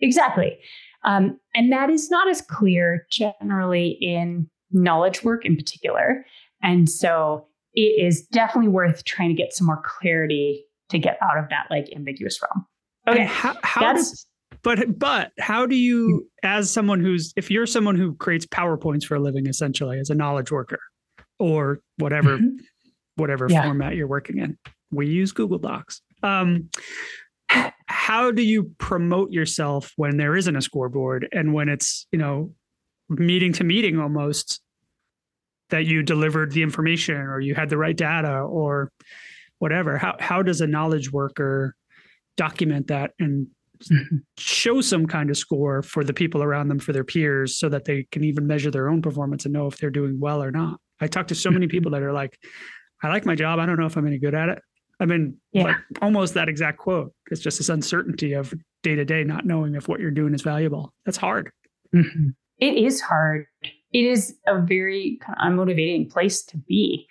Exactly. 0.00 0.58
Um, 1.04 1.38
and 1.54 1.72
that 1.72 1.88
is 1.88 2.10
not 2.10 2.28
as 2.28 2.42
clear 2.42 3.06
generally 3.10 3.96
in 4.00 4.48
knowledge 4.70 5.24
work 5.24 5.44
in 5.44 5.56
particular. 5.56 6.24
And 6.62 6.88
so 6.88 7.46
it 7.74 8.04
is 8.04 8.26
definitely 8.26 8.68
worth 8.68 9.04
trying 9.04 9.28
to 9.28 9.34
get 9.34 9.52
some 9.52 9.66
more 9.66 9.82
clarity 9.84 10.64
to 10.90 10.98
get 10.98 11.18
out 11.22 11.38
of 11.38 11.48
that 11.50 11.66
like 11.70 11.88
ambiguous 11.94 12.40
realm. 12.42 12.66
Okay. 13.08 13.24
how, 13.24 13.56
how 13.62 13.92
does, 13.92 14.26
but 14.62 14.98
but 14.98 15.32
how 15.38 15.66
do 15.66 15.76
you 15.76 16.28
as 16.42 16.70
someone 16.70 17.00
who's 17.00 17.32
if 17.36 17.50
you're 17.50 17.66
someone 17.66 17.96
who 17.96 18.14
creates 18.16 18.46
PowerPoints 18.46 19.04
for 19.04 19.14
a 19.14 19.20
living 19.20 19.46
essentially 19.46 19.98
as 19.98 20.10
a 20.10 20.14
knowledge 20.14 20.50
worker 20.50 20.80
or 21.38 21.80
whatever 21.98 22.38
mm-hmm. 22.38 22.56
whatever 23.16 23.46
yeah. 23.48 23.62
format 23.62 23.94
you're 23.94 24.06
working 24.06 24.38
in. 24.38 24.58
We 24.90 25.06
use 25.08 25.32
Google 25.32 25.58
Docs. 25.58 26.02
Um 26.22 26.68
how 27.86 28.30
do 28.30 28.42
you 28.42 28.70
promote 28.78 29.32
yourself 29.32 29.92
when 29.96 30.16
there 30.16 30.36
isn't 30.36 30.54
a 30.54 30.62
scoreboard 30.62 31.28
and 31.32 31.52
when 31.52 31.68
it's, 31.68 32.06
you 32.12 32.18
know, 32.18 32.52
meeting 33.08 33.52
to 33.54 33.64
meeting 33.64 33.98
almost 33.98 34.60
that 35.70 35.86
you 35.86 36.02
delivered 36.02 36.52
the 36.52 36.62
information 36.62 37.16
or 37.16 37.40
you 37.40 37.54
had 37.54 37.70
the 37.70 37.78
right 37.78 37.96
data 37.96 38.40
or 38.40 38.92
whatever. 39.58 39.98
How 39.98 40.16
how 40.20 40.42
does 40.42 40.60
a 40.60 40.66
knowledge 40.66 41.12
worker 41.12 41.74
document 42.36 42.88
that 42.88 43.12
and 43.18 43.48
show 44.38 44.80
some 44.80 45.06
kind 45.06 45.30
of 45.30 45.38
score 45.38 45.82
for 45.82 46.04
the 46.04 46.12
people 46.12 46.42
around 46.42 46.68
them 46.68 46.78
for 46.78 46.92
their 46.92 47.04
peers 47.04 47.58
so 47.58 47.68
that 47.68 47.84
they 47.84 48.06
can 48.12 48.24
even 48.24 48.46
measure 48.46 48.70
their 48.70 48.88
own 48.88 49.00
performance 49.00 49.44
and 49.46 49.54
know 49.54 49.66
if 49.66 49.78
they're 49.78 49.90
doing 49.90 50.18
well 50.20 50.42
or 50.42 50.50
not? 50.50 50.78
I 51.00 51.06
talk 51.06 51.28
to 51.28 51.34
so 51.34 51.50
many 51.50 51.66
people 51.66 51.92
that 51.92 52.02
are 52.02 52.12
like 52.12 52.38
i 53.02 53.08
like 53.08 53.24
my 53.24 53.34
job. 53.34 53.58
I 53.58 53.66
don't 53.66 53.78
know 53.78 53.86
if 53.86 53.96
i'm 53.96 54.06
any 54.06 54.18
good 54.18 54.34
at 54.34 54.48
it. 54.48 54.58
I 54.98 55.06
mean 55.06 55.36
yeah. 55.52 55.64
like 55.64 55.76
almost 56.02 56.34
that 56.34 56.48
exact 56.48 56.78
quote. 56.78 57.12
It's 57.30 57.40
just 57.40 57.58
this 57.58 57.68
uncertainty 57.68 58.34
of 58.34 58.52
day 58.82 58.94
to 58.96 59.04
day 59.04 59.24
not 59.24 59.46
knowing 59.46 59.74
if 59.74 59.88
what 59.88 60.00
you're 60.00 60.10
doing 60.10 60.34
is 60.34 60.42
valuable. 60.42 60.92
That's 61.06 61.18
hard. 61.18 61.50
Mm-hmm. 61.94 62.28
it 62.58 62.74
is 62.76 63.00
hard 63.00 63.46
it 63.92 64.04
is 64.04 64.34
a 64.46 64.60
very 64.60 65.18
kind 65.20 65.36
of 65.40 65.46
unmotivating 65.46 66.10
place 66.10 66.42
to 66.42 66.56
be 66.56 67.06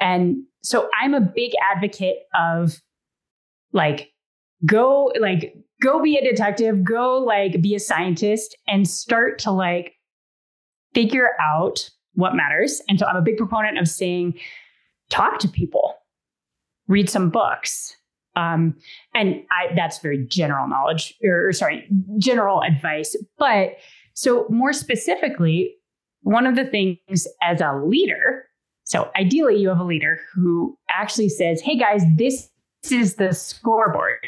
and 0.00 0.36
so 0.62 0.88
i'm 1.00 1.14
a 1.14 1.20
big 1.20 1.52
advocate 1.74 2.18
of 2.34 2.80
like 3.72 4.12
go 4.64 5.12
like 5.20 5.54
go 5.82 6.00
be 6.00 6.16
a 6.16 6.22
detective, 6.22 6.84
go 6.84 7.18
like 7.18 7.60
be 7.60 7.74
a 7.74 7.80
scientist 7.80 8.56
and 8.68 8.88
start 8.88 9.38
to 9.40 9.50
like 9.50 9.94
figure 10.94 11.30
out 11.40 11.90
what 12.14 12.34
matters. 12.34 12.80
And 12.88 12.98
so 12.98 13.06
I'm 13.06 13.16
a 13.16 13.22
big 13.22 13.36
proponent 13.36 13.78
of 13.78 13.88
saying, 13.88 14.38
talk 15.10 15.38
to 15.40 15.48
people, 15.48 15.94
read 16.86 17.10
some 17.10 17.30
books. 17.30 17.96
Um, 18.36 18.76
and 19.14 19.42
I, 19.50 19.74
that's 19.74 19.98
very 19.98 20.24
general 20.26 20.68
knowledge 20.68 21.14
or, 21.22 21.48
or 21.48 21.52
sorry, 21.52 21.86
general 22.18 22.62
advice. 22.62 23.16
But 23.36 23.76
so 24.14 24.46
more 24.48 24.72
specifically, 24.72 25.74
one 26.22 26.46
of 26.46 26.56
the 26.56 26.64
things 26.64 27.26
as 27.42 27.60
a 27.60 27.80
leader, 27.84 28.44
so 28.84 29.10
ideally 29.16 29.56
you 29.56 29.68
have 29.68 29.80
a 29.80 29.84
leader 29.84 30.20
who 30.34 30.76
actually 30.90 31.28
says, 31.28 31.60
Hey 31.60 31.76
guys, 31.76 32.02
this 32.16 32.48
is 32.90 33.16
the 33.16 33.32
scoreboard. 33.32 34.26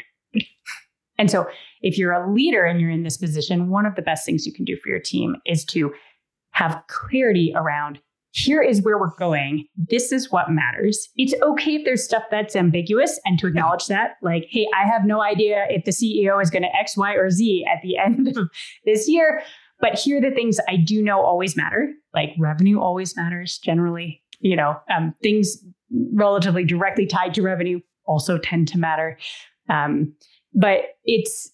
And 1.17 1.31
so, 1.31 1.47
if 1.81 1.97
you're 1.97 2.11
a 2.11 2.31
leader 2.31 2.65
and 2.65 2.81
you're 2.81 2.89
in 2.89 3.03
this 3.03 3.17
position, 3.17 3.69
one 3.69 3.85
of 3.85 3.95
the 3.95 4.01
best 4.01 4.25
things 4.25 4.45
you 4.45 4.51
can 4.51 4.65
do 4.65 4.75
for 4.75 4.89
your 4.89 4.99
team 4.99 5.37
is 5.45 5.63
to 5.65 5.93
have 6.51 6.81
clarity 6.87 7.53
around 7.55 7.99
here 8.31 8.61
is 8.61 8.81
where 8.81 8.97
we're 8.97 9.15
going. 9.15 9.65
This 9.77 10.11
is 10.11 10.29
what 10.29 10.49
matters. 10.49 11.07
It's 11.15 11.33
okay 11.41 11.75
if 11.75 11.85
there's 11.85 12.03
stuff 12.03 12.23
that's 12.29 12.55
ambiguous 12.55 13.17
and 13.23 13.39
to 13.39 13.47
acknowledge 13.47 13.85
that. 13.87 14.17
Like, 14.21 14.47
hey, 14.49 14.67
I 14.75 14.85
have 14.85 15.05
no 15.05 15.21
idea 15.21 15.65
if 15.69 15.85
the 15.85 15.91
CEO 15.91 16.41
is 16.41 16.49
going 16.49 16.63
to 16.63 16.75
X, 16.77 16.97
Y, 16.97 17.13
or 17.13 17.29
Z 17.29 17.65
at 17.73 17.81
the 17.81 17.97
end 18.05 18.37
of 18.37 18.49
this 18.83 19.07
year. 19.07 19.41
But 19.79 19.99
here 19.99 20.17
are 20.17 20.21
the 20.21 20.35
things 20.35 20.59
I 20.67 20.77
do 20.77 21.01
know 21.01 21.21
always 21.21 21.55
matter. 21.55 21.91
Like 22.13 22.29
revenue 22.39 22.79
always 22.79 23.15
matters 23.15 23.57
generally. 23.57 24.21
You 24.39 24.55
know, 24.55 24.79
um, 24.95 25.13
things 25.21 25.57
relatively 26.13 26.65
directly 26.65 27.05
tied 27.05 27.33
to 27.35 27.41
revenue 27.41 27.79
also 28.05 28.37
tend 28.37 28.67
to 28.69 28.77
matter. 28.77 29.17
Um, 29.69 30.13
but 30.53 30.79
it's 31.03 31.51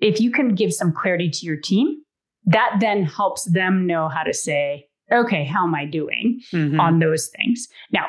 if 0.00 0.20
you 0.20 0.30
can 0.30 0.54
give 0.54 0.72
some 0.74 0.92
clarity 0.92 1.30
to 1.30 1.46
your 1.46 1.56
team, 1.56 2.02
that 2.46 2.76
then 2.80 3.04
helps 3.04 3.44
them 3.44 3.86
know 3.86 4.08
how 4.08 4.22
to 4.22 4.34
say, 4.34 4.88
okay, 5.10 5.44
how 5.44 5.66
am 5.66 5.74
I 5.74 5.86
doing 5.86 6.40
mm-hmm. 6.52 6.78
on 6.80 6.98
those 6.98 7.28
things? 7.28 7.68
Now, 7.92 8.06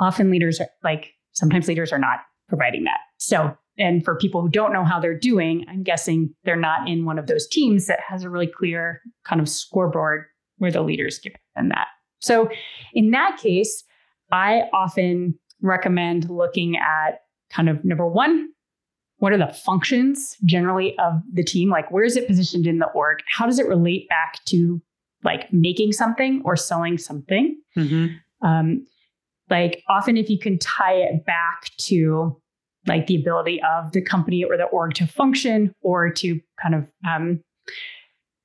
often 0.00 0.30
leaders 0.30 0.60
are 0.60 0.68
like, 0.82 1.12
sometimes 1.32 1.68
leaders 1.68 1.92
are 1.92 1.98
not 1.98 2.18
providing 2.48 2.84
that. 2.84 2.98
So, 3.18 3.56
and 3.82 4.04
for 4.04 4.16
people 4.16 4.40
who 4.40 4.48
don't 4.48 4.72
know 4.72 4.84
how 4.84 5.00
they're 5.00 5.18
doing, 5.18 5.66
I'm 5.68 5.82
guessing 5.82 6.32
they're 6.44 6.56
not 6.56 6.88
in 6.88 7.04
one 7.04 7.18
of 7.18 7.26
those 7.26 7.48
teams 7.48 7.86
that 7.86 7.98
has 8.08 8.22
a 8.22 8.30
really 8.30 8.46
clear 8.46 9.02
kind 9.24 9.40
of 9.40 9.48
scoreboard 9.48 10.26
where 10.58 10.70
the 10.70 10.82
leaders 10.82 11.18
give 11.18 11.32
them 11.56 11.68
that. 11.70 11.88
So, 12.20 12.48
in 12.94 13.10
that 13.10 13.38
case, 13.42 13.82
I 14.30 14.62
often 14.72 15.36
recommend 15.60 16.30
looking 16.30 16.76
at 16.76 17.22
kind 17.50 17.68
of 17.68 17.84
number 17.84 18.06
one, 18.06 18.48
what 19.18 19.32
are 19.32 19.38
the 19.38 19.52
functions 19.52 20.36
generally 20.44 20.96
of 20.98 21.14
the 21.32 21.44
team? 21.44 21.68
Like, 21.68 21.90
where 21.90 22.04
is 22.04 22.16
it 22.16 22.28
positioned 22.28 22.66
in 22.66 22.78
the 22.78 22.88
org? 22.88 23.18
How 23.28 23.46
does 23.46 23.58
it 23.58 23.66
relate 23.66 24.08
back 24.08 24.44
to 24.46 24.80
like 25.24 25.52
making 25.52 25.92
something 25.92 26.42
or 26.44 26.56
selling 26.56 26.98
something? 26.98 27.60
Mm-hmm. 27.76 28.46
Um, 28.46 28.86
like, 29.50 29.82
often 29.88 30.16
if 30.16 30.30
you 30.30 30.38
can 30.38 30.58
tie 30.58 30.94
it 30.94 31.24
back 31.24 31.64
to 31.78 32.40
like 32.86 33.06
the 33.06 33.16
ability 33.16 33.60
of 33.62 33.92
the 33.92 34.02
company 34.02 34.44
or 34.44 34.56
the 34.56 34.64
org 34.64 34.94
to 34.94 35.06
function 35.06 35.74
or 35.82 36.10
to 36.10 36.40
kind 36.60 36.74
of, 36.74 36.86
um, 37.08 37.42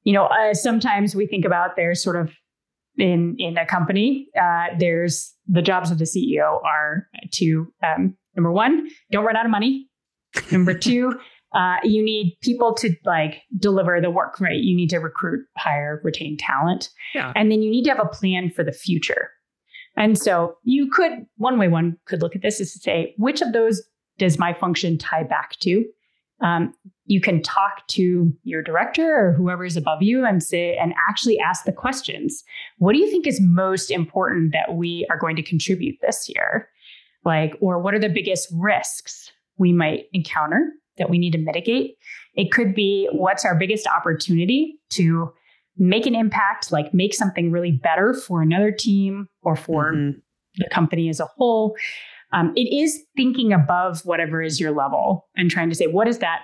you 0.03 0.13
know, 0.13 0.25
uh, 0.25 0.53
sometimes 0.53 1.15
we 1.15 1.27
think 1.27 1.45
about 1.45 1.75
there's 1.75 2.01
sort 2.01 2.15
of 2.15 2.31
in 2.97 3.35
in 3.38 3.57
a 3.57 3.65
company, 3.65 4.27
uh, 4.39 4.67
there's 4.79 5.33
the 5.47 5.61
jobs 5.61 5.91
of 5.91 5.97
the 5.99 6.05
CEO 6.05 6.63
are 6.63 7.07
to 7.33 7.71
um, 7.83 8.15
number 8.35 8.51
one, 8.51 8.88
don't 9.11 9.25
run 9.25 9.35
out 9.35 9.45
of 9.45 9.51
money 9.51 9.88
Number 10.51 10.73
two, 10.77 11.19
uh, 11.53 11.77
you 11.83 12.03
need 12.03 12.38
people 12.41 12.73
to 12.75 12.93
like 13.05 13.41
deliver 13.57 13.99
the 14.01 14.11
work, 14.11 14.39
right? 14.39 14.59
You 14.59 14.75
need 14.75 14.89
to 14.89 14.97
recruit, 14.97 15.45
hire, 15.57 16.01
retain 16.03 16.38
talent. 16.38 16.89
Yeah. 17.15 17.31
And 17.35 17.51
then 17.51 17.61
you 17.61 17.71
need 17.71 17.83
to 17.83 17.89
have 17.91 18.05
a 18.05 18.09
plan 18.09 18.49
for 18.49 18.63
the 18.63 18.71
future. 18.71 19.29
And 19.95 20.17
so 20.17 20.57
you 20.63 20.89
could, 20.91 21.25
one 21.38 21.57
way 21.57 21.67
one 21.67 21.97
could 22.05 22.21
look 22.21 22.35
at 22.35 22.41
this 22.41 22.59
is 22.59 22.73
to 22.73 22.79
say, 22.79 23.15
which 23.17 23.41
of 23.41 23.53
those 23.53 23.81
does 24.18 24.39
my 24.39 24.53
function 24.53 24.97
tie 24.97 25.24
back 25.24 25.57
to? 25.59 25.86
Um, 26.41 26.74
you 27.05 27.20
can 27.20 27.41
talk 27.41 27.88
to 27.88 28.32
your 28.43 28.61
director 28.61 29.28
or 29.28 29.34
whoever 29.34 29.65
is 29.65 29.78
above 29.78 30.03
you 30.03 30.26
and 30.26 30.43
say, 30.43 30.76
and 30.78 30.93
actually 31.09 31.39
ask 31.39 31.65
the 31.65 31.72
questions. 31.72 32.43
What 32.78 32.93
do 32.93 32.99
you 32.99 33.09
think 33.09 33.26
is 33.26 33.39
most 33.41 33.89
important 33.89 34.53
that 34.53 34.76
we 34.76 35.07
are 35.09 35.18
going 35.18 35.36
to 35.38 35.43
contribute 35.43 35.95
this 36.01 36.30
year? 36.30 36.70
Like, 37.26 37.53
or 37.59 37.80
what 37.80 37.95
are 37.95 37.99
the 37.99 38.09
biggest 38.09 38.49
risks? 38.53 39.32
we 39.57 39.74
might 39.74 40.05
encounter 40.13 40.72
that 40.97 41.09
we 41.09 41.18
need 41.18 41.32
to 41.32 41.38
mitigate. 41.38 41.97
It 42.36 42.51
could 42.51 42.74
be 42.74 43.07
what's 43.11 43.45
our 43.45 43.55
biggest 43.55 43.88
opportunity 43.88 44.80
to 44.91 45.32
make 45.78 46.05
an 46.05 46.15
impact, 46.15 46.72
like 46.72 46.93
make 46.93 47.13
something 47.13 47.51
really 47.51 47.72
better 47.72 48.13
for 48.13 48.41
another 48.41 48.72
team 48.72 49.28
or 49.43 49.55
for 49.55 49.93
mm-hmm. 49.93 50.20
the 50.57 50.70
company 50.70 51.09
as 51.09 51.20
a 51.20 51.26
whole. 51.26 51.76
Um, 52.34 52.53
it 52.55 52.73
is 52.73 52.99
thinking 53.15 53.53
above 53.53 54.05
whatever 54.05 54.41
is 54.41 54.59
your 54.59 54.71
level 54.71 55.28
and 55.36 55.49
trying 55.49 55.69
to 55.69 55.75
say, 55.75 55.88
what 55.88 56.07
is 56.07 56.19
that? 56.19 56.41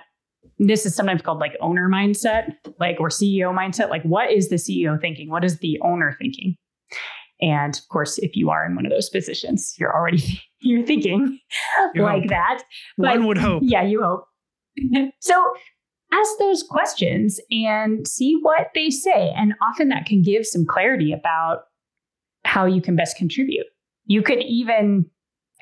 This 0.58 0.86
is 0.86 0.94
sometimes 0.94 1.22
called 1.22 1.40
like 1.40 1.56
owner 1.60 1.88
mindset, 1.88 2.52
like 2.78 3.00
or 3.00 3.08
CEO 3.08 3.54
mindset. 3.56 3.90
Like, 3.90 4.02
what 4.02 4.30
is 4.30 4.48
the 4.48 4.56
CEO 4.56 5.00
thinking? 5.00 5.28
What 5.28 5.44
is 5.44 5.58
the 5.58 5.78
owner 5.82 6.16
thinking? 6.18 6.56
And 7.40 7.76
of 7.76 7.88
course, 7.88 8.18
if 8.18 8.36
you 8.36 8.50
are 8.50 8.64
in 8.64 8.74
one 8.74 8.86
of 8.86 8.92
those 8.92 9.10
positions, 9.10 9.74
you're 9.78 9.94
already 9.94 10.22
you're 10.60 10.86
thinking 10.86 11.38
you 11.94 12.02
like 12.02 12.22
hope. 12.22 12.30
that. 12.30 12.62
But, 12.96 13.16
one 13.16 13.26
would 13.26 13.38
hope. 13.38 13.62
Yeah, 13.64 13.82
you 13.82 14.02
hope. 14.02 14.24
so 15.20 15.52
ask 16.12 16.30
those 16.38 16.62
questions 16.62 17.40
and 17.50 18.06
see 18.06 18.38
what 18.40 18.68
they 18.74 18.90
say. 18.90 19.32
And 19.36 19.54
often 19.62 19.88
that 19.88 20.06
can 20.06 20.22
give 20.22 20.46
some 20.46 20.64
clarity 20.64 21.12
about 21.12 21.64
how 22.44 22.66
you 22.66 22.80
can 22.80 22.96
best 22.96 23.16
contribute. 23.16 23.66
You 24.06 24.22
could 24.22 24.42
even 24.42 25.06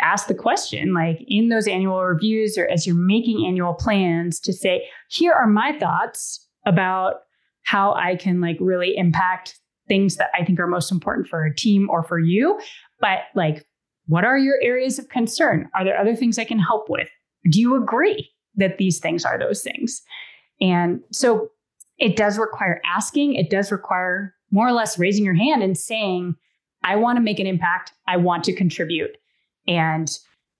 ask 0.02 0.26
the 0.26 0.34
question, 0.34 0.92
like 0.94 1.18
in 1.26 1.48
those 1.48 1.66
annual 1.66 2.02
reviews 2.04 2.58
or 2.58 2.68
as 2.68 2.86
you're 2.86 2.96
making 2.96 3.46
annual 3.46 3.74
plans, 3.74 4.40
to 4.40 4.52
say, 4.52 4.86
here 5.08 5.32
are 5.32 5.46
my 5.46 5.76
thoughts 5.78 6.46
about 6.66 7.20
how 7.64 7.94
I 7.94 8.16
can 8.16 8.40
like 8.40 8.56
really 8.60 8.96
impact 8.96 9.58
things 9.88 10.16
that 10.16 10.30
I 10.38 10.44
think 10.44 10.58
are 10.60 10.66
most 10.66 10.90
important 10.90 11.28
for 11.28 11.44
a 11.44 11.54
team 11.54 11.88
or 11.90 12.02
for 12.02 12.18
you. 12.18 12.60
But 13.00 13.20
like, 13.34 13.66
what 14.06 14.24
are 14.24 14.38
your 14.38 14.56
areas 14.62 14.98
of 14.98 15.08
concern? 15.08 15.68
Are 15.74 15.84
there 15.84 15.98
other 15.98 16.16
things 16.16 16.38
I 16.38 16.44
can 16.44 16.58
help 16.58 16.88
with? 16.88 17.08
Do 17.50 17.60
you 17.60 17.74
agree 17.76 18.30
that 18.56 18.78
these 18.78 18.98
things 18.98 19.24
are 19.24 19.38
those 19.38 19.62
things? 19.62 20.02
And 20.60 21.00
so 21.10 21.48
it 21.98 22.16
does 22.16 22.38
require 22.38 22.80
asking, 22.84 23.34
it 23.34 23.50
does 23.50 23.72
require 23.72 24.34
more 24.50 24.66
or 24.66 24.72
less 24.72 24.98
raising 24.98 25.24
your 25.24 25.34
hand 25.34 25.62
and 25.62 25.76
saying, 25.76 26.34
I 26.84 26.96
want 26.96 27.16
to 27.16 27.22
make 27.22 27.38
an 27.38 27.46
impact, 27.46 27.92
I 28.06 28.16
want 28.16 28.44
to 28.44 28.52
contribute. 28.52 29.16
And 29.66 30.10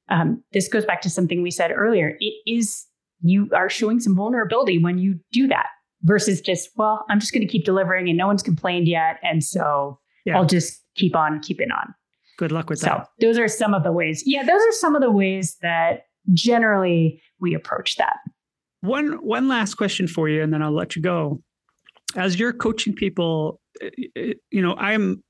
um, 0.09 0.43
this 0.53 0.69
goes 0.69 0.85
back 0.85 1.01
to 1.03 1.11
something 1.11 1.43
we 1.43 1.51
said 1.51 1.73
earlier. 1.75 2.17
It 2.21 2.35
is, 2.47 2.87
you 3.23 3.49
are 3.55 3.71
showing 3.71 4.01
some 4.01 4.17
vulnerability 4.17 4.79
when 4.79 4.99
you 4.99 5.19
do 5.33 5.49
that 5.49 5.67
versus 6.03 6.41
just, 6.41 6.71
well, 6.77 7.05
I'm 7.09 7.21
just 7.21 7.33
going 7.33 7.47
to 7.47 7.51
keep 7.51 7.65
delivering 7.65 8.09
and 8.09 8.19
no 8.19 8.27
one's 8.27 8.43
complained 8.43 8.89
yet. 8.89 9.19
And 9.23 9.43
so 9.43 9.99
yeah. 10.25 10.37
I'll 10.37 10.47
just 10.47 10.83
keep 10.95 11.17
on 11.17 11.41
keeping 11.41 11.71
on. 11.71 11.95
Good 12.39 12.53
luck 12.53 12.71
with 12.71 12.81
so 12.81 12.87
that. 12.87 13.09
those 13.21 13.39
are 13.39 13.49
some 13.49 13.75
of 13.75 13.85
the 13.85 13.93
ways. 13.93 14.23
Yeah, 14.27 14.43
those 14.43 14.61
are 14.61 14.73
some 14.73 14.97
of 14.97 15.03
the 15.03 15.11
ways 15.11 15.57
that 15.63 16.07
generally 16.33 17.23
we 17.41 17.55
approach 17.55 17.97
that. 17.97 18.17
One 18.81 19.13
one 19.25 19.49
last 19.49 19.75
question 19.75 20.09
for 20.09 20.29
you, 20.29 20.43
and 20.43 20.53
then 20.53 20.63
I'll 20.63 20.75
let 20.75 20.97
you 20.97 21.03
go. 21.03 21.41
As 22.17 22.39
you're 22.39 22.53
coaching 22.53 22.95
people, 22.95 23.61
eh, 23.81 23.91
eh, 24.17 24.33
you 24.51 24.61
know, 24.61 24.75
I'm 24.75 25.23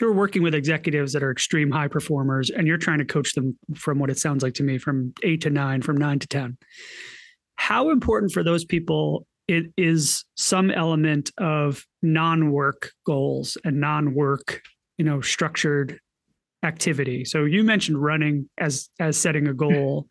you're 0.00 0.12
working 0.12 0.42
with 0.42 0.54
executives 0.54 1.12
that 1.12 1.22
are 1.22 1.30
extreme 1.30 1.70
high 1.70 1.88
performers, 1.88 2.50
and 2.50 2.66
you're 2.66 2.78
trying 2.78 2.98
to 2.98 3.04
coach 3.04 3.32
them 3.34 3.56
from 3.74 3.98
what 3.98 4.10
it 4.10 4.18
sounds 4.18 4.42
like 4.42 4.54
to 4.54 4.62
me, 4.62 4.78
from 4.78 5.12
eight 5.22 5.40
to 5.42 5.50
nine, 5.50 5.82
from 5.82 5.96
nine 5.96 6.18
to 6.18 6.26
ten. 6.26 6.56
How 7.56 7.90
important 7.90 8.32
for 8.32 8.42
those 8.42 8.64
people 8.64 9.26
it 9.46 9.66
is 9.76 10.24
some 10.36 10.70
element 10.70 11.30
of 11.38 11.84
non-work 12.02 12.92
goals 13.06 13.58
and 13.64 13.80
non-work 13.80 14.62
you 14.98 15.04
know 15.04 15.20
structured 15.20 15.98
activity? 16.62 17.24
So 17.24 17.44
you 17.44 17.62
mentioned 17.62 18.02
running 18.02 18.48
as 18.58 18.88
as 18.98 19.16
setting 19.16 19.46
a 19.46 19.52
hmm. 19.52 19.56
goal. 19.56 20.08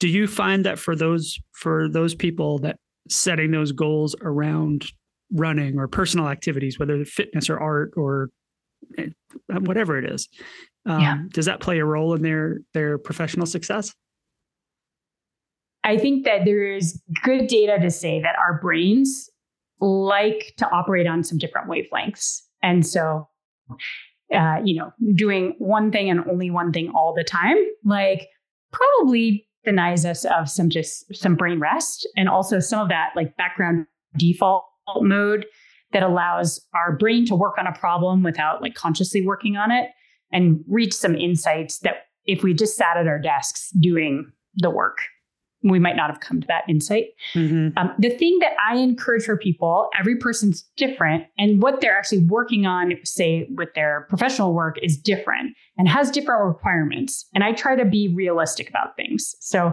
Do 0.00 0.08
you 0.08 0.28
find 0.28 0.64
that 0.64 0.78
for 0.78 0.94
those 0.94 1.38
for 1.52 1.88
those 1.88 2.14
people 2.14 2.58
that 2.60 2.76
setting 3.10 3.50
those 3.50 3.72
goals 3.72 4.14
around 4.20 4.86
running 5.32 5.78
or 5.78 5.88
personal 5.88 6.28
activities, 6.28 6.78
whether 6.78 7.04
fitness 7.04 7.50
or 7.50 7.58
art 7.58 7.92
or 7.96 8.30
whatever 9.48 9.98
it 9.98 10.10
is, 10.10 10.28
um, 10.86 11.00
yeah. 11.00 11.18
does 11.32 11.46
that 11.46 11.60
play 11.60 11.78
a 11.78 11.84
role 11.84 12.14
in 12.14 12.22
their 12.22 12.58
their 12.74 12.98
professional 12.98 13.46
success? 13.46 13.94
I 15.84 15.96
think 15.96 16.24
that 16.24 16.44
there 16.44 16.72
is 16.72 17.00
good 17.22 17.46
data 17.46 17.78
to 17.80 17.90
say 17.90 18.20
that 18.20 18.36
our 18.38 18.60
brains 18.60 19.30
like 19.80 20.54
to 20.58 20.68
operate 20.70 21.06
on 21.06 21.22
some 21.22 21.38
different 21.38 21.68
wavelengths. 21.68 22.40
And 22.62 22.86
so, 22.86 23.28
uh, 24.34 24.56
you 24.64 24.74
know, 24.74 24.92
doing 25.14 25.54
one 25.58 25.90
thing 25.92 26.10
and 26.10 26.28
only 26.28 26.50
one 26.50 26.72
thing 26.72 26.90
all 26.94 27.14
the 27.14 27.24
time, 27.24 27.56
like 27.84 28.28
probably 28.72 29.46
denies 29.64 30.04
us 30.04 30.24
of 30.24 30.48
some 30.48 30.68
just 30.70 31.14
some 31.14 31.36
brain 31.36 31.60
rest 31.60 32.08
and 32.16 32.28
also 32.28 32.58
some 32.58 32.80
of 32.80 32.88
that 32.88 33.10
like 33.14 33.36
background 33.36 33.86
default 34.16 34.64
mode 35.00 35.46
that 35.92 36.02
allows 36.02 36.60
our 36.74 36.96
brain 36.96 37.26
to 37.26 37.34
work 37.34 37.56
on 37.58 37.66
a 37.66 37.78
problem 37.78 38.22
without 38.22 38.62
like 38.62 38.74
consciously 38.74 39.24
working 39.26 39.56
on 39.56 39.70
it 39.70 39.90
and 40.32 40.62
reach 40.68 40.92
some 40.92 41.14
insights 41.14 41.78
that 41.80 42.06
if 42.24 42.42
we 42.42 42.52
just 42.52 42.76
sat 42.76 42.96
at 42.96 43.06
our 43.06 43.18
desks 43.18 43.70
doing 43.80 44.30
the 44.56 44.70
work 44.70 44.98
we 45.62 45.78
might 45.78 45.96
not 45.96 46.10
have 46.10 46.20
come 46.20 46.40
to 46.40 46.46
that 46.46 46.64
insight. 46.68 47.06
Mm-hmm. 47.34 47.76
Um, 47.76 47.92
the 47.98 48.10
thing 48.10 48.38
that 48.40 48.52
I 48.64 48.76
encourage 48.76 49.24
for 49.24 49.36
people, 49.36 49.88
every 49.98 50.16
person's 50.16 50.62
different, 50.76 51.24
and 51.36 51.60
what 51.60 51.80
they're 51.80 51.96
actually 51.96 52.24
working 52.26 52.66
on, 52.66 52.92
say 53.04 53.48
with 53.56 53.74
their 53.74 54.06
professional 54.08 54.54
work, 54.54 54.76
is 54.82 54.96
different 54.96 55.56
and 55.76 55.88
has 55.88 56.10
different 56.10 56.44
requirements. 56.44 57.26
And 57.34 57.42
I 57.42 57.52
try 57.52 57.76
to 57.76 57.84
be 57.84 58.12
realistic 58.14 58.68
about 58.68 58.94
things. 58.96 59.34
So, 59.40 59.72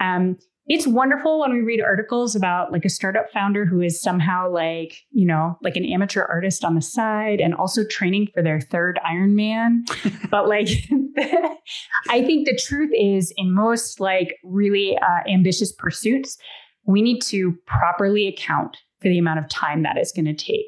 um, 0.00 0.38
it's 0.68 0.86
wonderful 0.86 1.40
when 1.40 1.52
we 1.52 1.60
read 1.60 1.80
articles 1.80 2.34
about 2.34 2.72
like 2.72 2.84
a 2.84 2.88
startup 2.88 3.30
founder 3.32 3.64
who 3.64 3.80
is 3.80 4.02
somehow 4.02 4.50
like, 4.50 5.04
you 5.12 5.24
know, 5.24 5.56
like 5.62 5.76
an 5.76 5.84
amateur 5.84 6.24
artist 6.24 6.64
on 6.64 6.74
the 6.74 6.82
side 6.82 7.40
and 7.40 7.54
also 7.54 7.84
training 7.84 8.28
for 8.34 8.42
their 8.42 8.60
third 8.60 8.98
Ironman. 9.06 9.82
but 10.30 10.48
like, 10.48 10.68
I 12.10 12.22
think 12.24 12.46
the 12.46 12.58
truth 12.60 12.90
is 12.92 13.32
in 13.36 13.54
most 13.54 14.00
like 14.00 14.36
really 14.42 14.98
uh, 14.98 15.30
ambitious 15.30 15.72
pursuits, 15.72 16.36
we 16.84 17.00
need 17.00 17.20
to 17.22 17.56
properly 17.66 18.26
account 18.26 18.76
for 19.00 19.08
the 19.08 19.18
amount 19.18 19.38
of 19.38 19.48
time 19.48 19.84
that 19.84 19.98
is 19.98 20.10
going 20.10 20.24
to 20.26 20.34
take. 20.34 20.66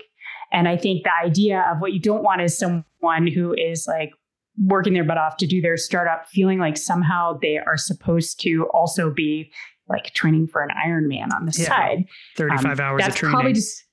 And 0.53 0.69
I 0.69 0.77
think 0.77 1.03
the 1.03 1.27
idea 1.27 1.67
of 1.71 1.81
what 1.81 1.93
you 1.93 2.01
don't 2.01 2.23
want 2.23 2.41
is 2.41 2.57
someone 2.57 3.27
who 3.27 3.53
is 3.53 3.87
like 3.89 4.13
working 4.65 4.95
their 4.95 5.05
butt 5.05 5.19
off 5.19 5.37
to 5.39 5.47
do 5.47 5.61
their 5.61 5.77
startup, 5.77 6.29
feeling 6.29 6.59
like 6.59 6.77
somehow 6.77 7.39
they 7.41 7.59
are 7.59 7.77
supposed 7.77 8.41
to 8.43 8.67
also 8.73 9.11
be 9.11 9.53
like 9.89 10.13
training 10.15 10.49
for 10.49 10.63
an 10.63 10.71
Ironman 10.87 11.33
on 11.35 11.47
the 11.47 11.57
yeah, 11.59 11.67
side. 11.67 12.05
35 12.37 12.65
um, 12.65 12.81
hours 12.81 13.01
that's 13.03 13.15
of 13.15 13.19
training. 13.19 13.35
probably 13.35 13.53
just 13.53 13.85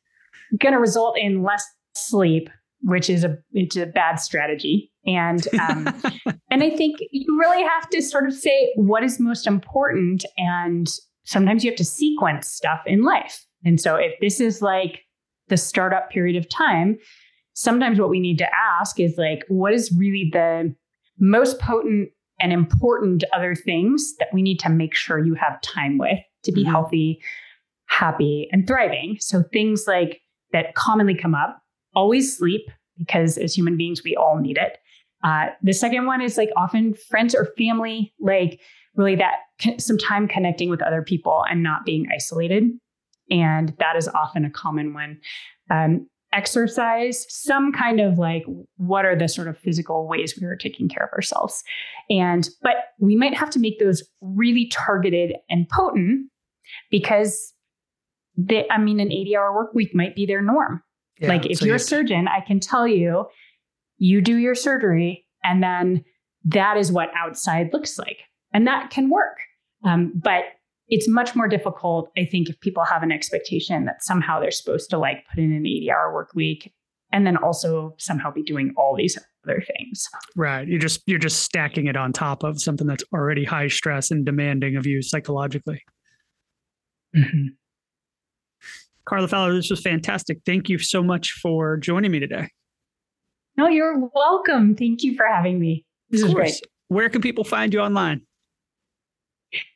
going 0.59 0.73
to 0.73 0.79
result 0.79 1.17
in 1.17 1.43
less 1.43 1.65
sleep, 1.95 2.49
which 2.81 3.09
is 3.09 3.23
a 3.23 3.37
it's 3.53 3.75
a 3.75 3.85
bad 3.85 4.15
strategy. 4.15 4.91
And 5.05 5.47
um, 5.59 5.87
and 6.51 6.63
I 6.63 6.69
think 6.69 6.97
you 7.11 7.39
really 7.39 7.63
have 7.63 7.89
to 7.89 8.01
sort 8.01 8.25
of 8.25 8.33
say 8.33 8.73
what 8.75 9.03
is 9.03 9.19
most 9.19 9.47
important, 9.47 10.25
and 10.37 10.87
sometimes 11.25 11.63
you 11.63 11.71
have 11.71 11.77
to 11.77 11.85
sequence 11.85 12.47
stuff 12.47 12.81
in 12.85 13.03
life. 13.03 13.45
And 13.63 13.81
so 13.81 13.95
if 13.95 14.13
this 14.21 14.39
is 14.39 14.61
like 14.61 15.01
the 15.47 15.57
startup 15.57 16.09
period 16.09 16.35
of 16.35 16.47
time, 16.49 16.97
sometimes 17.53 17.99
what 17.99 18.09
we 18.09 18.19
need 18.19 18.37
to 18.37 18.47
ask 18.79 18.99
is 18.99 19.17
like, 19.17 19.43
what 19.47 19.73
is 19.73 19.93
really 19.97 20.29
the 20.31 20.75
most 21.17 21.59
potent 21.59 22.09
and 22.39 22.51
important 22.51 23.23
other 23.33 23.55
things 23.55 24.13
that 24.19 24.27
we 24.33 24.41
need 24.41 24.59
to 24.59 24.69
make 24.69 24.93
sure 24.93 25.23
you 25.23 25.35
have 25.35 25.61
time 25.61 25.97
with 25.97 26.19
to 26.43 26.51
be 26.51 26.61
mm-hmm. 26.61 26.71
healthy, 26.71 27.21
happy, 27.87 28.47
and 28.51 28.67
thriving. 28.67 29.17
So 29.19 29.43
things 29.53 29.85
like 29.87 30.21
that 30.51 30.75
commonly 30.75 31.15
come 31.15 31.35
up 31.35 31.61
always 31.95 32.37
sleep, 32.37 32.69
because 32.97 33.37
as 33.37 33.53
human 33.53 33.77
beings, 33.77 34.03
we 34.03 34.15
all 34.15 34.37
need 34.39 34.57
it. 34.57 34.77
Uh, 35.23 35.47
the 35.63 35.73
second 35.73 36.05
one 36.05 36.21
is 36.21 36.37
like 36.37 36.49
often 36.55 36.93
friends 36.93 37.33
or 37.33 37.47
family, 37.57 38.13
like 38.19 38.59
really 38.95 39.15
that 39.15 39.35
some 39.81 39.97
time 39.97 40.27
connecting 40.27 40.69
with 40.69 40.81
other 40.81 41.01
people 41.01 41.43
and 41.49 41.63
not 41.63 41.85
being 41.85 42.05
isolated. 42.13 42.63
And 43.31 43.73
that 43.79 43.95
is 43.95 44.07
often 44.09 44.45
a 44.45 44.51
common 44.51 44.93
one. 44.93 45.19
Um, 45.71 46.07
exercise, 46.35 47.25
some 47.29 47.71
kind 47.71 47.99
of 47.99 48.17
like 48.17 48.43
what 48.77 49.05
are 49.05 49.15
the 49.15 49.27
sort 49.27 49.47
of 49.47 49.57
physical 49.57 50.07
ways 50.07 50.37
we 50.39 50.45
are 50.45 50.55
taking 50.55 50.89
care 50.89 51.05
of 51.05 51.13
ourselves. 51.13 51.63
And 52.09 52.49
but 52.61 52.75
we 52.99 53.15
might 53.15 53.33
have 53.33 53.49
to 53.51 53.59
make 53.59 53.79
those 53.79 54.03
really 54.21 54.67
targeted 54.67 55.35
and 55.49 55.67
potent 55.69 56.29
because 56.91 57.53
they, 58.37 58.67
I 58.69 58.77
mean, 58.77 58.99
an 58.99 59.11
80 59.11 59.37
hour 59.37 59.55
work 59.55 59.73
week 59.73 59.95
might 59.95 60.15
be 60.15 60.25
their 60.25 60.41
norm. 60.41 60.83
Yeah, 61.19 61.29
like 61.29 61.45
if 61.45 61.59
so 61.59 61.65
you're 61.65 61.75
a 61.75 61.79
surgeon, 61.79 62.27
I 62.27 62.41
can 62.41 62.59
tell 62.59 62.87
you, 62.87 63.25
you 63.97 64.19
do 64.19 64.35
your 64.35 64.55
surgery 64.55 65.25
and 65.43 65.63
then 65.63 66.03
that 66.43 66.77
is 66.77 66.91
what 66.91 67.09
outside 67.15 67.71
looks 67.71 67.97
like. 67.97 68.19
And 68.53 68.67
that 68.67 68.89
can 68.89 69.09
work. 69.09 69.37
Um, 69.83 70.11
but 70.15 70.43
it's 70.87 71.07
much 71.07 71.35
more 71.35 71.47
difficult, 71.47 72.11
I 72.17 72.25
think, 72.25 72.49
if 72.49 72.59
people 72.59 72.83
have 72.83 73.03
an 73.03 73.11
expectation 73.11 73.85
that 73.85 74.03
somehow 74.03 74.39
they're 74.39 74.51
supposed 74.51 74.89
to 74.91 74.97
like 74.97 75.25
put 75.29 75.39
in 75.39 75.51
an 75.51 75.65
80 75.65 75.91
hour 75.91 76.13
work 76.13 76.31
week 76.35 76.73
and 77.11 77.25
then 77.25 77.37
also 77.37 77.95
somehow 77.97 78.31
be 78.31 78.43
doing 78.43 78.73
all 78.77 78.95
these 78.95 79.17
other 79.43 79.63
things. 79.65 80.07
Right. 80.35 80.67
You're 80.67 80.79
just 80.79 81.01
you're 81.05 81.19
just 81.19 81.43
stacking 81.43 81.87
it 81.87 81.95
on 81.95 82.13
top 82.13 82.43
of 82.43 82.61
something 82.61 82.87
that's 82.87 83.03
already 83.13 83.45
high 83.45 83.67
stress 83.67 84.11
and 84.11 84.25
demanding 84.25 84.75
of 84.75 84.85
you 84.85 85.01
psychologically. 85.01 85.81
Mm-hmm. 87.15 87.47
Carla 89.05 89.27
Fowler, 89.27 89.53
this 89.53 89.69
was 89.69 89.81
fantastic. 89.81 90.39
Thank 90.45 90.67
you 90.67 90.79
so 90.79 91.03
much 91.03 91.31
for 91.31 91.77
joining 91.77 92.11
me 92.11 92.19
today. 92.19 92.49
No, 93.55 93.67
you're 93.67 94.09
welcome. 94.13 94.75
Thank 94.75 95.03
you 95.03 95.15
for 95.15 95.25
having 95.25 95.59
me. 95.59 95.85
This 96.09 96.23
is 96.23 96.33
great. 96.33 96.59
Where 96.87 97.07
can 97.09 97.21
people 97.21 97.43
find 97.43 97.73
you 97.73 97.79
online? 97.79 98.24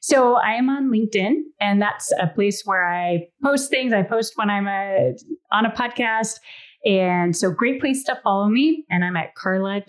So 0.01 0.35
I 0.35 0.53
am 0.53 0.69
on 0.69 0.89
LinkedIn, 0.91 1.35
and 1.59 1.81
that's 1.81 2.11
a 2.19 2.27
place 2.27 2.63
where 2.65 2.87
I 2.87 3.27
post 3.43 3.69
things. 3.69 3.93
I 3.93 4.03
post 4.03 4.33
when 4.35 4.49
I'm 4.49 4.67
a, 4.67 5.13
on 5.51 5.65
a 5.65 5.71
podcast. 5.71 6.39
And 6.85 7.35
so, 7.35 7.51
great 7.51 7.81
place 7.81 8.03
to 8.05 8.17
follow 8.23 8.47
me. 8.47 8.85
And 8.89 9.03
I'm 9.03 9.17
at 9.17 9.35
Carla 9.35 9.81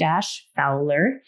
Fowler. 0.56 1.22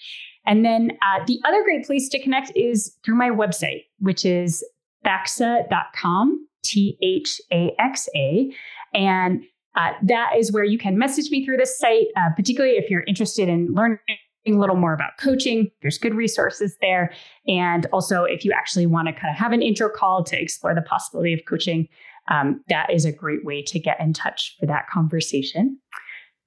And 0.45 0.65
then 0.65 0.91
uh, 1.03 1.25
the 1.27 1.39
other 1.47 1.63
great 1.63 1.87
place 1.87 2.09
to 2.09 2.21
connect 2.21 2.53
is 2.57 2.97
through 3.05 3.15
my 3.15 3.31
website, 3.31 3.85
which 4.01 4.25
is 4.25 4.65
thaxa.com, 5.07 6.49
T 6.65 6.99
H 7.03 7.41
A 7.53 7.75
X 7.79 8.09
A. 8.17 8.53
And 8.93 9.45
uh, 9.77 9.93
that 10.03 10.33
is 10.37 10.53
where 10.53 10.65
you 10.65 10.79
can 10.79 10.99
message 10.99 11.31
me 11.31 11.45
through 11.45 11.57
this 11.57 11.79
site, 11.79 12.09
uh, 12.17 12.31
particularly 12.37 12.77
if 12.77 12.91
you're 12.91 13.05
interested 13.07 13.49
in 13.49 13.73
learning 13.73 13.99
a 14.47 14.53
little 14.53 14.77
more 14.77 14.93
about 14.93 15.13
coaching, 15.21 15.71
there's 15.83 15.99
good 15.99 16.15
resources 16.15 16.77
there. 16.81 17.13
And 17.47 17.87
also, 17.93 18.25
if 18.25 18.45
you 18.45 18.53
actually 18.53 18.87
want 18.87 19.09
to 19.09 19.13
kind 19.13 19.31
of 19.33 19.39
have 19.39 19.53
an 19.53 19.63
intro 19.63 19.89
call 19.89 20.25
to 20.25 20.41
explore 20.41 20.75
the 20.75 20.83
possibility 20.83 21.33
of 21.33 21.41
coaching, 21.49 21.89
um, 22.31 22.63
that 22.69 22.93
is 22.93 23.05
a 23.05 23.13
great 23.13 23.45
way 23.45 23.63
to 23.63 23.79
get 23.79 24.01
in 24.01 24.13
touch 24.13 24.57
for 24.59 24.67
that 24.67 24.89
conversation. 24.89 25.79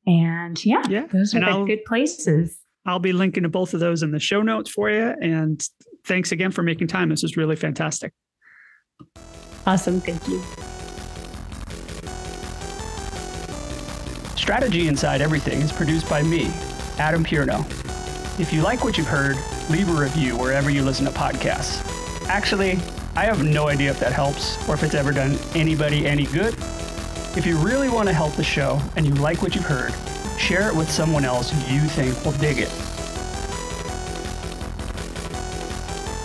And 0.05 0.63
yeah, 0.65 0.83
yeah. 0.87 1.07
those 1.07 1.33
are 1.33 1.37
and 1.37 1.47
the 1.47 1.51
I'll, 1.51 1.65
good 1.65 1.83
places. 1.85 2.59
I'll 2.85 2.99
be 2.99 3.13
linking 3.13 3.43
to 3.43 3.49
both 3.49 3.73
of 3.73 3.79
those 3.79 4.03
in 4.03 4.11
the 4.11 4.19
show 4.19 4.41
notes 4.41 4.69
for 4.69 4.89
you. 4.89 5.15
And 5.21 5.65
thanks 6.05 6.31
again 6.31 6.51
for 6.51 6.63
making 6.63 6.87
time. 6.87 7.09
This 7.09 7.23
is 7.23 7.35
really 7.35 7.55
fantastic. 7.55 8.13
Awesome. 9.65 9.99
Thank 10.01 10.27
you. 10.27 10.41
Strategy 14.35 14.87
Inside 14.87 15.21
Everything 15.21 15.59
is 15.61 15.71
produced 15.71 16.07
by 16.07 16.21
me, 16.21 16.53
Adam 16.99 17.25
Pierno. 17.25 17.84
If 18.38 18.51
you 18.51 18.61
like 18.61 18.83
what 18.83 18.97
you've 18.97 19.07
heard, 19.07 19.38
leave 19.69 19.88
a 19.88 19.93
review 19.93 20.36
wherever 20.36 20.69
you 20.69 20.83
listen 20.83 21.05
to 21.05 21.11
podcasts. 21.11 21.81
Actually, 22.27 22.71
I 23.15 23.23
have 23.23 23.41
no 23.45 23.69
idea 23.69 23.91
if 23.91 23.99
that 24.01 24.11
helps 24.11 24.57
or 24.67 24.73
if 24.73 24.83
it's 24.83 24.93
ever 24.93 25.13
done 25.13 25.38
anybody 25.55 26.05
any 26.05 26.25
good. 26.25 26.53
If 27.38 27.45
you 27.45 27.57
really 27.57 27.88
want 27.88 28.09
to 28.09 28.13
help 28.13 28.33
the 28.33 28.43
show 28.43 28.81
and 28.97 29.05
you 29.05 29.13
like 29.13 29.41
what 29.41 29.55
you've 29.55 29.63
heard, 29.63 29.93
share 30.38 30.67
it 30.67 30.75
with 30.75 30.91
someone 30.91 31.23
else 31.23 31.53
you 31.71 31.79
think 31.79 32.25
will 32.25 32.33
dig 32.33 32.57
it. 32.57 32.69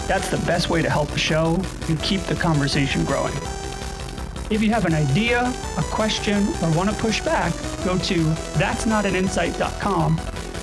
That's 0.09 0.29
the 0.31 0.43
best 0.47 0.69
way 0.69 0.83
to 0.83 0.91
help 0.91 1.11
the 1.11 1.19
show 1.19 1.63
and 1.89 2.03
keep 2.03 2.23
the 2.23 2.35
conversation 2.35 3.05
growing. 3.05 3.35
If 4.51 4.63
you 4.63 4.71
have 4.71 4.85
an 4.85 4.95
idea, 4.95 5.55
a 5.79 5.83
question, 5.83 6.49
or 6.61 6.73
want 6.77 6.91
to 6.91 6.97
push 6.97 7.21
back, 7.21 7.53
go 7.85 7.97
to 7.99 8.25
that'snotaninsight.com 8.59 10.21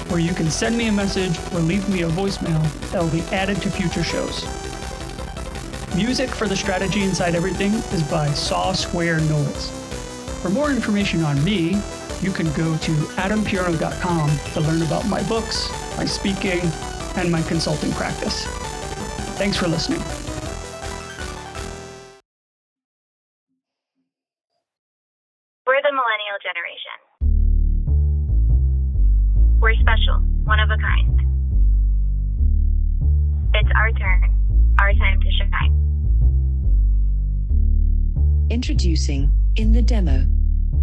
where 0.09 0.19
you 0.19 0.33
can 0.33 0.49
send 0.49 0.77
me 0.77 0.87
a 0.87 0.91
message 0.91 1.37
or 1.53 1.59
leave 1.59 1.87
me 1.89 2.03
a 2.03 2.09
voicemail 2.09 2.61
that 2.91 3.01
will 3.01 3.09
be 3.09 3.21
added 3.33 3.61
to 3.61 3.69
future 3.69 4.03
shows. 4.03 4.45
Music 5.95 6.29
for 6.29 6.47
the 6.47 6.55
strategy 6.55 7.03
inside 7.03 7.35
everything 7.35 7.73
is 7.73 8.03
by 8.03 8.27
Saw 8.29 8.71
Square 8.71 9.21
Noise. 9.21 9.71
For 10.41 10.49
more 10.49 10.69
information 10.69 11.23
on 11.23 11.43
me, 11.43 11.81
you 12.21 12.31
can 12.31 12.47
go 12.53 12.77
to 12.77 12.91
adampierno.com 13.17 14.29
to 14.53 14.61
learn 14.61 14.81
about 14.81 15.07
my 15.07 15.23
books, 15.23 15.69
my 15.97 16.05
speaking, 16.05 16.61
and 17.15 17.31
my 17.31 17.41
consulting 17.43 17.91
practice. 17.93 18.45
Thanks 19.37 19.57
for 19.57 19.67
listening. 19.67 20.26
of 30.69 30.77
a 30.77 30.81
kind. 30.81 31.21
It's 33.53 33.69
our 33.75 33.91
turn, 33.93 34.75
our 34.79 34.93
time 34.93 35.21
to 35.21 35.31
shine. 35.31 35.73
Introducing 38.49 39.31
In 39.55 39.71
the 39.71 39.81
Demo, 39.81 40.25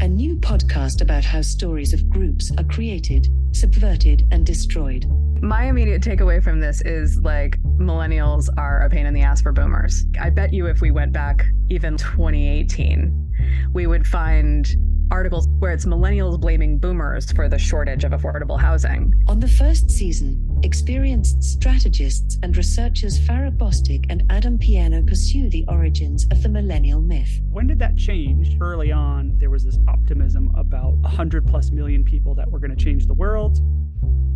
a 0.01 0.09
new 0.09 0.37
podcast 0.37 1.03
about 1.03 1.25
how 1.25 1.43
stories 1.43 1.93
of 1.93 2.09
groups 2.09 2.51
are 2.57 2.65
created, 2.65 3.29
subverted, 3.53 4.27
and 4.31 4.47
destroyed. 4.47 5.07
My 5.43 5.65
immediate 5.65 6.03
takeaway 6.03 6.43
from 6.43 6.61
this 6.61 6.81
is 6.83 7.21
like 7.21 7.59
millennials 7.77 8.49
are 8.57 8.81
a 8.81 8.91
pain 8.91 9.05
in 9.05 9.13
the 9.13 9.21
ass 9.21 9.43
for 9.43 9.53
boomers. 9.53 10.07
I 10.19 10.31
bet 10.31 10.55
you 10.55 10.67
if 10.67 10.81
we 10.81 10.93
went 10.93 11.13
back 11.13 11.45
even 11.69 11.99
2018, 11.99 13.71
we 13.75 13.87
would 13.87 14.07
find 14.07 14.67
articles 15.11 15.49
where 15.59 15.73
it's 15.73 15.85
millennials 15.85 16.41
blaming 16.41 16.79
boomers 16.79 17.31
for 17.33 17.49
the 17.49 17.59
shortage 17.59 18.05
of 18.05 18.13
affordable 18.13 18.59
housing. 18.59 19.15
On 19.29 19.41
the 19.41 19.49
first 19.49 19.91
season, 19.91 20.61
experienced 20.63 21.43
strategists 21.43 22.39
and 22.43 22.57
researchers 22.57 23.19
Farrah 23.19 23.57
Bostic 23.57 24.05
and 24.09 24.25
Adam 24.31 24.59
Pierno 24.59 25.07
pursue 25.07 25.49
the 25.51 25.65
origins 25.69 26.27
of 26.31 26.43
the 26.43 26.49
millennial 26.49 27.01
myth. 27.01 27.41
When 27.51 27.67
did 27.67 27.79
that 27.79 27.97
change? 27.97 28.57
Early 28.61 28.93
on, 28.93 29.37
there 29.39 29.51
was 29.51 29.65
this 29.65 29.79
optimism 29.89 30.55
about 30.57 30.95
100 30.95 31.47
plus 31.47 31.71
million 31.71 32.05
people 32.05 32.35
that 32.35 32.51
were 32.51 32.59
going 32.59 32.77
to 32.77 32.85
change 32.85 33.07
the 33.07 33.15
world. 33.15 33.59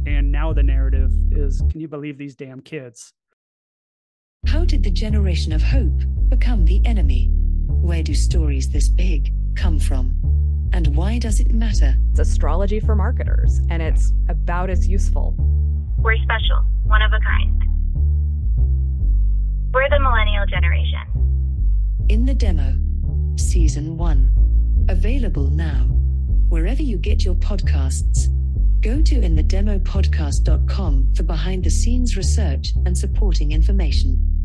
And 0.06 0.32
now 0.32 0.52
the 0.52 0.62
narrative 0.62 1.12
is 1.30 1.62
can 1.70 1.80
you 1.80 1.88
believe 1.88 2.18
these 2.18 2.36
damn 2.36 2.60
kids? 2.60 3.12
How 4.46 4.64
did 4.64 4.82
the 4.82 4.90
generation 4.90 5.52
of 5.52 5.62
hope 5.62 6.00
become 6.28 6.64
the 6.64 6.80
enemy? 6.84 7.30
Where 7.68 8.02
do 8.02 8.14
stories 8.14 8.70
this 8.70 8.88
big 8.88 9.32
come 9.58 9.78
from? 9.80 10.14
And 10.72 10.96
why 10.96 11.18
does 11.18 11.40
it 11.40 11.52
matter? 11.52 11.96
It's 12.12 12.20
astrology 12.20 12.78
for 12.78 12.94
marketers, 12.94 13.58
and 13.70 13.82
it's 13.82 14.12
about 14.28 14.70
as 14.70 14.86
useful. 14.86 15.34
We're 15.98 16.16
special, 16.18 16.64
one 16.84 17.02
of 17.02 17.12
a 17.12 17.18
kind. 17.18 17.64
We're 19.74 19.90
the 19.90 19.98
millennial 19.98 20.46
generation. 20.46 22.06
In 22.08 22.24
the 22.24 22.34
Demo, 22.34 22.76
Season 23.36 23.96
1. 23.96 24.86
Available 24.88 25.48
now, 25.50 25.88
wherever 26.48 26.82
you 26.82 26.96
get 26.96 27.24
your 27.24 27.34
podcasts. 27.34 28.28
Go 28.80 29.02
to 29.02 29.20
inthedemopodcast.com 29.20 31.14
for 31.16 31.22
behind 31.24 31.64
the 31.64 31.70
scenes 31.70 32.16
research 32.16 32.74
and 32.86 32.96
supporting 32.96 33.50
information. 33.50 34.37